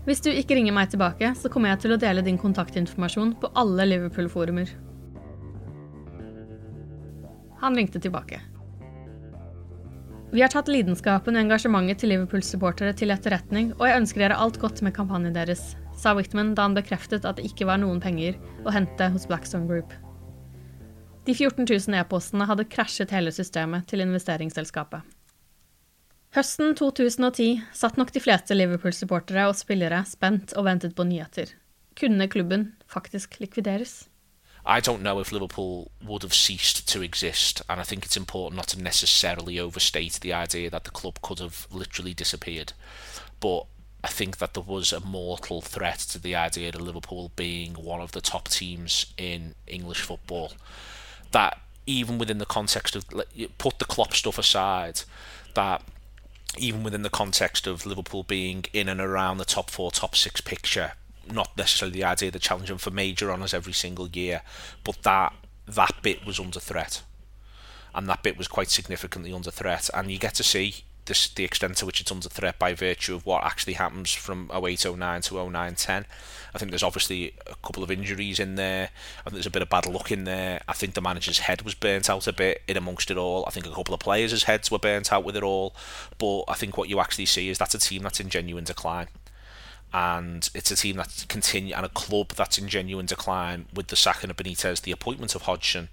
Hvis 0.08 0.22
du 0.24 0.30
ikke 0.32 0.56
ringer 0.56 0.76
meg 0.76 0.92
tilbake, 0.94 1.34
så 1.36 1.52
kommer 1.52 1.74
jeg 1.74 1.84
til 1.84 1.96
å 1.96 2.00
dele 2.00 2.24
din 2.24 2.40
kontaktinformasjon 2.40 3.34
på 3.42 3.52
alle 3.60 3.90
Liverpool-forumer. 3.92 4.72
Han 7.60 7.76
ringte 7.76 8.00
tilbake. 8.00 8.40
Vi 10.32 10.44
har 10.44 10.52
tatt 10.52 10.72
lidenskapen 10.72 11.36
og 11.36 11.44
engasjementet 11.44 12.04
til 12.04 12.14
Liverpool-supportere 12.14 12.96
til 12.96 13.12
etterretning, 13.12 13.74
og 13.76 13.88
jeg 13.88 14.00
ønsker 14.00 14.24
dere 14.24 14.40
alt 14.40 14.60
godt 14.64 14.80
med 14.84 14.96
kampanjen 14.96 15.36
deres, 15.36 15.74
sa 15.98 16.16
Whitman 16.16 16.56
da 16.56 16.70
han 16.70 16.76
bekreftet 16.78 17.28
at 17.28 17.40
det 17.40 17.48
ikke 17.52 17.68
var 17.68 17.84
noen 17.84 18.00
penger 18.04 18.40
å 18.64 18.76
hente 18.76 19.12
hos 19.12 19.28
Blackstone 19.28 19.68
Group. 19.68 19.92
De 21.28 21.34
14 21.36 21.66
000 21.68 22.00
e-postene 22.00 22.46
hadde 22.48 22.64
krasjet 22.72 23.12
hele 23.12 23.34
systemet 23.36 23.84
til 23.92 24.00
investeringsselskapet. 24.00 25.04
Høsten 26.38 26.76
2010 26.80 27.64
satt 27.76 27.98
nok 28.00 28.14
de 28.16 28.22
fleste 28.24 28.56
Liverpool-supportere 28.56 29.48
og 29.50 29.58
spillere 29.60 30.06
spent 30.08 30.54
og 30.56 30.68
ventet 30.70 30.96
på 30.96 31.04
nyheter. 31.04 31.52
Kunne 32.00 32.30
klubben 32.32 32.70
faktisk 32.88 33.42
likvideres? 33.42 34.06
I 34.64 34.80
don't 34.80 35.04
know 35.04 35.20
if 35.20 35.32
Liverpool 35.32 35.92
would 36.06 36.24
have 36.24 36.34
ceased 36.34 36.88
to 36.88 37.02
exist, 37.02 37.62
and 37.68 37.82
I 37.82 37.84
think 37.84 38.06
it's 38.06 38.18
important 38.18 38.56
not 38.56 38.68
to 38.68 38.80
necessarily 38.80 39.60
overstate 39.60 40.22
the 40.22 40.34
idea 40.34 40.70
that 40.70 40.84
the 40.84 40.92
club 40.92 41.20
could 41.22 41.40
have 41.40 41.68
literally 41.72 42.14
disappeared. 42.14 42.74
But 43.42 43.68
I 44.04 44.10
think 44.10 44.38
that 44.38 44.54
there 44.54 44.64
was 44.68 44.94
a 44.94 45.00
mortal 45.00 45.62
threat 45.62 46.00
to 46.12 46.20
the 46.20 46.36
idea 46.36 46.70
of 46.70 46.82
Liverpool 46.82 47.32
being 47.36 47.74
one 47.74 48.02
of 48.02 48.12
the 48.12 48.22
top 48.22 48.48
teams 48.48 49.14
in 49.18 49.56
English 49.68 50.02
football. 50.02 50.52
That 51.32 51.60
even 51.86 52.18
within 52.18 52.38
the 52.38 52.46
context 52.46 52.96
of 52.96 53.06
put 53.58 53.80
the 53.80 53.86
Klopp 53.86 54.14
stuff 54.14 54.38
aside, 54.38 55.02
that 55.54 55.82
even 56.58 56.84
within 56.84 57.04
the 57.04 57.10
context 57.10 57.68
of 57.68 57.86
Liverpool 57.86 58.24
being 58.24 58.66
in 58.74 58.90
and 58.90 59.00
around 59.00 59.38
the 59.38 59.46
top 59.46 59.70
four, 59.70 59.92
top 59.92 60.16
six 60.16 60.42
picture, 60.42 60.94
not 61.32 61.56
necessarily 61.58 61.94
the 61.94 62.04
idea 62.04 62.30
of 62.30 62.34
the 62.34 62.40
challenging 62.40 62.78
for 62.78 62.92
major 62.92 63.32
honours 63.32 63.54
every 63.54 63.74
single 63.74 64.08
year, 64.08 64.42
but 64.84 65.04
that 65.04 65.34
that 65.66 66.02
bit 66.02 66.26
was 66.26 66.40
under 66.40 66.60
threat, 66.60 67.04
and 67.94 68.08
that 68.08 68.24
bit 68.24 68.38
was 68.38 68.48
quite 68.48 68.70
significantly 68.70 69.34
under 69.34 69.52
threat, 69.52 69.90
and 69.94 70.10
you 70.10 70.18
get 70.18 70.34
to 70.36 70.44
see 70.44 70.84
this, 71.08 71.28
the 71.28 71.44
extent 71.44 71.78
to 71.78 71.86
which 71.86 72.00
it's 72.00 72.12
under 72.12 72.30
threat 72.30 72.60
by 72.60 72.74
virtue 72.74 73.16
of 73.16 73.26
what 73.26 73.44
actually 73.44 73.74
happens 73.74 74.14
from 74.14 74.50
0809 74.54 75.22
to 75.22 75.36
0910. 75.36 76.06
I 76.54 76.58
think 76.58 76.72
there's 76.72 76.84
obviously 76.84 77.34
a 77.46 77.56
couple 77.56 77.84
of 77.84 77.92
injuries 77.92 78.40
in 78.40 78.56
there. 78.56 78.90
I 79.20 79.24
think 79.24 79.34
there's 79.34 79.46
a 79.46 79.52
bit 79.52 79.62
of 79.62 79.70
bad 79.70 79.86
luck 79.86 80.12
in 80.12 80.24
there. 80.24 80.62
I 80.68 80.74
think 80.74 80.94
the 80.94 81.02
manager's 81.02 81.40
head 81.40 81.64
was 81.64 81.74
burnt 81.74 82.10
out 82.10 82.28
a 82.28 82.34
bit 82.34 82.62
in 82.68 82.78
amongst 82.78 83.12
it 83.12 83.18
all. 83.18 83.44
I 83.48 83.50
think 83.50 83.66
a 83.66 83.72
couple 83.72 83.94
of 83.94 84.00
players' 84.00 84.44
heads 84.44 84.70
were 84.70 84.80
burnt 84.80 85.12
out 85.12 85.24
with 85.24 85.36
it 85.36 85.44
all. 85.44 85.76
But 86.18 86.44
I 86.48 86.54
think 86.54 86.78
what 86.78 86.90
you 86.90 87.00
actually 87.00 87.26
see 87.26 87.50
is 87.50 87.58
that's 87.58 87.76
a 87.76 87.80
team 87.80 88.04
that's 88.04 88.20
in 88.20 88.30
genuine 88.30 88.64
decline 88.64 89.08
and 89.94 90.50
it's 90.54 90.70
a 90.70 90.76
team 90.76 90.98
that's 90.98 91.26
continue 91.26 91.74
and 91.74 91.86
a 91.86 91.90
club 91.90 92.30
that's 92.30 92.58
in 92.58 92.68
genuine 92.68 93.06
decline 93.06 93.66
with 93.74 93.88
the 93.88 93.96
sacking 93.96 94.30
of 94.30 94.36
Benitez, 94.36 94.82
the 94.82 94.92
appointment 94.92 95.34
of 95.34 95.44
Hodgson, 95.44 95.90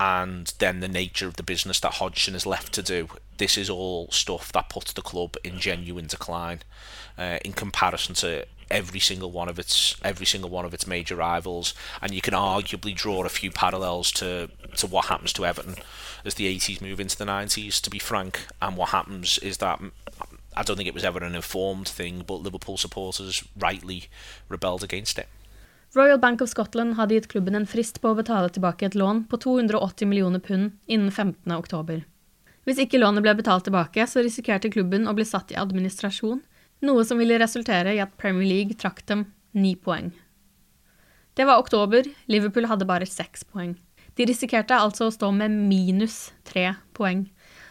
and 0.00 0.52
then 0.58 0.80
the 0.80 0.88
nature 0.88 1.26
of 1.26 1.36
the 1.36 1.42
business 1.42 1.80
that 1.80 1.94
Hodgson 1.94 2.34
is 2.34 2.46
left 2.46 2.72
to 2.74 2.82
do. 2.82 3.08
This 3.36 3.56
is 3.56 3.70
all 3.70 4.10
stuff 4.10 4.52
that 4.52 4.68
puts 4.68 4.92
the 4.92 5.02
club 5.02 5.36
in 5.44 5.58
genuine 5.58 6.06
decline 6.06 6.60
uh, 7.18 7.38
in 7.44 7.52
comparison 7.52 8.14
to 8.16 8.46
every 8.70 9.00
single 9.00 9.30
one 9.30 9.48
of 9.48 9.58
its 9.58 9.96
every 10.02 10.26
single 10.26 10.50
one 10.50 10.64
of 10.64 10.74
its 10.74 10.86
major 10.86 11.16
rivals, 11.16 11.74
and 12.02 12.12
you 12.12 12.20
can 12.20 12.34
arguably 12.34 12.94
draw 12.94 13.24
a 13.24 13.28
few 13.28 13.50
parallels 13.50 14.10
to 14.12 14.50
to 14.76 14.86
what 14.86 15.06
happens 15.06 15.32
to 15.34 15.46
Everton 15.46 15.76
as 16.24 16.34
the 16.34 16.54
80s 16.54 16.80
move 16.80 17.00
into 17.00 17.16
the 17.16 17.24
90s. 17.24 17.80
To 17.80 17.90
be 17.90 17.98
frank, 17.98 18.46
and 18.60 18.76
what 18.76 18.90
happens 18.90 19.38
is 19.38 19.58
that 19.58 19.80
I 20.56 20.62
don't 20.62 20.76
think 20.76 20.88
it 20.88 20.94
was 20.94 21.04
ever 21.04 21.22
an 21.22 21.34
informed 21.34 21.88
thing, 21.88 22.24
but 22.26 22.42
Liverpool 22.42 22.76
supporters 22.76 23.44
rightly 23.56 24.08
rebelled 24.48 24.84
against 24.84 25.18
it. 25.18 25.28
Royal 25.94 26.18
Bank 26.18 26.40
of 26.42 26.48
Scotland 26.48 26.96
hadde 26.98 27.14
gitt 27.14 27.28
klubben 27.30 27.54
en 27.54 27.68
frist 27.70 28.00
på 28.02 28.10
å 28.10 28.16
betale 28.18 28.48
tilbake 28.50 28.88
et 28.88 28.96
lån 28.98 29.20
på 29.30 29.38
280 29.38 30.08
millioner 30.10 30.40
pund 30.42 30.72
innen 30.90 31.12
15. 31.12 31.52
oktober. 31.54 32.00
Hvis 32.66 32.80
ikke 32.82 32.98
lånet 32.98 33.22
ble 33.22 33.36
betalt 33.38 33.68
tilbake, 33.68 34.02
så 34.10 34.24
risikerte 34.24 34.72
klubben 34.74 35.06
å 35.06 35.14
bli 35.14 35.26
satt 35.28 35.52
i 35.54 35.58
administrasjon, 35.60 36.40
noe 36.82 37.04
som 37.06 37.20
ville 37.22 37.38
resultere 37.38 37.94
i 37.94 38.00
at 38.02 38.16
Premier 38.18 38.48
League 38.48 38.74
trakk 38.80 39.04
dem 39.06 39.28
ni 39.54 39.76
poeng. 39.76 40.10
Det 41.38 41.46
var 41.46 41.62
oktober, 41.62 42.10
Liverpool 42.26 42.66
hadde 42.66 42.90
bare 42.90 43.06
seks 43.06 43.46
poeng. 43.46 43.76
De 44.18 44.26
risikerte 44.26 44.74
altså 44.74 45.06
å 45.06 45.14
stå 45.14 45.30
med 45.30 45.54
minus 45.70 46.32
tre 46.42 46.72
poeng. 46.98 47.28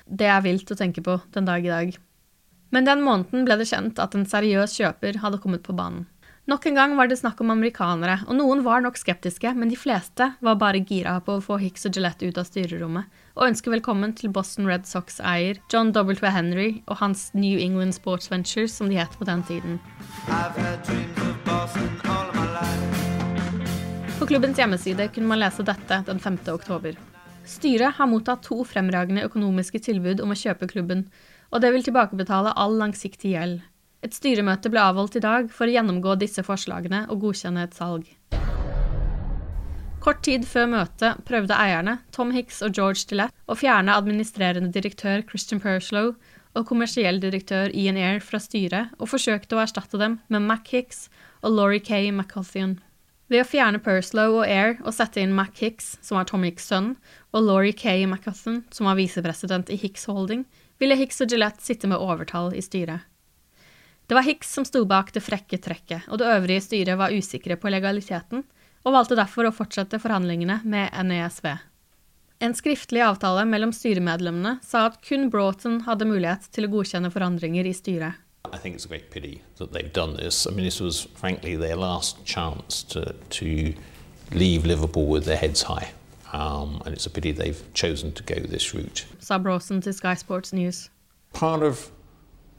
Det 0.08 0.32
er 0.32 0.44
vilt 0.48 0.72
å 0.72 0.80
tenke 0.80 1.04
på 1.04 1.20
den 1.36 1.52
dag 1.52 1.66
i 1.66 1.76
dag. 1.76 1.94
Men 2.72 2.88
den 2.88 3.04
måneden 3.04 3.44
ble 3.44 3.60
det 3.60 3.68
kjent 3.68 4.00
at 4.00 4.16
en 4.16 4.28
seriøs 4.28 4.80
kjøper 4.80 5.20
hadde 5.24 5.44
kommet 5.44 5.68
på 5.68 5.76
banen. 5.76 6.08
Nok 6.46 6.66
en 6.66 6.76
gang 6.76 6.96
var 6.98 7.08
det 7.08 7.16
snakk 7.16 7.40
om 7.40 7.54
amerikanere, 7.54 8.18
og 8.28 8.36
noen 8.36 8.66
var 8.66 8.82
nok 8.84 8.98
skeptiske, 9.00 9.54
men 9.56 9.70
de 9.72 9.78
fleste 9.80 10.26
var 10.44 10.58
bare 10.60 10.82
gira 10.84 11.14
på 11.24 11.38
å 11.38 11.44
få 11.46 11.56
Hicks 11.62 11.88
og 11.88 11.96
Gillette 11.96 12.28
ut 12.28 12.36
av 12.42 12.50
styrerommet, 12.50 13.08
og 13.38 13.46
ønsker 13.48 13.72
velkommen 13.72 14.12
til 14.20 14.28
Boston 14.36 14.68
Red 14.68 14.84
Sox-eier 14.84 15.62
John 15.72 15.94
W. 15.96 16.20
Henry 16.28 16.68
og 16.92 17.00
hans 17.00 17.30
New 17.32 17.56
England 17.64 17.96
Sports 17.96 18.28
Ventures, 18.28 18.76
som 18.76 18.92
de 18.92 19.00
het 19.00 19.16
på 19.16 19.24
den 19.24 19.40
tiden. 19.48 19.80
På 24.20 24.28
klubbens 24.28 24.60
hjemmeside 24.60 25.08
kunne 25.16 25.32
man 25.32 25.40
lese 25.40 25.64
dette 25.64 26.04
den 26.12 26.20
5. 26.20 26.44
oktober. 26.60 27.00
Styret 27.48 27.96
har 27.96 28.12
mottatt 28.12 28.44
to 28.44 28.66
fremragende 28.68 29.24
økonomiske 29.24 29.80
tilbud 29.88 30.20
om 30.20 30.36
å 30.36 30.42
kjøpe 30.44 30.68
klubben, 30.76 31.08
og 31.56 31.64
det 31.64 31.72
vil 31.72 31.88
tilbakebetale 31.88 32.52
all 32.60 32.76
langsiktig 32.84 33.38
gjeld. 33.38 33.62
Et 34.04 34.12
styremøte 34.12 34.68
ble 34.72 34.82
avholdt 34.84 35.16
i 35.16 35.24
dag 35.24 35.48
for 35.52 35.70
å 35.70 35.74
gjennomgå 35.74 36.18
disse 36.20 36.44
forslagene 36.44 37.06
og 37.08 37.24
godkjenne 37.24 37.64
et 37.64 37.78
salg. 37.78 38.10
Kort 40.04 40.20
tid 40.28 40.44
før 40.44 40.66
møtet 40.68 41.22
prøvde 41.24 41.56
eierne, 41.56 42.02
Tom 42.12 42.34
Hicks 42.36 42.60
og 42.66 42.76
George 42.76 43.06
Gillette, 43.08 43.32
å 43.48 43.56
fjerne 43.56 43.96
administrerende 43.96 44.74
direktør 44.76 45.24
Christian 45.30 45.62
Perslow 45.64 46.12
og 46.54 46.66
kommersiell 46.68 47.22
direktør 47.24 47.72
Ian 47.72 47.96
Air 47.98 48.20
fra 48.20 48.42
styret, 48.44 48.92
og 49.00 49.08
forsøkte 49.14 49.56
å 49.56 49.62
erstatte 49.64 50.02
dem 50.02 50.20
med 50.28 50.44
Mac 50.44 50.68
Hicks 50.74 51.08
og 51.40 51.56
Laurie 51.56 51.80
K. 51.80 52.12
McCothian. 52.12 52.82
Ved 53.32 53.46
å 53.46 53.48
fjerne 53.48 53.80
Perslow 53.80 54.42
og 54.42 54.44
Air 54.44 54.76
og 54.84 54.92
sette 54.94 55.24
inn 55.24 55.32
Mac 55.34 55.56
Hicks, 55.64 55.96
som 56.04 56.20
var 56.20 56.28
Tom 56.28 56.44
Hicks' 56.44 56.68
sønn, 56.68 56.98
og 57.32 57.48
Laurie 57.48 57.74
K. 57.74 57.96
McCuthan, 58.04 58.66
som 58.76 58.92
var 58.92 59.00
visepresident 59.00 59.72
i 59.72 59.80
Hicks 59.80 60.04
Holding, 60.12 60.44
ville 60.84 61.00
Hicks 61.00 61.24
og 61.24 61.32
Gillette 61.32 61.64
sitte 61.64 61.88
med 61.88 62.04
overtall 62.04 62.52
i 62.52 62.62
styret. 62.62 63.08
Det 64.14 64.16
var 64.16 64.22
Hicks 64.22 64.54
som 64.54 64.66
sto 64.66 64.86
bak 64.86 65.08
det 65.14 65.24
frekke 65.26 65.58
trekket, 65.58 66.04
og 66.06 66.20
det 66.22 66.28
øvrige 66.30 66.62
styret 66.62 67.00
var 67.00 67.10
usikre 67.10 67.56
på 67.58 67.72
legaliteten, 67.74 68.44
og 68.86 68.94
valgte 68.94 69.16
derfor 69.18 69.48
å 69.50 69.52
fortsette 69.58 69.98
forhandlingene 69.98 70.60
med 70.70 70.94
NESV. 71.10 71.48
En 72.46 72.54
skriftlig 72.54 73.02
avtale 73.02 73.48
mellom 73.50 73.74
styremedlemmene 73.74 74.60
sa 74.62 74.84
at 74.92 75.00
kun 75.02 75.32
Broughton 75.34 75.80
hadde 75.88 76.06
mulighet 76.06 76.46
til 76.54 76.68
å 76.68 76.70
godkjenne 76.76 77.10
forandringer 77.10 77.66
i 77.66 77.74
styret. 77.74 78.22
I 78.54 78.60
think 78.62 78.76
it's 78.78 78.86
a 78.86 78.92
great 78.92 79.10
pity 79.10 79.42
that 79.58 79.74
they've 79.74 79.92
done 79.92 80.14
this. 80.18 80.46
I 80.46 80.52
mean, 80.52 80.66
this 80.66 80.80
was 80.80 81.08
frankly 81.18 81.56
their 81.56 81.76
last 81.76 82.24
chance 82.24 82.84
to, 82.94 83.16
to 83.42 83.74
leave 84.30 84.68
Liverpool 84.68 85.08
with 85.08 85.26
their 85.26 85.42
heads 85.42 85.64
high. 85.64 85.90
Um, 86.34 86.84
and 86.86 86.94
it's 86.94 87.08
a 87.08 87.10
pity 87.10 87.32
they've 87.32 87.66
chosen 87.74 88.14
to 88.14 88.22
go 88.22 88.36
this 88.36 88.76
route. 88.76 89.08
Sa 89.18 89.40
Rawson 89.42 89.82
to 89.82 89.92
Sky 89.92 90.14
Sports 90.14 90.54
News. 90.54 90.92
Part 91.34 91.64
of 91.64 91.90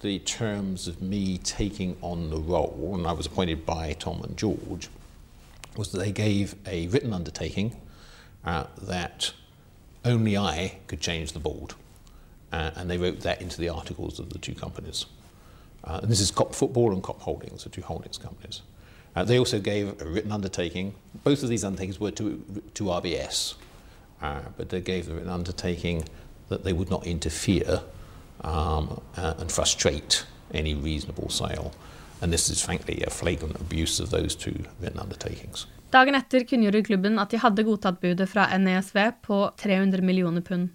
the 0.05 0.19
terms 0.19 0.87
of 0.87 1.01
me 1.01 1.39
taking 1.39 1.97
on 2.03 2.29
the 2.29 2.37
role, 2.37 2.93
and 2.93 3.07
I 3.07 3.13
was 3.13 3.25
appointed 3.25 3.65
by 3.65 3.95
Tom 3.95 4.21
and 4.23 4.37
George, 4.37 4.91
was 5.79 5.93
that 5.93 5.99
they 5.99 6.13
gave 6.13 6.55
a 6.67 6.89
written 6.89 7.15
undertaking 7.15 7.81
uh, 8.45 8.65
that 8.83 9.33
only 10.05 10.37
I 10.37 10.77
could 10.89 11.01
change 11.01 11.33
the 11.33 11.39
board. 11.39 11.73
Uh, 12.53 12.73
and 12.75 12.91
they 12.91 12.99
wrote 12.99 13.21
that 13.21 13.41
into 13.41 13.59
the 13.59 13.71
articles 13.71 14.21
of 14.21 14.29
the 14.29 14.39
two 14.39 14.55
companies. 14.55 15.07
Uh, 15.85 16.01
and 16.03 16.13
this 16.13 16.21
is 16.21 16.31
COP 16.31 16.55
Football 16.55 16.93
and 16.93 17.03
COP 17.03 17.23
Holdings, 17.23 17.65
the 17.65 17.71
two 17.71 17.81
holdings 17.81 18.19
companies. 18.19 18.61
Uh, 19.17 19.25
they 19.25 19.39
also 19.39 19.59
gave 19.59 19.99
a 20.03 20.05
written 20.05 20.33
undertaking. 20.33 20.95
Both 21.25 21.43
of 21.43 21.49
these 21.49 21.65
undertakings 21.65 21.99
were 21.99 22.11
to, 22.11 22.63
to 22.75 22.85
RBS, 22.85 23.55
uh, 24.21 24.43
but 24.59 24.69
they 24.69 24.83
gave 24.83 25.07
the 25.07 25.15
written 25.15 25.31
undertaking 25.31 26.05
that 26.51 26.63
they 26.63 26.75
would 26.75 26.91
not 26.91 27.07
interfere 27.07 27.81
um, 28.45 29.01
uh, 29.17 29.35
and 29.41 29.51
frustrate 29.53 30.25
any 30.53 30.75
reasonable 30.75 31.29
sale. 31.29 31.73
And 32.23 32.33
this 32.33 32.51
is 32.51 32.63
frankly 32.63 33.03
a 33.07 33.11
flagrant 33.11 33.61
abuse 33.61 34.01
of 34.01 34.11
those 34.11 34.37
two 34.37 34.65
written 34.81 35.01
undertakings. 35.01 35.67
Dagen 35.91 36.15
etter 36.15 36.45
kunngjorde 36.45 36.85
klubben 36.85 37.19
at 37.19 37.31
de 37.31 37.39
hadde 37.39 37.63
godtatt 37.63 38.01
budet 38.01 38.27
fra 38.31 38.49
NESV 38.59 38.97
på 39.23 39.51
300 39.63 40.03
millioner 40.03 40.41
pund. 40.41 40.73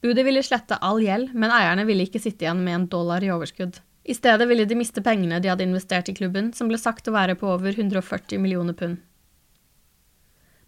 Budet 0.00 0.24
ville 0.24 0.42
slette 0.42 0.78
all 0.80 1.02
gjeld, 1.02 1.34
men 1.34 1.52
eierne 1.52 1.84
ville 1.88 2.06
ikke 2.06 2.20
sitte 2.22 2.46
igjen 2.46 2.62
med 2.64 2.74
en 2.74 2.86
dollar 2.92 3.24
i 3.24 3.32
overskudd. 3.32 3.80
I 4.06 4.14
stedet 4.14 4.46
ville 4.48 4.64
de 4.64 4.78
miste 4.78 5.02
pengene 5.02 5.40
de 5.42 5.50
hadde 5.50 5.66
investert 5.66 6.08
i 6.08 6.14
klubben, 6.14 6.52
som 6.54 6.70
ble 6.70 6.78
sagt 6.78 7.08
å 7.08 7.14
være 7.16 7.34
på 7.36 7.48
over 7.50 7.74
140 7.74 8.40
millioner 8.40 8.76
pund. 8.76 9.00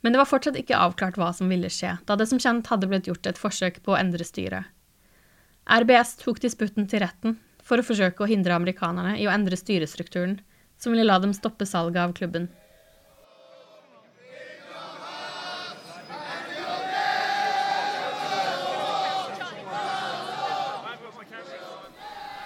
Men 0.02 0.14
det 0.14 0.20
var 0.20 0.30
fortsatt 0.30 0.58
ikke 0.58 0.78
avklart 0.78 1.18
hva 1.20 1.30
som 1.34 1.50
ville 1.50 1.70
skje, 1.72 1.96
da 2.06 2.16
det 2.18 2.26
som 2.30 2.40
kjent 2.42 2.68
hadde 2.72 2.90
blitt 2.90 3.08
gjort 3.10 3.26
et 3.30 3.40
forsøk 3.40 3.80
på 3.84 3.94
å 3.94 3.98
endre 4.00 4.26
styret. 4.26 4.68
RBS 5.68 6.14
tok 6.22 6.38
disputten 6.40 6.86
til 6.88 7.02
retten 7.02 7.34
for 7.60 7.76
å 7.76 7.84
forsøke 7.84 8.24
å 8.24 8.28
hindre 8.30 8.56
amerikanerne 8.56 9.18
i 9.20 9.26
å 9.28 9.32
endre 9.34 9.58
styrestrukturen, 9.60 10.38
som 10.80 10.94
ville 10.94 11.04
la 11.04 11.18
dem 11.20 11.34
stoppe 11.36 11.66
salget 11.68 12.00
av 12.00 12.14
klubben. 12.16 12.48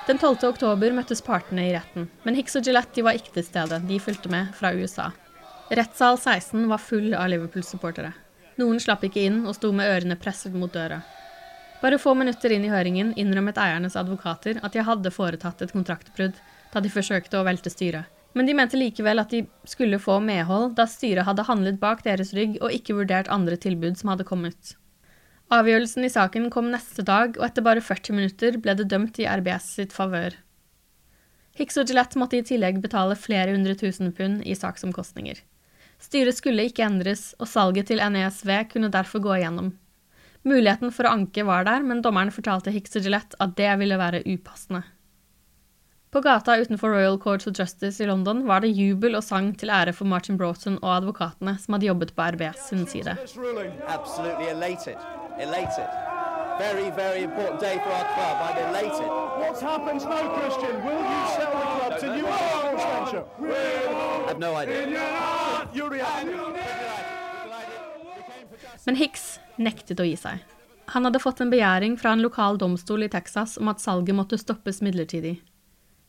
Den 0.09 0.19
12. 0.19 0.43
oktober 0.51 0.91
møttes 0.91 1.23
partene 1.23 1.69
i 1.69 1.73
retten, 1.77 2.09
men 2.27 2.35
Hicks 2.35 2.59
og 2.59 2.67
Gillette 2.67 3.07
var 3.07 3.15
ikke 3.15 3.37
til 3.37 3.47
stede, 3.47 3.79
de 3.87 4.03
fulgte 4.03 4.35
med 4.35 4.51
fra 4.59 4.75
USA. 4.75 5.13
Rettssal 5.71 6.19
16 6.19 6.67
var 6.67 6.83
full 6.83 7.13
av 7.15 7.31
Liverpool-supportere. 7.31 8.11
Noen 8.59 8.83
slapp 8.83 9.07
ikke 9.07 9.23
inn 9.31 9.45
og 9.47 9.55
sto 9.55 9.71
med 9.71 9.87
ørene 9.95 10.19
presset 10.19 10.59
mot 10.59 10.75
døra. 10.75 11.05
Bare 11.83 11.99
få 11.99 12.15
minutter 12.15 12.53
inn 12.55 12.63
i 12.63 12.71
høringen 12.71 13.11
innrømmet 13.19 13.59
eiernes 13.59 13.97
advokater 13.99 14.61
at 14.63 14.75
de 14.77 14.85
hadde 14.87 15.11
foretatt 15.11 15.65
et 15.65 15.73
kontraktbrudd 15.75 16.37
da 16.73 16.83
de 16.83 16.93
forsøkte 16.93 17.41
å 17.41 17.47
velte 17.47 17.73
styret. 17.73 18.07
Men 18.39 18.47
de 18.49 18.55
mente 18.57 18.79
likevel 18.79 19.21
at 19.21 19.35
de 19.35 19.43
skulle 19.69 19.99
få 20.01 20.21
medhold 20.25 20.77
da 20.79 20.87
styret 20.89 21.27
hadde 21.27 21.45
handlet 21.49 21.81
bak 21.83 22.05
deres 22.07 22.31
rygg 22.39 22.55
og 22.63 22.73
ikke 22.73 22.97
vurdert 22.97 23.29
andre 23.35 23.59
tilbud 23.61 23.99
som 23.99 24.13
hadde 24.13 24.29
kommet. 24.29 24.77
Avgjørelsen 25.53 26.07
i 26.07 26.13
saken 26.13 26.49
kom 26.55 26.71
neste 26.73 27.05
dag, 27.05 27.35
og 27.37 27.45
etter 27.45 27.67
bare 27.67 27.83
40 27.85 28.17
minutter 28.17 28.57
ble 28.63 28.73
det 28.79 28.89
dømt 28.89 29.19
i 29.21 29.27
RBS 29.29 29.67
sitt 29.77 29.93
favør. 29.93 30.39
Hicks 31.59 31.77
og 31.77 31.91
Gillette 31.91 32.17
måtte 32.17 32.39
i 32.39 32.47
tillegg 32.47 32.79
betale 32.81 33.19
flere 33.21 33.53
hundre 33.53 33.75
tusen 33.77 34.15
pund 34.17 34.47
i 34.49 34.57
saksomkostninger. 34.57 35.43
Styret 36.01 36.39
skulle 36.39 36.65
ikke 36.71 36.87
endres, 36.87 37.35
og 37.37 37.51
salget 37.51 37.91
til 37.91 38.01
NESV 38.01 38.55
kunne 38.73 38.89
derfor 38.95 39.21
gå 39.27 39.37
igjennom. 39.37 39.75
Muligheten 40.43 40.91
for 40.91 41.07
å 41.07 41.15
anke 41.15 41.45
var 41.47 41.67
der, 41.69 41.85
men 41.87 42.03
dommeren 42.03 42.33
fortalte 42.35 42.73
Hicks 42.75 42.97
og 42.99 43.07
Gillette 43.07 43.39
at 43.43 43.55
det 43.59 43.71
ville 43.79 43.99
være 44.01 44.25
upassende. 44.27 44.83
På 46.13 46.21
gata 46.21 46.59
utenfor 46.61 46.93
Royal 46.93 47.19
Court 47.19 47.47
of 47.47 47.55
Justice 47.57 48.03
i 48.05 48.07
London 48.07 48.43
var 48.47 48.61
det 48.61 48.75
jubel 48.77 49.15
og 49.17 49.25
sang 49.25 49.55
til 49.57 49.71
ære 49.73 49.95
for 49.97 50.05
Martin 50.05 50.37
Broughton 50.37 50.77
og 50.83 50.91
advokatene 50.99 51.55
som 51.63 51.73
hadde 51.73 51.89
jobbet 51.89 52.13
på 52.13 52.27
RBS 52.35 52.67
sin 52.69 52.85
side. 52.87 53.17
Absolutely 53.89 54.51
elated. 54.53 54.99
Elated. 55.41 55.89
Very, 56.59 56.91
very 56.91 57.23
important 57.23 57.61
day 57.61 57.79
for 57.79 57.91
our 57.91 58.05
club. 58.13 58.37
I'm 58.45 58.59
elated. 58.69 59.09
What 59.41 59.59
happens 59.61 60.05
now, 60.05 60.37
Christian? 60.37 60.85
Will 60.85 61.01
you 61.01 61.23
sell 61.33 61.53
the 61.57 61.67
club 61.79 61.99
to 62.01 62.07
New 62.17 62.27
Sports 62.29 62.85
Venture? 62.93 63.25
I 63.41 64.29
have 64.29 64.39
no 64.39 64.55
idea. 64.55 64.83
Men 68.85 68.97
Hicks 68.97 69.41
nektet 69.59 70.01
å 70.01 70.07
gi 70.07 70.17
seg. 70.17 70.43
Han 70.93 71.07
hadde 71.07 71.23
fått 71.23 71.41
en 71.41 71.51
begjæring 71.53 71.97
fra 72.01 72.13
en 72.13 72.23
lokal 72.25 72.59
domstol 72.61 73.07
i 73.07 73.11
Texas 73.13 73.57
om 73.61 73.71
at 73.73 73.81
salget 73.81 74.17
måtte 74.17 74.39
stoppes 74.41 74.83
midlertidig. 74.85 75.39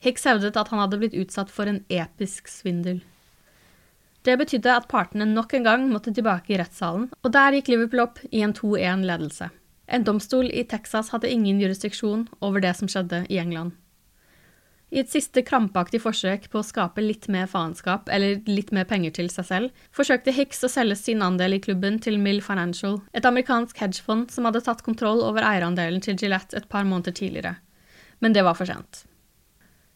Hicks 0.03 0.25
hevdet 0.27 0.57
at 0.59 0.71
han 0.73 0.81
hadde 0.81 0.99
blitt 0.99 1.15
utsatt 1.15 1.51
for 1.53 1.69
en 1.69 1.83
episk 1.87 2.49
svindel. 2.51 2.99
Det 4.23 4.35
betydde 4.39 4.71
at 4.71 4.87
partene 4.91 5.27
nok 5.27 5.53
en 5.55 5.67
gang 5.67 5.85
måtte 5.91 6.13
tilbake 6.15 6.53
i 6.53 6.59
rettssalen, 6.59 7.09
og 7.23 7.31
der 7.35 7.55
gikk 7.57 7.71
Liverpool 7.71 8.05
opp 8.05 8.19
i 8.31 8.43
en 8.43 8.55
2-1-ledelse. 8.55 9.49
En 9.87 10.05
domstol 10.07 10.47
i 10.47 10.63
Texas 10.63 11.11
hadde 11.11 11.31
ingen 11.31 11.59
jurisdiksjon 11.59 12.27
over 12.39 12.63
det 12.63 12.71
som 12.79 12.87
skjedde 12.91 13.25
i 13.29 13.39
England. 13.41 13.75
I 14.93 14.99
et 15.01 15.09
siste 15.09 15.41
krampaktig 15.41 16.03
forsøk 16.03 16.43
på 16.53 16.59
å 16.59 16.65
skape 16.65 17.01
litt 17.01 17.25
mer 17.33 17.47
faenskap, 17.49 18.11
eller 18.13 18.43
litt 18.45 18.69
mer 18.75 18.85
penger 18.85 19.15
til 19.15 19.31
seg 19.33 19.47
selv, 19.47 19.79
forsøkte 19.89 20.35
Hicks 20.35 20.61
å 20.61 20.69
selge 20.69 20.99
sin 20.99 21.23
andel 21.25 21.55
i 21.57 21.61
klubben 21.63 21.97
til 22.03 22.19
Mill 22.21 22.43
Financial, 22.45 22.99
et 23.17 23.25
amerikansk 23.25 23.81
hedgefond 23.81 24.29
som 24.29 24.45
hadde 24.45 24.61
tatt 24.67 24.85
kontroll 24.85 25.23
over 25.25 25.41
eierandelen 25.49 26.03
til 26.05 26.19
Gillette 26.21 26.53
et 26.59 26.69
par 26.69 26.85
måneder 26.85 27.17
tidligere. 27.17 27.55
Men 28.21 28.37
det 28.37 28.45
var 28.45 28.53
for 28.59 28.69
sent. 28.69 29.07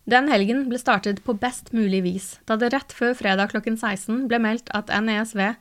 Den 0.09 0.31
helgen 0.33 0.65
ble 0.71 0.81
startet 0.81 1.21
på 1.21 1.37
best 1.37 1.75
mulig 1.77 2.01
vis, 2.01 2.33
da 2.49 2.57
det 2.57 2.73
rett 2.73 2.95
før 2.95 3.13
fredag 3.21 3.53
klokken 3.53 3.77
16 3.77 4.25
ble 4.31 4.41
meldt 4.41 4.73
at 4.73 4.89
NESV, 4.89 5.51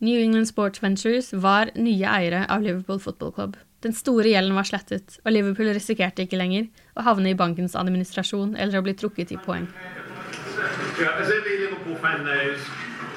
New 0.00 0.16
England 0.16 0.48
Sports 0.48 0.80
Ventures, 0.80 1.34
var 1.36 1.74
nye 1.76 2.08
eiere 2.08 2.46
av 2.48 2.64
Liverpool 2.64 3.04
Football 3.04 3.36
Club. 3.36 3.60
Den 3.80 3.94
store 3.96 4.28
gjelden 4.28 4.56
var 4.56 4.66
slettet, 4.68 5.16
og 5.24 5.32
Liverpool 5.32 5.70
risikerte 5.72 6.26
ikke 6.26 6.36
lenger 6.36 6.66
å 7.00 7.04
havne 7.06 7.32
i 7.32 7.38
bankens 7.38 7.76
administrasjon 7.80 8.52
eller 8.60 8.80
å 8.80 8.84
bli 8.84 8.92
trukket 8.92 9.32
i 9.32 9.40
poeng. 9.40 9.68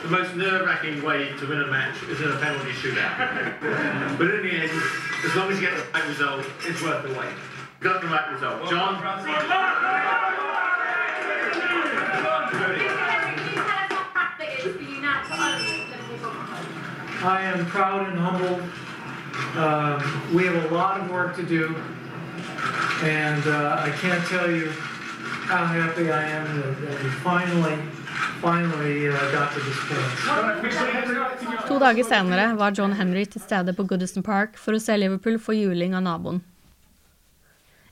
The 0.03 0.09
most 0.09 0.35
nerve-wracking 0.35 1.01
way 1.01 1.31
to 1.39 1.47
win 1.47 1.61
a 1.61 1.67
match 1.67 1.95
is 2.11 2.19
in 2.19 2.27
a 2.27 2.35
penalty 2.35 2.71
shootout. 2.71 4.17
but 4.17 4.27
in 4.35 4.41
the 4.43 4.51
end, 4.51 4.71
as 5.23 5.33
long 5.33 5.49
as 5.49 5.61
you 5.61 5.67
get 5.67 5.77
the 5.77 5.83
right 5.93 6.07
result, 6.09 6.45
it's 6.67 6.81
worth 6.83 7.07
the 7.07 7.13
wait. 7.17 7.31
Got 7.79 8.01
the 8.01 8.07
right 8.07 8.33
result. 8.33 8.69
John? 8.69 8.95
I 17.25 17.41
am 17.43 17.65
proud 17.67 18.09
and 18.09 18.19
humbled. 18.19 18.61
Um, 19.55 20.01
we 20.35 20.45
have 20.45 20.71
a 20.71 20.73
lot 20.73 20.99
of 21.01 21.09
work 21.09 21.35
to 21.35 21.43
do, 21.43 21.75
and 23.03 23.43
uh, 23.47 23.87
I 23.87 23.89
can't 24.01 24.25
tell 24.27 24.49
you 24.49 24.69
how 25.49 25.65
happy 25.65 26.11
I 26.11 26.23
am 26.23 26.45
that, 26.61 26.81
that 26.81 27.03
we 27.03 27.09
finally, 27.09 27.77
uh. 28.43 29.13
To 31.67 31.79
dager 31.79 32.03
senere 32.03 32.55
var 32.55 32.71
John 32.75 32.91
Henry 32.91 33.25
til 33.25 33.41
stede 33.41 33.73
på 33.73 33.83
Goodison 33.87 34.23
Park 34.23 34.57
for 34.59 34.75
å 34.75 34.81
se 34.83 34.97
Liverpool 34.97 35.37
få 35.39 35.55
juling 35.55 35.95
av 35.95 36.03
naboen. 36.03 36.41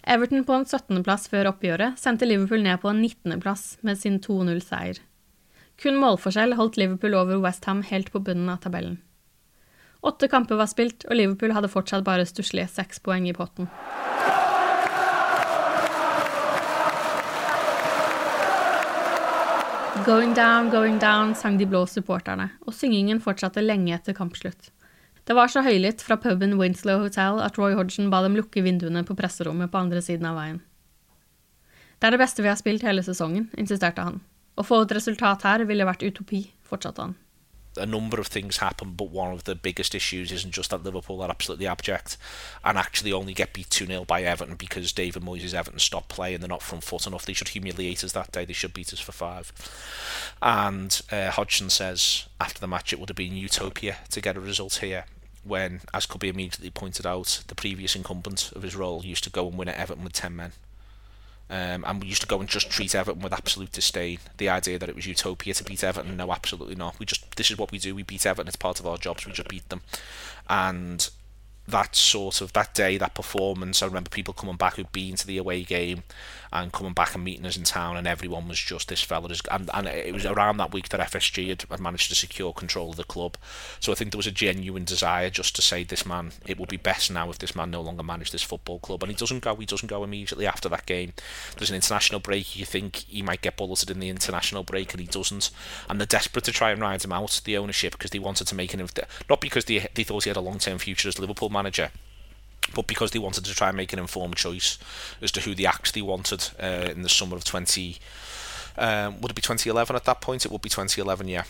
Everton 0.04 0.44
på 0.44 0.58
en 0.58 0.66
17.-plass 0.66 1.30
før 1.32 1.54
oppgjøret 1.54 1.96
sendte 2.02 2.28
Liverpool 2.28 2.66
ned 2.66 2.82
på 2.84 2.92
en 2.92 3.00
19.-plass 3.00 3.78
med 3.88 4.02
sin 4.02 4.20
2-0-seier. 4.20 5.00
Kun 5.80 6.02
målforskjell 6.04 6.58
holdt 6.60 6.82
Liverpool 6.82 7.16
over 7.16 7.40
Westham 7.40 7.86
helt 7.88 8.12
på 8.12 8.20
bunnen 8.20 8.52
av 8.52 8.60
tabellen. 8.66 9.00
Åtte 10.02 10.28
kamper 10.28 10.58
var 10.58 10.66
spilt, 10.66 11.06
og 11.06 11.14
Liverpool 11.14 11.54
hadde 11.54 11.70
fortsatt 11.70 12.06
bare 12.06 12.26
stusslige 12.26 12.72
seks 12.74 13.02
poeng 13.06 13.28
i 13.30 13.36
potten. 13.38 13.68
Going 20.06 20.34
down, 20.34 20.72
going 20.74 20.98
down, 20.98 21.36
sang 21.38 21.60
de 21.60 21.68
blå 21.70 21.84
supporterne, 21.86 22.50
og 22.66 22.74
syngingen 22.74 23.22
fortsatte 23.22 23.62
lenge 23.62 23.94
etter 23.94 24.18
kampslutt. 24.18 24.72
Det 25.30 25.36
var 25.38 25.52
så 25.54 25.62
høylytt 25.62 26.02
fra 26.02 26.18
puben 26.18 26.58
Winslow 26.58 27.04
Hotel 27.04 27.38
at 27.46 27.60
Roy 27.62 27.76
Hodgson 27.78 28.10
ba 28.10 28.24
dem 28.26 28.34
lukke 28.40 28.64
vinduene 28.66 29.06
på 29.06 29.14
presserommet 29.14 29.70
på 29.70 29.78
andre 29.78 30.02
siden 30.02 30.26
av 30.26 30.40
veien. 30.42 30.58
Det 32.02 32.10
er 32.10 32.16
det 32.16 32.24
beste 32.24 32.42
vi 32.42 32.50
har 32.50 32.58
spilt 32.58 32.82
hele 32.82 33.06
sesongen, 33.06 33.52
insisterte 33.54 34.02
han. 34.02 34.18
Å 34.58 34.66
få 34.66 34.82
et 34.82 34.96
resultat 34.98 35.46
her 35.46 35.62
ville 35.70 35.86
vært 35.86 36.02
utopi, 36.02 36.48
fortsatte 36.66 37.06
han. 37.06 37.14
A 37.78 37.86
number 37.86 38.20
of 38.20 38.28
things 38.28 38.58
happen, 38.58 38.94
but 38.94 39.10
one 39.10 39.32
of 39.32 39.46
the 39.46 39.56
biggest 39.56 39.96
issues 39.96 40.32
isn't 40.32 40.52
just 40.52 40.72
that 40.72 40.84
Liverpool 40.84 41.22
are 41.22 41.30
absolutely 41.30 41.68
abject 41.68 42.18
and 42.64 42.78
actually 42.78 43.14
only 43.14 43.34
get 43.34 43.54
beat 43.54 43.70
2 43.70 43.86
0 43.86 44.06
by 44.06 44.24
Everton 44.24 44.56
because 44.56 44.92
David 44.92 45.24
Moyes' 45.24 45.54
Everton 45.54 45.80
stopped 45.80 46.10
playing. 46.10 46.40
They're 46.40 46.50
not 46.50 46.62
front 46.62 46.84
foot 46.84 47.08
enough. 47.08 47.26
They 47.26 47.34
should 47.34 47.50
humiliate 47.50 48.04
us 48.04 48.12
that 48.12 48.32
day. 48.32 48.46
They 48.46 48.54
should 48.54 48.74
beat 48.74 48.94
us 48.94 49.00
for 49.00 49.12
five. 49.12 49.54
And 50.42 51.02
uh, 51.12 51.32
Hodgson 51.32 51.70
says 51.70 52.26
after 52.40 52.60
the 52.60 52.68
match 52.68 52.92
it 52.92 53.00
would 53.00 53.10
have 53.10 53.16
been 53.16 53.36
utopia 53.36 53.98
to 54.10 54.22
get 54.22 54.38
a 54.38 54.42
result 54.42 54.76
here. 54.76 55.06
When, 55.44 55.82
as 55.92 56.06
could 56.06 56.22
be 56.22 56.30
immediately 56.30 56.70
pointed 56.70 57.06
out, 57.08 57.44
the 57.48 57.56
previous 57.56 57.96
incumbent 57.96 58.52
of 58.52 58.62
his 58.62 58.76
role 58.76 59.04
used 59.04 59.24
to 59.24 59.32
go 59.32 59.48
and 59.48 59.58
win 59.58 59.70
at 59.70 59.78
Everton 59.78 60.04
with 60.04 60.14
10 60.14 60.36
men. 60.36 60.52
Um, 61.52 61.84
and 61.86 62.02
we 62.02 62.08
used 62.08 62.22
to 62.22 62.28
go 62.28 62.40
and 62.40 62.48
just 62.48 62.72
treat 62.72 62.96
Everton 62.96 63.22
with 63.22 63.34
absolute 63.34 63.74
disdain. 63.74 64.20
The 64.38 64.48
idea 64.48 64.80
that 64.80 64.88
it 64.88 64.96
was 64.96 65.06
utopia 65.06 65.54
to 65.54 65.64
beat 65.66 65.84
Everton, 65.84 66.16
no, 66.16 66.32
absolutely 66.32 66.76
not. 66.76 66.98
We 66.98 67.06
just 67.06 67.36
this 67.36 67.52
is 67.52 67.58
what 67.58 67.74
we 67.74 67.78
do. 67.78 67.94
We 67.94 68.04
beat 68.04 68.26
Everton. 68.26 68.48
It's 68.48 68.56
part 68.56 68.80
of 68.80 68.88
our 68.88 68.98
jobs. 68.98 69.26
We 69.26 69.34
just 69.34 69.50
beat 69.50 69.68
them, 69.68 69.82
and 70.50 71.10
that 71.68 71.94
sort 71.94 72.40
of 72.40 72.54
that 72.54 72.74
day, 72.74 72.98
that 72.98 73.16
performance. 73.16 73.84
I 73.84 73.88
remember 73.88 74.10
people 74.10 74.34
coming 74.34 74.56
back 74.56 74.76
who'd 74.76 74.94
been 74.94 75.16
to 75.18 75.28
the 75.28 75.38
away 75.38 75.64
game 75.64 76.04
and 76.52 76.72
coming 76.74 76.94
back 76.94 77.16
and 77.16 77.24
meeting 77.24 77.46
us 77.46 77.58
in 77.58 77.64
town, 77.64 77.98
and 77.98 78.06
everyone 78.06 78.48
was 78.48 78.60
just 78.60 78.90
this 78.90 79.02
fella. 79.02 79.30
Is, 79.30 79.42
and, 79.50 79.70
and 79.74 79.88
it 79.88 80.14
was 80.14 80.26
around 80.26 80.58
that 80.58 80.74
week 80.74 80.90
that 80.90 81.00
FSG 81.00 81.50
had, 81.50 81.62
had 81.70 81.80
managed 81.80 82.10
to 82.10 82.16
secure 82.16 82.54
control 82.54 82.92
of 82.92 82.98
the 82.98 83.04
club. 83.04 83.38
So 83.80 83.92
I 83.92 83.96
think 83.96 84.12
there 84.12 84.20
was 84.20 84.28
a 84.28 84.32
genuine 84.32 84.84
desire 84.84 85.30
just 85.30 85.56
to 85.56 85.62
say, 85.62 85.84
this 85.84 86.06
man, 86.06 86.34
it 86.46 86.60
would 86.60 86.70
be 86.70 86.78
best 86.78 87.12
now 87.12 87.30
if 87.30 87.40
this 87.40 87.56
man 87.56 87.72
no 87.72 87.82
longer 87.82 88.04
managed 88.04 88.34
this 88.34 88.44
football 88.44 88.80
club. 88.80 89.04
And 89.04 89.12
he 89.12 89.18
doesn't 89.18 89.44
go. 89.44 89.56
He 89.56 89.66
doesn't 89.66 89.90
go 89.90 90.04
immediately 90.04 90.46
after 90.46 90.70
that 90.70 90.86
game. 90.86 91.14
There's 91.58 91.70
an 91.70 91.76
international 91.76 92.20
break. 92.20 92.58
You 92.58 92.66
think 92.66 92.98
he 92.98 93.22
might 93.22 93.42
get 93.42 93.58
bulleted 93.58 93.90
in 93.90 94.00
the 94.00 94.10
international 94.10 94.64
break, 94.64 94.92
and 94.92 95.02
he 95.02 95.08
doesn't. 95.08 95.50
And 95.90 96.00
they're 96.00 96.06
desperate 96.06 96.46
to 96.46 96.52
try 96.52 96.72
and 96.72 96.82
ride 96.82 97.04
him 97.04 97.14
out, 97.14 97.42
the 97.46 97.58
ownership, 97.58 97.94
because 97.94 98.12
they 98.12 98.20
wanted 98.20 98.48
to 98.48 98.56
make 98.56 98.72
him 98.72 98.82
not 99.30 99.42
because 99.42 99.66
they 99.66 99.88
they 99.94 100.04
thought 100.04 100.24
he 100.24 100.30
had 100.30 100.38
a 100.38 100.42
long 100.42 100.60
term 100.60 100.78
future 100.78 101.08
as 101.08 101.20
Liverpool 101.20 101.50
manager 101.50 101.92
but 102.74 102.88
because 102.88 103.12
they 103.12 103.20
wanted 103.20 103.46
to 103.46 103.54
try 103.54 103.70
and 103.70 103.78
make 103.78 103.94
an 103.94 104.00
informed 104.00 104.36
choice 104.36 104.78
as 105.22 105.32
to 105.32 105.42
who 105.42 105.56
the 105.56 105.66
act 105.66 105.94
they 105.94 106.02
wanted 106.02 106.50
uh, 106.62 106.90
in 106.92 107.02
the 107.02 107.10
summer 107.10 107.36
of 107.36 107.44
20 107.44 107.98
um, 108.78 109.20
would 109.22 109.32
it 109.32 109.36
be 109.36 109.42
2011 109.42 109.96
at 109.96 110.06
that 110.06 110.22
point? 110.22 110.46
It 110.46 110.52
would 110.52 110.62
be 110.62 110.70
2011 110.70 111.28
yeah. 111.28 111.44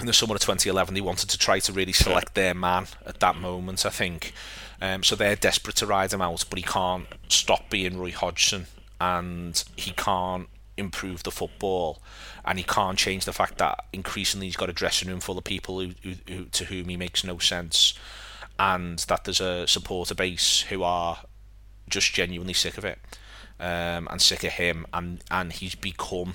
In 0.00 0.06
the 0.06 0.12
summer 0.12 0.34
of 0.34 0.40
2011 0.40 0.94
they 0.94 1.00
wanted 1.00 1.30
to 1.30 1.38
try 1.38 1.58
to 1.60 1.72
really 1.72 1.92
select 1.92 2.34
their 2.34 2.54
man 2.54 2.86
at 3.06 3.20
that 3.20 3.36
moment 3.36 3.86
I 3.86 3.90
think. 3.90 4.32
Um, 4.80 5.04
so 5.04 5.14
they're 5.14 5.36
desperate 5.36 5.76
to 5.76 5.86
ride 5.86 6.12
him 6.12 6.22
out 6.22 6.44
but 6.48 6.58
he 6.58 6.64
can't 6.64 7.06
stop 7.28 7.70
being 7.70 7.98
Roy 7.98 8.10
Hodgson 8.10 8.66
and 9.00 9.62
he 9.76 9.92
can't 9.92 10.48
improve 10.76 11.22
the 11.22 11.30
football 11.30 12.00
and 12.44 12.58
he 12.58 12.64
can't 12.64 12.98
change 12.98 13.24
the 13.24 13.32
fact 13.32 13.58
that 13.58 13.84
increasingly 13.92 14.46
he's 14.46 14.56
got 14.56 14.70
a 14.70 14.72
dressing 14.72 15.08
room 15.08 15.20
full 15.20 15.38
of 15.38 15.44
people 15.44 15.78
who, 15.78 15.92
who, 16.02 16.14
who 16.26 16.44
to 16.46 16.64
whom 16.64 16.88
he 16.88 16.96
makes 16.96 17.22
no 17.22 17.38
sense 17.38 17.94
and 18.62 19.00
that 19.00 19.24
there's 19.24 19.40
a 19.40 19.66
supporter 19.66 20.14
base 20.14 20.60
who 20.68 20.84
are 20.84 21.18
just 21.88 22.12
genuinely 22.14 22.54
sick 22.54 22.78
of 22.78 22.84
it 22.84 22.98
um, 23.58 24.06
and 24.08 24.22
sick 24.22 24.44
of 24.44 24.52
him 24.52 24.86
and 24.94 25.22
and 25.32 25.54
he's 25.54 25.74
become 25.74 26.34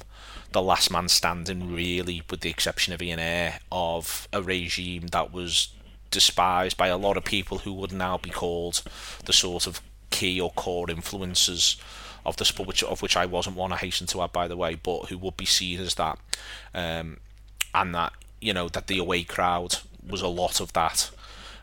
the 0.51 0.61
last 0.61 0.91
man 0.91 1.07
standing 1.07 1.73
really 1.73 2.21
with 2.29 2.41
the 2.41 2.49
exception 2.49 2.93
of 2.93 3.01
Ian 3.01 3.19
Ayre 3.19 3.59
of 3.71 4.27
a 4.33 4.41
regime 4.41 5.07
that 5.07 5.31
was 5.31 5.69
despised 6.11 6.75
by 6.75 6.87
a 6.87 6.97
lot 6.97 7.15
of 7.15 7.23
people 7.23 7.59
who 7.59 7.71
would 7.73 7.93
now 7.93 8.17
be 8.17 8.29
called 8.29 8.83
the 9.23 9.33
sort 9.33 9.65
of 9.65 9.81
key 10.09 10.39
or 10.39 10.51
core 10.51 10.91
influences 10.91 11.77
of 12.25 12.35
the 12.35 12.45
sport 12.45 12.67
which 12.67 12.83
of 12.83 13.01
which 13.01 13.15
I 13.15 13.25
wasn't 13.25 13.55
one 13.55 13.71
I 13.71 13.77
hasten 13.77 14.07
to 14.07 14.21
add 14.21 14.33
by 14.33 14.49
the 14.49 14.57
way 14.57 14.75
but 14.75 15.05
who 15.05 15.17
would 15.19 15.37
be 15.37 15.45
seen 15.45 15.79
as 15.79 15.95
that 15.95 16.19
um, 16.73 17.19
and 17.73 17.95
that 17.95 18.11
you 18.41 18.53
know 18.53 18.67
that 18.67 18.87
the 18.87 18.97
away 18.97 19.23
crowd 19.23 19.77
was 20.05 20.21
a 20.21 20.27
lot 20.27 20.59
of 20.59 20.73
that 20.73 21.09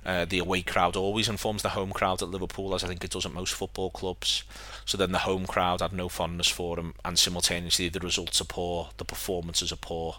uh, 0.07 0.25
the 0.25 0.39
away 0.39 0.63
crowd 0.63 0.97
always 0.97 1.29
informs 1.29 1.63
the 1.63 1.71
home 1.71 1.93
crowd 1.93 2.23
at 2.23 2.29
Liverpool, 2.29 2.75
as 2.75 2.85
I 2.85 2.89
think 2.89 3.05
it 3.05 3.11
does 3.11 3.27
at 3.27 3.33
most 3.33 3.55
football 3.55 3.91
clubs. 3.91 4.45
So 4.85 4.99
then 4.99 5.13
the 5.13 5.19
home 5.19 5.47
crowd 5.47 5.81
had 5.81 5.93
no 5.93 6.09
fondness 6.09 6.49
for 6.49 6.79
him, 6.79 6.95
and 7.05 7.19
simultaneously 7.19 7.89
the 7.89 8.01
results 8.01 8.41
are 8.41 8.47
poor, 8.47 8.91
the 8.99 9.05
performances 9.05 9.73
are 9.73 9.77
poor, 9.77 10.17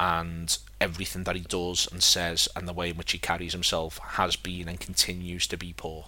and 0.00 0.58
everything 0.80 1.24
that 1.24 1.36
he 1.36 1.42
does 1.42 1.88
and 1.92 2.02
says 2.02 2.48
and 2.56 2.66
the 2.66 2.72
way 2.72 2.90
in 2.90 2.96
which 2.96 3.12
he 3.12 3.18
carries 3.18 3.52
himself 3.52 3.98
has 3.98 4.36
been 4.36 4.68
and 4.68 4.80
continues 4.80 5.46
to 5.46 5.56
be 5.56 5.72
poor. 5.72 6.04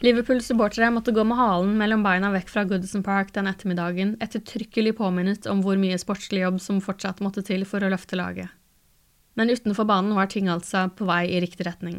Liverpool-supportere 0.00 0.92
måtte 0.94 1.10
gå 1.10 1.24
med 1.26 1.36
halen 1.40 1.72
mellom 1.78 2.04
beina 2.06 2.28
vekk 2.30 2.52
fra 2.52 2.62
Goodison 2.68 3.02
Park 3.02 3.32
den 3.34 3.48
ettermiddagen, 3.50 4.14
ettertrykkelig 4.22 4.92
påminnet 5.00 5.48
om 5.50 5.64
hvor 5.64 5.80
mye 5.80 5.98
sportslig 5.98 6.44
jobb 6.44 6.60
som 6.62 6.78
fortsatt 6.84 7.18
måtte 7.24 7.42
til 7.42 7.64
for 7.66 7.82
å 7.82 7.90
løfte 7.90 8.18
laget. 8.20 8.52
Men 9.34 9.50
utenfor 9.50 9.88
banen 9.88 10.14
var 10.14 10.30
ting 10.30 10.46
altså 10.50 10.86
på 10.94 11.06
vei 11.08 11.24
i 11.32 11.42
riktig 11.42 11.66
retning. 11.66 11.98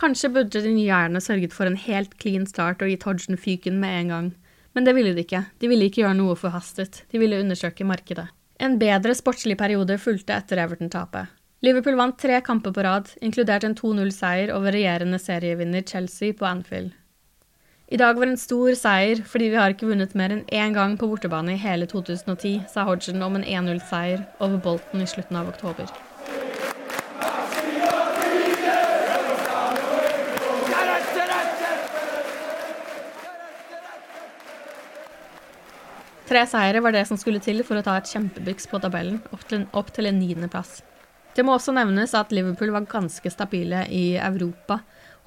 Kanskje 0.00 0.32
burde 0.32 0.62
de 0.64 0.72
nye 0.72 1.20
sørget 1.20 1.52
for 1.52 1.66
en 1.66 1.76
helt 1.76 2.16
clean 2.18 2.46
start 2.46 2.82
og 2.82 2.88
gitt 2.88 3.04
Hodgson 3.04 3.36
fyken 3.36 3.78
med 3.80 4.00
en 4.00 4.08
gang. 4.08 4.30
Men 4.74 4.84
det 4.84 4.94
ville 4.94 5.14
de 5.14 5.20
ikke. 5.20 5.44
De 5.60 5.68
ville 5.68 5.84
ikke 5.84 6.02
gjøre 6.02 6.16
noe 6.16 6.36
forhastet. 6.36 7.04
De 7.12 7.18
ville 7.18 7.40
undersøke 7.40 7.84
markedet. 7.84 8.28
En 8.58 8.78
bedre 8.78 9.14
sportslig 9.14 9.58
periode 9.58 9.98
fulgte 9.98 10.32
etter 10.32 10.60
Everton-tapet. 10.62 11.28
Liverpool 11.62 11.94
vant 11.98 12.18
tre 12.18 12.40
kamper 12.42 12.72
på 12.74 12.82
rad, 12.82 13.10
inkludert 13.22 13.64
en 13.64 13.76
2-0-seier 13.78 14.50
over 14.54 14.74
regjerende 14.74 15.18
serievinner 15.22 15.84
Chelsea 15.86 16.34
på 16.34 16.46
Anfield. 16.48 16.90
I 17.92 17.98
dag 18.00 18.16
var 18.16 18.26
en 18.26 18.40
stor 18.40 18.72
seier, 18.78 19.20
fordi 19.28 19.50
vi 19.52 19.58
har 19.60 19.74
ikke 19.74 19.90
vunnet 19.90 20.14
mer 20.18 20.32
enn 20.32 20.46
én 20.48 20.74
gang 20.74 20.96
på 20.98 21.10
bortebane 21.10 21.54
i 21.54 21.60
hele 21.60 21.86
2010, 21.86 22.64
sa 22.72 22.86
Hodgson 22.88 23.22
om 23.22 23.36
en 23.36 23.44
1-0-seier 23.44 24.24
over 24.40 24.56
Bolton 24.64 25.04
i 25.04 25.10
slutten 25.10 25.38
av 25.38 25.52
oktober. 25.52 25.92
Tre 36.32 36.46
seire 36.48 36.80
var 36.80 36.94
det 36.96 37.02
som 37.04 37.18
skulle 37.20 37.42
til 37.44 37.58
for 37.60 37.76
å 37.76 37.82
ta 37.84 37.98
et 38.00 38.08
kjempebyks 38.08 38.70
på 38.70 38.78
tabellen, 38.80 39.18
opp 39.36 39.42
til, 39.50 39.66
opp 39.76 39.90
til 39.92 40.06
en 40.08 40.16
niendeplass. 40.16 40.78
Det 41.36 41.44
må 41.44 41.58
også 41.58 41.74
nevnes 41.76 42.14
at 42.16 42.32
Liverpool 42.32 42.72
var 42.72 42.86
ganske 42.88 43.28
stabile 43.28 43.82
i 43.92 44.14
Europa. 44.16 44.78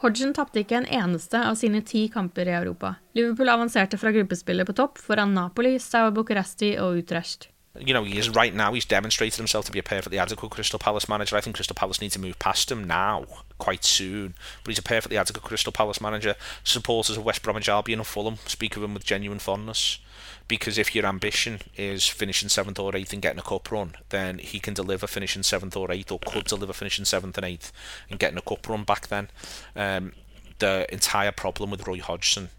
Hodgen 0.02 0.34
tapte 0.34 0.64
ikke 0.64 0.80
en 0.80 0.90
eneste 0.90 1.44
av 1.46 1.60
sine 1.62 1.84
ti 1.86 2.08
kamper 2.10 2.50
i 2.50 2.56
Europa. 2.58 2.96
Liverpool 3.14 3.54
avanserte 3.54 4.02
fra 4.02 4.16
gruppespillet 4.18 4.66
på 4.66 4.74
topp 4.82 4.98
foran 4.98 5.38
Napoli, 5.38 5.76
Sao 5.78 6.10
Bucuresti 6.10 6.74
og 6.82 6.98
Utrecht. 7.04 7.52
You 7.80 7.94
know, 7.94 8.04
he 8.04 8.18
is 8.18 8.30
right 8.30 8.54
now. 8.54 8.74
He's 8.74 8.86
demonstrated 8.86 9.38
himself 9.38 9.66
to 9.66 9.72
be 9.72 9.80
a 9.80 9.84
perfectly 9.84 10.18
adequate 10.18 10.52
Crystal 10.52 10.80
Palace 10.80 11.10
manager. 11.10 11.36
I 11.36 11.42
think 11.42 11.56
Crystal 11.56 11.76
Palace 11.76 12.02
need 12.02 12.12
to 12.12 12.20
move 12.20 12.40
past 12.40 12.72
him 12.72 12.86
now, 12.86 13.26
quite 13.58 13.84
soon. 13.84 14.36
But 14.64 14.72
he's 14.72 14.80
a 14.80 14.84
perfectly 14.84 15.18
adequate 15.18 15.44
Crystal 15.44 15.74
Palace 15.74 16.00
manager. 16.00 16.36
Supporters 16.64 17.18
of 17.18 17.26
West 17.26 17.42
Bromwich 17.42 17.70
Albion 17.70 18.00
and 18.00 18.08
Fulham 18.08 18.38
speak 18.46 18.78
of 18.78 18.84
him 18.84 18.94
with 18.94 19.04
genuine 19.04 19.40
fondness. 19.40 20.00
Because 20.48 20.78
if 20.78 20.94
your 20.94 21.06
ambition 21.06 21.60
is 21.76 22.08
finishing 22.08 22.50
seventh 22.50 22.80
or 22.80 22.96
eighth 22.96 23.12
and 23.14 23.22
getting 23.22 23.40
a 23.40 23.44
cup 23.44 23.72
run, 23.72 23.96
then 24.10 24.38
he 24.38 24.60
can 24.60 24.74
deliver 24.74 25.08
finishing 25.08 25.44
seventh 25.44 25.76
or 25.76 25.92
eighth, 25.92 26.12
or 26.12 26.20
could 26.20 26.46
deliver 26.46 26.72
finishing 26.72 27.06
seventh 27.06 27.38
and 27.38 27.46
eighth 27.46 27.72
and 28.10 28.20
getting 28.20 28.38
a 28.38 28.42
cup 28.42 28.70
run 28.70 28.84
back 28.84 29.08
then. 29.08 29.30
Um, 29.76 30.14
the 30.60 30.86
entire 30.94 31.32
problem 31.32 31.72
with 31.72 31.88
Roy 31.88 32.00
Hodgson 32.00 32.50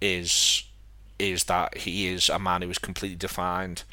is 0.00 0.64
is 1.18 1.44
that 1.44 1.78
he 1.78 2.08
is 2.08 2.28
a 2.28 2.38
man 2.38 2.60
who 2.60 2.68
is 2.68 2.78
completely 2.78 3.16
defined 3.16 3.84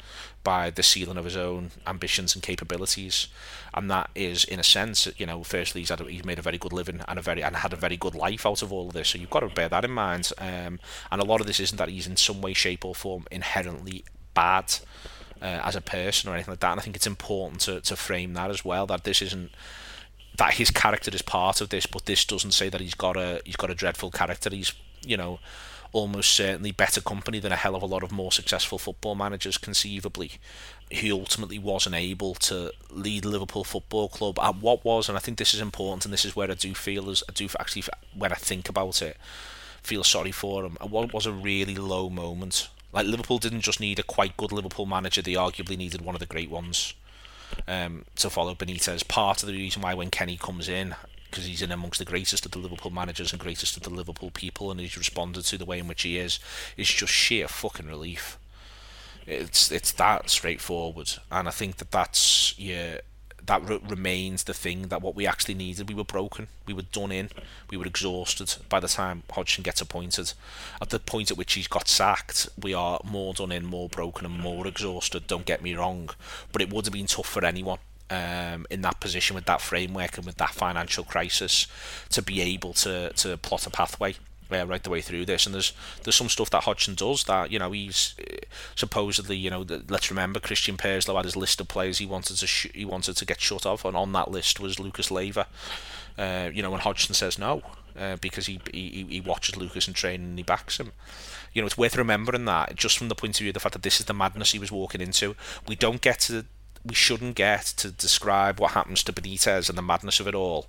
by 0.44 0.70
the 0.70 0.82
ceiling 0.82 1.16
of 1.16 1.24
his 1.24 1.36
own 1.36 1.70
ambitions 1.86 2.34
and 2.34 2.42
capabilities, 2.42 3.28
and 3.72 3.90
that 3.90 4.10
is, 4.14 4.44
in 4.44 4.60
a 4.60 4.64
sense, 4.64 5.08
you 5.16 5.26
know, 5.26 5.42
firstly 5.42 5.80
he's 5.80 5.88
had 5.88 6.00
a, 6.00 6.04
he's 6.04 6.24
made 6.24 6.38
a 6.38 6.42
very 6.42 6.58
good 6.58 6.72
living 6.72 7.00
and 7.08 7.18
a 7.18 7.22
very 7.22 7.42
and 7.42 7.56
had 7.56 7.72
a 7.72 7.76
very 7.76 7.96
good 7.96 8.14
life 8.14 8.46
out 8.46 8.62
of 8.62 8.72
all 8.72 8.88
of 8.88 8.92
this. 8.92 9.08
So 9.08 9.18
you've 9.18 9.30
got 9.30 9.40
to 9.40 9.48
bear 9.48 9.68
that 9.70 9.84
in 9.84 9.90
mind. 9.90 10.30
Um, 10.38 10.78
and 11.10 11.20
a 11.20 11.24
lot 11.24 11.40
of 11.40 11.46
this 11.46 11.58
isn't 11.58 11.78
that 11.78 11.88
he's 11.88 12.06
in 12.06 12.16
some 12.16 12.40
way, 12.40 12.52
shape, 12.52 12.84
or 12.84 12.94
form 12.94 13.24
inherently 13.30 14.04
bad 14.34 14.76
uh, 15.42 15.60
as 15.64 15.74
a 15.74 15.80
person 15.80 16.30
or 16.30 16.34
anything 16.34 16.52
like 16.52 16.60
that. 16.60 16.72
And 16.72 16.80
I 16.80 16.82
think 16.84 16.96
it's 16.96 17.06
important 17.06 17.62
to 17.62 17.80
to 17.80 17.96
frame 17.96 18.34
that 18.34 18.50
as 18.50 18.64
well. 18.64 18.86
That 18.86 19.04
this 19.04 19.22
isn't 19.22 19.50
that 20.36 20.54
his 20.54 20.70
character 20.70 21.10
is 21.14 21.22
part 21.22 21.60
of 21.60 21.70
this, 21.70 21.86
but 21.86 22.06
this 22.06 22.24
doesn't 22.24 22.52
say 22.52 22.68
that 22.68 22.80
he's 22.80 22.94
got 22.94 23.16
a 23.16 23.40
he's 23.44 23.56
got 23.56 23.70
a 23.70 23.74
dreadful 23.74 24.10
character. 24.10 24.50
He's 24.50 24.72
you 25.04 25.16
know 25.16 25.40
almost 25.94 26.30
certainly 26.30 26.72
better 26.72 27.00
company 27.00 27.38
than 27.38 27.52
a 27.52 27.56
hell 27.56 27.74
of 27.74 27.82
a 27.82 27.86
lot 27.86 28.02
of 28.02 28.12
more 28.12 28.32
successful 28.32 28.78
football 28.78 29.14
managers 29.14 29.56
conceivably. 29.56 30.32
He 30.90 31.10
ultimately 31.10 31.58
wasn't 31.58 31.94
able 31.94 32.34
to 32.34 32.72
lead 32.90 33.24
Liverpool 33.24 33.64
Football 33.64 34.08
Club 34.08 34.38
at 34.40 34.56
what 34.56 34.84
was, 34.84 35.08
and 35.08 35.16
I 35.16 35.20
think 35.20 35.38
this 35.38 35.54
is 35.54 35.60
important, 35.60 36.04
and 36.04 36.12
this 36.12 36.24
is 36.24 36.36
where 36.36 36.50
I 36.50 36.54
do 36.54 36.74
feel 36.74 37.08
as 37.08 37.22
I 37.28 37.32
do 37.32 37.48
actually 37.58 37.84
when 38.14 38.32
I 38.32 38.36
think 38.36 38.68
about 38.68 39.00
it, 39.00 39.16
feel 39.82 40.04
sorry 40.04 40.32
for 40.32 40.64
him. 40.64 40.76
What 40.80 41.14
was 41.14 41.26
a 41.26 41.32
really 41.32 41.76
low 41.76 42.10
moment. 42.10 42.68
Like 42.92 43.06
Liverpool 43.06 43.38
didn't 43.38 43.62
just 43.62 43.80
need 43.80 43.98
a 43.98 44.04
quite 44.04 44.36
good 44.36 44.52
Liverpool 44.52 44.86
manager; 44.86 45.22
they 45.22 45.32
arguably 45.34 45.78
needed 45.78 46.02
one 46.02 46.14
of 46.16 46.20
the 46.20 46.26
great 46.26 46.50
ones. 46.50 46.94
um, 47.68 48.04
to 48.16 48.30
follow 48.30 48.54
Benitez. 48.54 49.06
Part 49.06 49.42
of 49.42 49.46
the 49.46 49.54
reason 49.54 49.82
why 49.82 49.94
when 49.94 50.10
Kenny 50.10 50.36
comes 50.36 50.68
in, 50.68 50.94
because 51.34 51.46
he's 51.46 51.62
in 51.62 51.72
amongst 51.72 51.98
the 51.98 52.04
greatest 52.04 52.46
of 52.46 52.52
the 52.52 52.60
Liverpool 52.60 52.92
managers 52.92 53.32
and 53.32 53.42
greatest 53.42 53.76
of 53.76 53.82
the 53.82 53.90
Liverpool 53.90 54.30
people, 54.30 54.70
and 54.70 54.78
he's 54.78 54.96
responded 54.96 55.44
to 55.44 55.58
the 55.58 55.64
way 55.64 55.80
in 55.80 55.88
which 55.88 56.02
he 56.02 56.16
is, 56.16 56.38
is 56.76 56.88
just 56.88 57.12
sheer 57.12 57.48
fucking 57.48 57.88
relief. 57.88 58.38
It's 59.26 59.72
it's 59.72 59.90
that 59.92 60.30
straightforward, 60.30 61.14
and 61.32 61.48
I 61.48 61.50
think 61.50 61.78
that 61.78 61.90
that's 61.90 62.56
yeah 62.56 62.98
that 63.46 63.68
re- 63.68 63.80
remains 63.84 64.44
the 64.44 64.54
thing 64.54 64.82
that 64.88 65.02
what 65.02 65.16
we 65.16 65.26
actually 65.26 65.54
needed. 65.54 65.88
We 65.88 65.96
were 65.96 66.04
broken, 66.04 66.46
we 66.66 66.74
were 66.74 66.82
done 66.82 67.10
in, 67.10 67.30
we 67.68 67.76
were 67.78 67.86
exhausted 67.86 68.54
by 68.68 68.78
the 68.78 68.86
time 68.86 69.24
Hodgson 69.28 69.64
gets 69.64 69.80
appointed. 69.80 70.34
At 70.80 70.90
the 70.90 71.00
point 71.00 71.32
at 71.32 71.36
which 71.36 71.54
he's 71.54 71.66
got 71.66 71.88
sacked, 71.88 72.48
we 72.62 72.74
are 72.74 73.00
more 73.02 73.34
done 73.34 73.50
in, 73.50 73.66
more 73.66 73.88
broken, 73.88 74.24
and 74.24 74.38
more 74.38 74.68
exhausted. 74.68 75.26
Don't 75.26 75.46
get 75.46 75.62
me 75.62 75.74
wrong, 75.74 76.10
but 76.52 76.62
it 76.62 76.72
would 76.72 76.86
have 76.86 76.92
been 76.92 77.06
tough 77.06 77.26
for 77.26 77.44
anyone 77.44 77.78
um, 78.10 78.66
in 78.70 78.82
that 78.82 79.00
position 79.00 79.34
with 79.34 79.46
that 79.46 79.60
framework 79.60 80.16
and 80.16 80.26
with 80.26 80.36
that 80.36 80.50
financial 80.50 81.04
crisis 81.04 81.66
to 82.10 82.22
be 82.22 82.40
able 82.40 82.72
to 82.74 83.12
to 83.14 83.36
plot 83.38 83.66
a 83.66 83.70
pathway 83.70 84.14
uh, 84.52 84.66
right 84.66 84.82
the 84.82 84.90
way 84.90 85.00
through 85.00 85.24
this. 85.24 85.46
And 85.46 85.54
there's 85.54 85.72
there's 86.02 86.16
some 86.16 86.28
stuff 86.28 86.50
that 86.50 86.64
Hodgson 86.64 86.94
does 86.94 87.24
that 87.24 87.50
you 87.50 87.58
know 87.58 87.72
he's 87.72 88.14
uh, 88.20 88.36
supposedly 88.74 89.36
you 89.36 89.50
know 89.50 89.64
let's 89.88 90.10
remember 90.10 90.40
Christian 90.40 90.76
Purslow 90.76 91.16
had 91.16 91.24
his 91.24 91.36
list 91.36 91.60
of 91.60 91.68
players 91.68 91.98
he 91.98 92.06
wanted 92.06 92.36
to 92.36 92.46
sh- 92.46 92.70
he 92.74 92.84
wanted 92.84 93.16
to 93.16 93.24
get 93.24 93.40
shut 93.40 93.66
off, 93.66 93.84
and 93.84 93.96
on 93.96 94.12
that 94.12 94.30
list 94.30 94.60
was 94.60 94.78
Lucas 94.78 95.10
Leiva. 95.10 95.46
Uh, 96.16 96.50
you 96.52 96.62
know, 96.62 96.70
when 96.70 96.80
Hodgson 96.80 97.14
says 97.14 97.38
no. 97.38 97.62
Uh, 97.96 98.16
because 98.20 98.46
he, 98.46 98.60
he 98.72 99.06
he 99.08 99.20
watches 99.20 99.56
Lucas 99.56 99.86
in 99.86 99.94
training 99.94 100.26
and 100.30 100.38
he 100.38 100.42
backs 100.42 100.80
him. 100.80 100.90
You 101.52 101.62
know, 101.62 101.66
it's 101.66 101.78
worth 101.78 101.96
remembering 101.96 102.44
that 102.46 102.74
just 102.74 102.98
from 102.98 103.08
the 103.08 103.14
point 103.14 103.36
of 103.36 103.38
view 103.38 103.50
of 103.50 103.54
the 103.54 103.60
fact 103.60 103.74
that 103.74 103.84
this 103.84 104.00
is 104.00 104.06
the 104.06 104.12
madness 104.12 104.50
he 104.50 104.58
was 104.58 104.72
walking 104.72 105.00
into. 105.00 105.36
We 105.68 105.76
don't 105.76 106.00
get 106.00 106.18
to 106.22 106.44
we 106.84 106.94
shouldn't 106.94 107.36
get 107.36 107.64
to 107.78 107.90
describe 107.90 108.60
what 108.60 108.72
happens 108.72 109.02
to 109.04 109.12
Benitez 109.12 109.68
and 109.68 109.78
the 109.78 109.82
madness 109.82 110.20
of 110.20 110.28
it 110.28 110.34
all, 110.34 110.66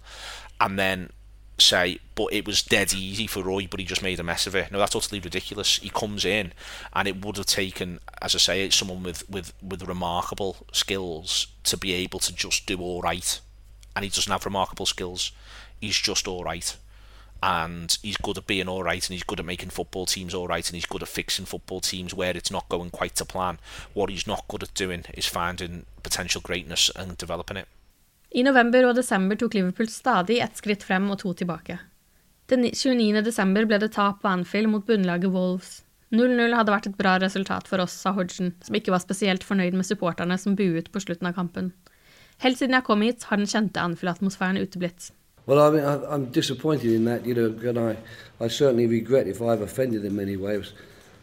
and 0.60 0.80
then 0.80 1.10
say, 1.58 2.00
but 2.16 2.34
it 2.34 2.46
was 2.46 2.62
dead 2.62 2.94
easy 2.94 3.28
for 3.28 3.44
Roy, 3.44 3.68
but 3.70 3.80
he 3.80 3.86
just 3.86 4.04
made 4.04 4.20
a 4.20 4.24
mess 4.24 4.46
of 4.48 4.56
it. 4.56 4.72
No, 4.72 4.80
that's 4.80 4.96
utterly 4.96 5.20
ridiculous. 5.20 5.78
He 5.78 5.90
comes 5.90 6.26
in, 6.26 6.54
and 6.94 7.08
it 7.08 7.24
would 7.24 7.38
have 7.38 7.46
taken, 7.46 8.00
as 8.22 8.36
I 8.36 8.40
say, 8.40 8.70
someone 8.70 9.04
with 9.04 9.30
with 9.30 9.54
with 9.62 9.88
remarkable 9.88 10.58
skills 10.72 11.48
to 11.64 11.78
be 11.78 11.94
able 11.94 12.20
to 12.20 12.34
just 12.34 12.66
do 12.66 12.80
all 12.80 13.02
right, 13.02 13.40
and 13.96 14.04
he 14.04 14.10
doesn't 14.10 14.32
have 14.32 14.46
remarkable 14.46 14.86
skills. 14.86 15.32
He's 15.80 15.98
just 15.98 16.28
all 16.28 16.44
right 16.44 16.76
and 17.44 17.98
he's 18.02 18.18
good 18.18 18.38
at 18.38 18.48
being 18.48 18.68
all 18.68 18.84
right 18.84 19.08
and 19.08 19.14
he's 19.14 19.24
good 19.24 19.40
at 19.40 19.46
making 19.46 19.70
football 19.70 20.06
teams 20.06 20.34
all 20.34 20.48
right 20.48 20.68
and 20.68 20.76
he's 20.76 20.86
good 20.86 21.04
at 21.04 21.10
fixing 21.10 21.46
football 21.46 21.80
teams 21.80 22.14
where 22.14 22.36
it's 22.36 22.52
not 22.52 22.68
going 22.70 22.90
quite 22.90 23.16
to 23.16 23.26
plan. 23.26 23.60
What 23.94 24.10
he's 24.10 24.28
not 24.28 24.48
good 24.48 24.64
at 24.64 24.74
doing 24.74 25.06
is 25.14 25.28
finding 25.28 25.86
potential 26.04 26.42
greatness 26.42 26.92
and 26.96 27.18
developing 27.18 27.58
it. 27.58 27.68
I 28.36 28.44
november 28.44 28.84
og 28.84 28.98
desember 28.98 29.38
tok 29.40 29.54
Liverpool 29.54 29.88
stadig 29.88 30.42
ett 30.44 30.58
skritt 30.60 30.84
frem 30.84 31.10
og 31.12 31.20
to 31.22 31.34
tilbake. 31.34 31.78
Den 32.52 32.66
29. 32.68 33.22
desember 33.24 33.66
ble 33.66 33.80
det 33.82 33.94
tap 33.96 34.22
på 34.22 34.28
Anfield 34.28 34.70
mot 34.70 34.86
bunnlaget 34.86 35.32
Wolves. 35.32 35.82
0-0 36.14 36.54
hadde 36.54 36.74
vært 36.74 36.90
et 36.90 36.98
bra 37.00 37.16
resultat 37.22 37.68
for 37.68 37.82
oss, 37.82 37.96
sa 37.98 38.12
Hodgson, 38.14 38.52
som 38.64 38.76
ikke 38.78 38.94
var 38.94 39.02
spesielt 39.02 39.44
fornøyd 39.44 39.74
med 39.74 39.88
supporterne 39.88 40.38
som 40.38 40.58
buet 40.60 40.92
på 40.94 41.02
slutten 41.02 41.30
av 41.32 41.34
kampen. 41.38 41.72
Helt 42.44 42.60
siden 42.60 42.76
jeg 42.78 42.86
kom 42.86 43.02
hit, 43.02 43.26
har 43.30 43.40
den 43.40 43.50
kjente 43.50 43.82
Anfield-atmosfæren 43.82 44.60
uteblitt. 44.62 45.10
Well, 45.46 45.62
I 45.62 45.70
mean, 45.70 45.86
I, 45.86 46.14
I'm 46.14 46.26
disappointed 46.26 46.92
in 46.92 47.06
that, 47.06 47.26
you 47.26 47.36
know, 47.36 47.70
and 47.70 47.80
I, 47.80 47.98
I 48.44 48.48
certainly 48.48 48.88
regret 48.88 49.28
if 49.28 49.42
I've 49.42 49.62
offended 49.62 50.04
in 50.04 50.20
any 50.20 50.38
way. 50.38 50.56
It 50.56 50.58
was 50.58 50.74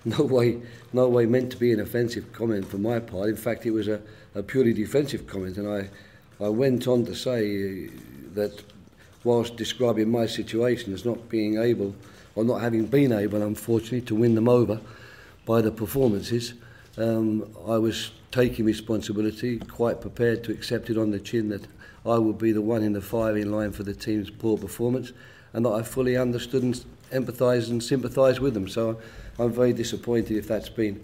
no 0.04 0.24
way, 0.24 0.62
no 0.92 1.08
way 1.08 1.26
meant 1.26 1.50
to 1.52 1.56
be 1.56 1.72
an 1.72 1.80
offensive 1.80 2.32
comment 2.32 2.66
from 2.68 2.82
my 2.82 3.00
part. 3.00 3.28
In 3.28 3.36
fact, 3.36 3.66
it 3.66 3.72
was 3.72 3.88
a, 3.88 4.00
a 4.34 4.42
purely 4.42 4.72
defensive 4.72 5.26
comment, 5.26 5.56
and 5.56 5.68
I, 5.68 6.44
I 6.44 6.48
went 6.48 6.86
on 6.86 7.04
to 7.06 7.14
say 7.14 7.88
that 8.34 8.62
whilst 9.24 9.56
describing 9.56 10.10
my 10.10 10.26
situation 10.26 10.92
as 10.92 11.04
not 11.04 11.28
being 11.28 11.58
able, 11.58 11.94
or 12.34 12.44
not 12.44 12.60
having 12.60 12.86
been 12.86 13.12
able, 13.12 13.42
unfortunately, 13.42 14.00
to 14.02 14.14
win 14.14 14.34
them 14.34 14.48
over 14.48 14.80
by 15.46 15.60
the 15.60 15.70
performances, 15.70 16.54
um, 16.96 17.48
I 17.66 17.78
was 17.78 18.12
taking 18.30 18.64
responsibility, 18.64 19.58
quite 19.58 20.00
prepared 20.00 20.44
to 20.44 20.52
accept 20.52 20.90
it 20.90 20.96
on 20.96 21.10
the 21.10 21.20
chin 21.20 21.48
that 21.50 21.66
I 22.04 22.18
would 22.18 22.38
be 22.38 22.52
the 22.52 22.62
one 22.62 22.82
in 22.82 22.92
the 22.92 23.00
firing 23.00 23.50
line 23.52 23.72
for 23.72 23.84
the 23.84 23.94
team's 23.94 24.30
poor 24.30 24.58
performance, 24.58 25.12
and 25.52 25.64
that 25.64 25.70
I 25.70 25.82
fully 25.82 26.16
understood 26.16 26.62
and 26.62 26.84
empathised 27.12 27.70
and 27.70 27.82
sympathised 27.82 28.40
with 28.40 28.54
them. 28.54 28.68
So 28.68 28.96
I'm 29.38 29.52
very 29.52 29.72
disappointed 29.72 30.36
if 30.36 30.46
that's 30.48 30.70
been 30.70 31.00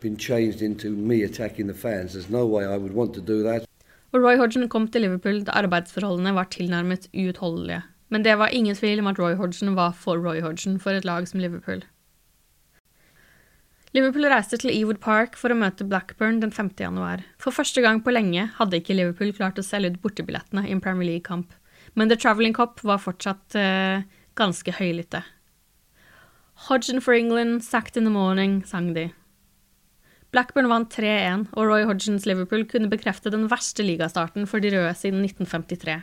been 0.00 0.16
changed 0.16 0.62
into 0.62 0.90
me 0.90 1.22
attacking 1.22 1.66
the 1.66 1.74
fans. 1.74 2.12
There's 2.12 2.30
no 2.30 2.46
way 2.46 2.64
I 2.64 2.76
would 2.76 2.94
want 2.94 3.14
to 3.14 3.20
do 3.20 3.42
that. 3.42 3.66
Og 4.12 4.22
Roy 4.22 4.36
Hodgson 4.36 4.68
kom 4.68 4.88
til 4.88 5.00
Liverpool 5.00 5.42
da 5.44 5.50
arbeidsforholdene 5.50 6.34
var 6.34 6.48
tilnærmet 6.50 7.08
uutholdelige. 7.14 7.82
Men 8.08 8.24
det 8.24 8.38
var 8.38 8.48
ingen 8.48 8.74
tvil 8.74 9.00
om 9.00 9.06
at 9.06 9.18
Roy 9.18 9.34
Hodgson 9.34 9.76
var 9.76 9.92
for 9.92 10.16
Roy 10.16 10.40
Hodgson 10.40 10.78
for 10.80 10.90
et 10.90 11.04
lag 11.04 11.28
som 11.28 11.40
Liverpool. 11.40 11.82
Liverpool 13.96 14.26
reiste 14.28 14.58
til 14.60 14.74
Ewood 14.74 14.98
Park 15.00 15.38
for 15.40 15.48
å 15.48 15.56
møte 15.56 15.86
Blackburn 15.88 16.42
den 16.42 16.50
5. 16.52 16.74
januar. 16.82 17.22
For 17.40 17.54
første 17.54 17.80
gang 17.80 18.02
på 18.04 18.12
lenge 18.12 18.42
hadde 18.58 18.76
ikke 18.76 18.96
Liverpool 18.98 19.30
klart 19.32 19.56
å 19.56 19.64
selge 19.64 19.94
ut 19.94 20.02
bortebillettene 20.02 20.66
i 20.66 20.74
en 20.74 20.82
Premier 20.84 21.08
League-kamp, 21.14 21.54
men 21.96 22.10
The 22.10 22.18
Travelling 22.20 22.52
Cup 22.58 22.82
var 22.84 23.00
fortsatt 23.00 23.56
eh, 23.56 24.04
ganske 24.36 24.74
høylytte. 24.76 25.22
Hodgson 26.66 27.00
for 27.00 27.16
England, 27.16 27.64
sacked 27.64 27.96
in 27.96 28.04
the 28.04 28.12
morning, 28.12 28.58
sang 28.68 28.92
de. 28.92 29.06
Blackburn 30.34 30.68
vant 30.68 30.92
3-1, 30.92 31.48
og 31.56 31.70
Roy 31.70 31.88
Hodgsons 31.88 32.28
Liverpool 32.28 32.68
kunne 32.68 32.92
bekrefte 32.92 33.32
den 33.32 33.48
verste 33.48 33.86
ligastarten 33.86 34.44
for 34.50 34.60
de 34.60 34.76
røde 34.76 34.92
siden 34.98 35.24
1953. 35.24 36.02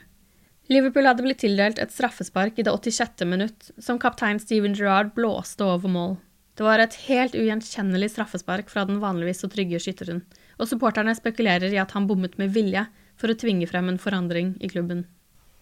Liverpool 0.74 1.06
hadde 1.06 1.28
blitt 1.28 1.44
tildelt 1.46 1.78
et 1.78 1.94
straffespark 1.94 2.58
i 2.58 2.66
det 2.66 2.74
86. 2.74 3.28
minutt, 3.30 3.74
som 3.78 4.02
kaptein 4.02 4.42
Steven 4.42 4.74
Gerrard 4.74 5.14
blåste 5.14 5.68
over 5.68 5.92
mål. 5.92 6.22
Det 6.58 6.66
var 6.66 6.80
et 6.80 6.96
helt 7.08 7.36
ugjenkjennelig 7.36 8.12
straffespark 8.14 8.70
fra 8.70 8.86
den 8.86 9.00
vanligvis 9.02 9.42
så 9.42 9.50
trygge 9.50 9.80
skytteren, 9.82 10.22
og 10.62 10.70
supporterne 10.70 11.16
spekulerer 11.18 11.74
i 11.74 11.82
at 11.82 11.96
han 11.98 12.08
bommet 12.08 12.38
med 12.38 12.54
vilje 12.54 12.86
for 13.18 13.34
å 13.34 13.38
tvinge 13.38 13.68
frem 13.70 13.90
en 13.90 14.02
forandring 14.02 14.54
i 14.62 14.70
klubben. 14.70 15.08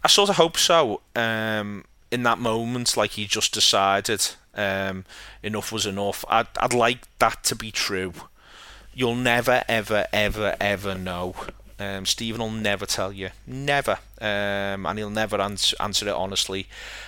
I 0.03 0.09
sort 0.09 0.29
of 0.29 0.37
hope 0.37 0.59
so. 0.59 1.01
Um, 1.15 1.85
in 2.11 2.23
that 2.23 2.39
moment, 2.39 2.97
like 2.97 3.13
he 3.13 3.25
just 3.25 3.53
decided 3.53 4.35
um, 4.55 5.05
enough 5.43 5.71
was 5.71 5.85
enough. 5.85 6.25
I'd, 6.27 6.47
I'd 6.59 6.73
like 6.73 7.07
that 7.19 7.43
to 7.43 7.55
be 7.55 7.71
true. 7.71 8.13
You'll 8.93 9.15
never, 9.15 9.63
ever, 9.69 10.07
ever, 10.11 10.57
ever 10.59 10.95
know 10.95 11.35
Um, 11.81 12.05
Stephen 12.05 12.39
will 12.39 12.51
never 12.51 12.85
tell 12.85 13.11
you, 13.11 13.31
never, 13.47 13.97
um, 14.19 14.85
and 14.85 14.99
he'll 14.99 15.09
never 15.09 15.41
answer, 15.41 15.75
answer 15.79 16.07
it 16.07 16.13
honestly. 16.13 16.67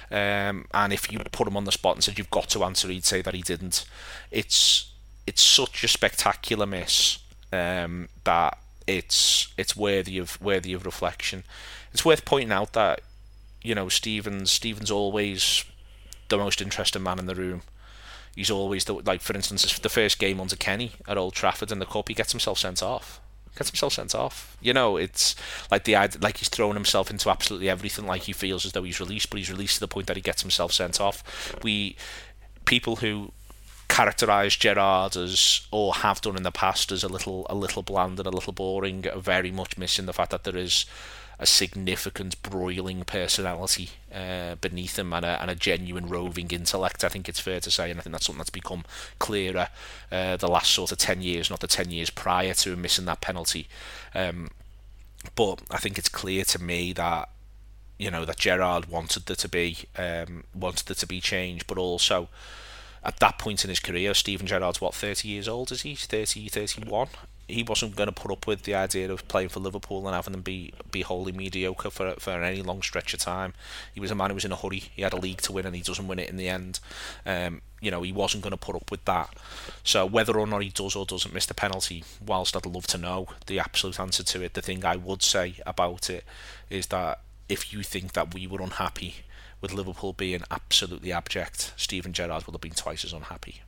Um, 0.09 0.65
and 0.73 0.91
if 0.91 1.11
you 1.11 1.19
put 1.31 1.47
him 1.47 1.55
on 1.55 1.65
the 1.65 1.71
spot 1.71 1.95
and 1.95 2.03
said 2.03 2.17
you've 2.17 2.31
got 2.31 2.49
to 2.49 2.63
answer, 2.63 2.87
he'd 2.87 3.05
say 3.05 3.21
that 3.21 3.35
he 3.35 3.43
didn't. 3.43 3.85
It's 4.31 4.91
it's 5.27 5.43
such 5.43 5.83
a 5.83 5.87
spectacular 5.87 6.65
miss 6.65 7.19
um, 7.51 8.09
that 8.23 8.57
it's 8.87 9.53
it's 9.59 9.77
worthy 9.77 10.17
of 10.17 10.41
worthy 10.41 10.73
of 10.73 10.87
reflection. 10.87 11.43
It's 11.91 12.03
worth 12.03 12.25
pointing 12.25 12.51
out 12.51 12.73
that 12.73 13.01
you 13.61 13.75
know 13.75 13.89
Stevens 13.89 14.49
Stevens 14.49 14.89
always 14.89 15.65
the 16.29 16.37
most 16.39 16.61
interesting 16.63 17.03
man 17.03 17.19
in 17.19 17.27
the 17.27 17.35
room. 17.35 17.61
He's 18.35 18.49
always 18.49 18.85
the 18.85 18.95
like 18.95 19.21
for 19.21 19.35
instance 19.35 19.77
the 19.77 19.87
first 19.87 20.17
game 20.17 20.41
under 20.41 20.55
Kenny 20.55 20.93
at 21.07 21.19
Old 21.19 21.35
Trafford 21.35 21.71
in 21.71 21.77
the 21.77 21.85
cup 21.85 22.07
he 22.07 22.15
gets 22.15 22.31
himself 22.31 22.57
sent 22.57 22.81
off 22.81 23.19
gets 23.55 23.69
himself 23.69 23.93
sent 23.93 24.15
off. 24.15 24.57
You 24.61 24.73
know, 24.73 24.97
it's 24.97 25.35
like 25.69 25.83
the 25.83 25.95
like 26.21 26.37
he's 26.37 26.49
thrown 26.49 26.75
himself 26.75 27.09
into 27.09 27.29
absolutely 27.29 27.69
everything. 27.69 28.05
Like 28.05 28.23
he 28.23 28.33
feels 28.33 28.65
as 28.65 28.71
though 28.71 28.83
he's 28.83 28.99
released, 28.99 29.29
but 29.29 29.37
he's 29.37 29.51
released 29.51 29.75
to 29.75 29.79
the 29.81 29.87
point 29.87 30.07
that 30.07 30.15
he 30.15 30.21
gets 30.21 30.41
himself 30.41 30.71
sent 30.71 30.99
off. 30.99 31.55
We 31.63 31.95
people 32.65 32.97
who 32.97 33.31
characterize 33.87 34.55
Gerard 34.55 35.15
as 35.15 35.67
or 35.71 35.93
have 35.93 36.21
done 36.21 36.37
in 36.37 36.43
the 36.43 36.51
past 36.51 36.91
as 36.91 37.03
a 37.03 37.07
little 37.07 37.45
a 37.49 37.55
little 37.55 37.83
bland 37.83 38.19
and 38.19 38.27
a 38.27 38.31
little 38.31 38.53
boring 38.53 39.05
very 39.17 39.51
much 39.51 39.77
missing 39.77 40.05
the 40.05 40.13
fact 40.13 40.31
that 40.31 40.43
there 40.43 40.57
is 40.57 40.85
a 41.39 41.45
significant 41.45 42.41
broiling 42.41 43.03
personality 43.03 43.89
uh, 44.13 44.55
beneath 44.55 44.97
him 44.97 45.11
and 45.13 45.25
a, 45.25 45.41
and 45.41 45.49
a 45.49 45.55
genuine 45.55 46.07
roving 46.07 46.49
intellect. 46.51 47.03
I 47.03 47.09
think 47.09 47.27
it's 47.27 47.39
fair 47.39 47.59
to 47.59 47.71
say, 47.71 47.89
and 47.89 47.99
I 47.99 48.03
think 48.03 48.13
that's 48.13 48.27
something 48.27 48.37
that's 48.37 48.49
become 48.49 48.85
clearer 49.19 49.67
uh, 50.11 50.37
the 50.37 50.47
last 50.47 50.71
sort 50.71 50.91
of 50.91 50.99
10 50.99 51.21
years, 51.21 51.49
not 51.49 51.59
the 51.59 51.67
10 51.67 51.91
years 51.91 52.09
prior 52.09 52.53
to 52.53 52.73
him 52.73 52.81
missing 52.81 53.05
that 53.05 53.21
penalty. 53.21 53.67
Um, 54.13 54.51
but 55.35 55.61
I 55.71 55.77
think 55.77 55.97
it's 55.97 56.09
clear 56.09 56.43
to 56.45 56.61
me 56.61 56.93
that 56.93 57.29
you 57.97 58.11
know 58.11 58.25
that 58.25 58.37
Gerard 58.37 58.87
wanted 58.87 59.25
there 59.25 59.35
to 59.35 59.49
be 59.49 59.77
um, 59.97 60.43
wanted 60.53 60.87
there 60.87 60.95
to 60.95 61.07
be 61.07 61.21
change, 61.21 61.67
but 61.67 61.77
also 61.77 62.27
at 63.03 63.19
that 63.19 63.37
point 63.37 63.63
in 63.63 63.69
his 63.69 63.79
career, 63.79 64.13
Stephen 64.13 64.47
Gerrard's 64.47 64.81
what 64.81 64.95
30 64.95 65.27
years 65.27 65.47
old 65.47 65.71
is 65.71 65.81
he? 65.81 65.95
30, 65.95 66.47
31 66.49 67.09
he 67.47 67.63
wasn't 67.63 67.95
going 67.95 68.07
to 68.07 68.13
put 68.13 68.31
up 68.31 68.47
with 68.47 68.63
the 68.63 68.73
idea 68.73 69.11
of 69.11 69.27
playing 69.27 69.49
for 69.49 69.59
Liverpool 69.59 70.07
and 70.07 70.15
having 70.15 70.31
them 70.31 70.41
be 70.41 70.73
be 70.91 71.01
wholly 71.01 71.31
mediocre 71.31 71.89
for 71.89 72.15
for 72.17 72.31
any 72.31 72.61
long 72.61 72.81
stretch 72.81 73.13
of 73.13 73.19
time. 73.19 73.53
He 73.93 73.99
was 73.99 74.11
a 74.11 74.15
man 74.15 74.29
who 74.29 74.35
was 74.35 74.45
in 74.45 74.51
a 74.51 74.55
hurry. 74.55 74.83
He 74.95 75.01
had 75.01 75.13
a 75.13 75.17
league 75.17 75.41
to 75.41 75.51
win 75.51 75.65
and 75.65 75.75
he 75.75 75.81
doesn't 75.81 76.07
win 76.07 76.19
it 76.19 76.29
in 76.29 76.37
the 76.37 76.47
end. 76.47 76.79
Um, 77.25 77.61
you 77.81 77.91
know, 77.91 78.01
he 78.01 78.13
wasn't 78.13 78.43
going 78.43 78.51
to 78.51 78.57
put 78.57 78.75
up 78.75 78.89
with 78.89 79.03
that. 79.05 79.29
So 79.83 80.05
whether 80.05 80.39
or 80.39 80.47
not 80.47 80.63
he 80.63 80.69
does 80.69 80.95
or 80.95 81.05
doesn't 81.05 81.33
miss 81.33 81.45
the 81.45 81.53
penalty, 81.53 82.03
whilst 82.25 82.55
I'd 82.55 82.65
love 82.65 82.87
to 82.87 82.97
know 82.97 83.27
the 83.47 83.59
absolute 83.59 83.99
answer 83.99 84.23
to 84.23 84.41
it, 84.41 84.53
the 84.53 84.61
thing 84.61 84.85
I 84.85 84.95
would 84.95 85.21
say 85.21 85.55
about 85.65 86.09
it 86.09 86.23
is 86.69 86.87
that 86.87 87.19
if 87.49 87.73
you 87.73 87.83
think 87.83 88.13
that 88.13 88.33
we 88.33 88.47
were 88.47 88.61
unhappy 88.61 89.15
with 89.63 89.73
Liverpool 89.73 90.13
being 90.13 90.43
absolutely 90.51 91.11
abject, 91.11 91.73
Steven 91.77 92.13
Gerrard 92.13 92.45
would 92.45 92.53
have 92.53 92.61
been 92.61 92.75
twice 92.75 93.03
as 93.05 93.13
unhappy. 93.13 93.63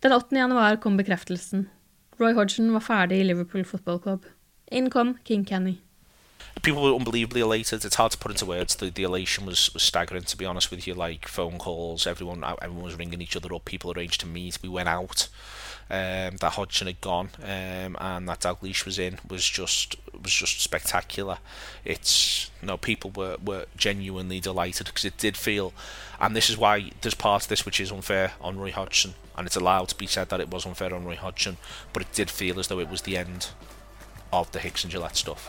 Den 0.00 0.12
8. 0.12 0.30
januar 0.30 0.76
kom 0.80 0.96
bekreftelsen. 0.96 1.68
Roy 2.18 2.32
Hodgson 2.34 2.72
var 2.72 2.80
ferdig 2.80 3.20
i 3.20 3.24
Liverpool 3.24 3.64
Football 3.64 3.98
Club. 3.98 4.24
Inn 4.70 4.90
kom 4.90 5.18
King 5.24 5.44
Kenny. 5.44 5.80
people 6.62 6.82
were 6.82 6.94
unbelievably 6.94 7.40
elated. 7.40 7.84
It's 7.84 7.96
hard 7.96 8.12
to 8.12 8.18
put 8.18 8.30
into 8.30 8.46
words. 8.46 8.74
The, 8.76 8.90
the 8.90 9.02
elation 9.02 9.46
was, 9.46 9.72
was 9.72 9.82
staggering, 9.82 10.24
to 10.24 10.36
be 10.36 10.44
honest 10.44 10.70
with 10.70 10.86
you. 10.86 10.94
Like 10.94 11.28
phone 11.28 11.58
calls, 11.58 12.06
everyone 12.06 12.44
everyone 12.44 12.84
was 12.84 12.96
ringing 12.96 13.22
each 13.22 13.36
other 13.36 13.54
up. 13.54 13.64
People 13.64 13.92
arranged 13.92 14.20
to 14.20 14.26
meet. 14.26 14.58
We 14.62 14.68
went 14.68 14.88
out. 14.88 15.28
Um, 15.90 16.36
that 16.36 16.52
Hodgson 16.52 16.86
had 16.86 17.00
gone, 17.00 17.30
um, 17.42 17.96
and 17.98 18.28
that 18.28 18.40
Dalglish 18.40 18.84
was 18.84 18.98
in 18.98 19.18
was 19.26 19.48
just 19.48 19.96
was 20.22 20.32
just 20.32 20.60
spectacular. 20.60 21.38
It's 21.82 22.50
you 22.60 22.66
no 22.66 22.74
know, 22.74 22.76
people 22.76 23.10
were, 23.16 23.38
were 23.42 23.64
genuinely 23.74 24.38
delighted 24.38 24.88
because 24.88 25.06
it 25.06 25.16
did 25.16 25.34
feel, 25.34 25.72
and 26.20 26.36
this 26.36 26.50
is 26.50 26.58
why 26.58 26.90
there's 27.00 27.14
part 27.14 27.44
of 27.44 27.48
this 27.48 27.64
which 27.64 27.80
is 27.80 27.90
unfair 27.90 28.32
on 28.38 28.58
Roy 28.58 28.70
Hodgson, 28.70 29.14
and 29.34 29.46
it's 29.46 29.56
allowed 29.56 29.88
to 29.88 29.94
be 29.94 30.06
said 30.06 30.28
that 30.28 30.40
it 30.40 30.50
was 30.50 30.66
unfair 30.66 30.92
on 30.92 31.06
Roy 31.06 31.16
Hodgson, 31.16 31.56
but 31.94 32.02
it 32.02 32.12
did 32.12 32.28
feel 32.28 32.60
as 32.60 32.68
though 32.68 32.80
it 32.80 32.90
was 32.90 33.02
the 33.02 33.16
end 33.16 33.48
of 34.30 34.52
the 34.52 34.58
Hicks 34.58 34.84
and 34.84 34.92
Gillett 34.92 35.16
stuff. 35.16 35.48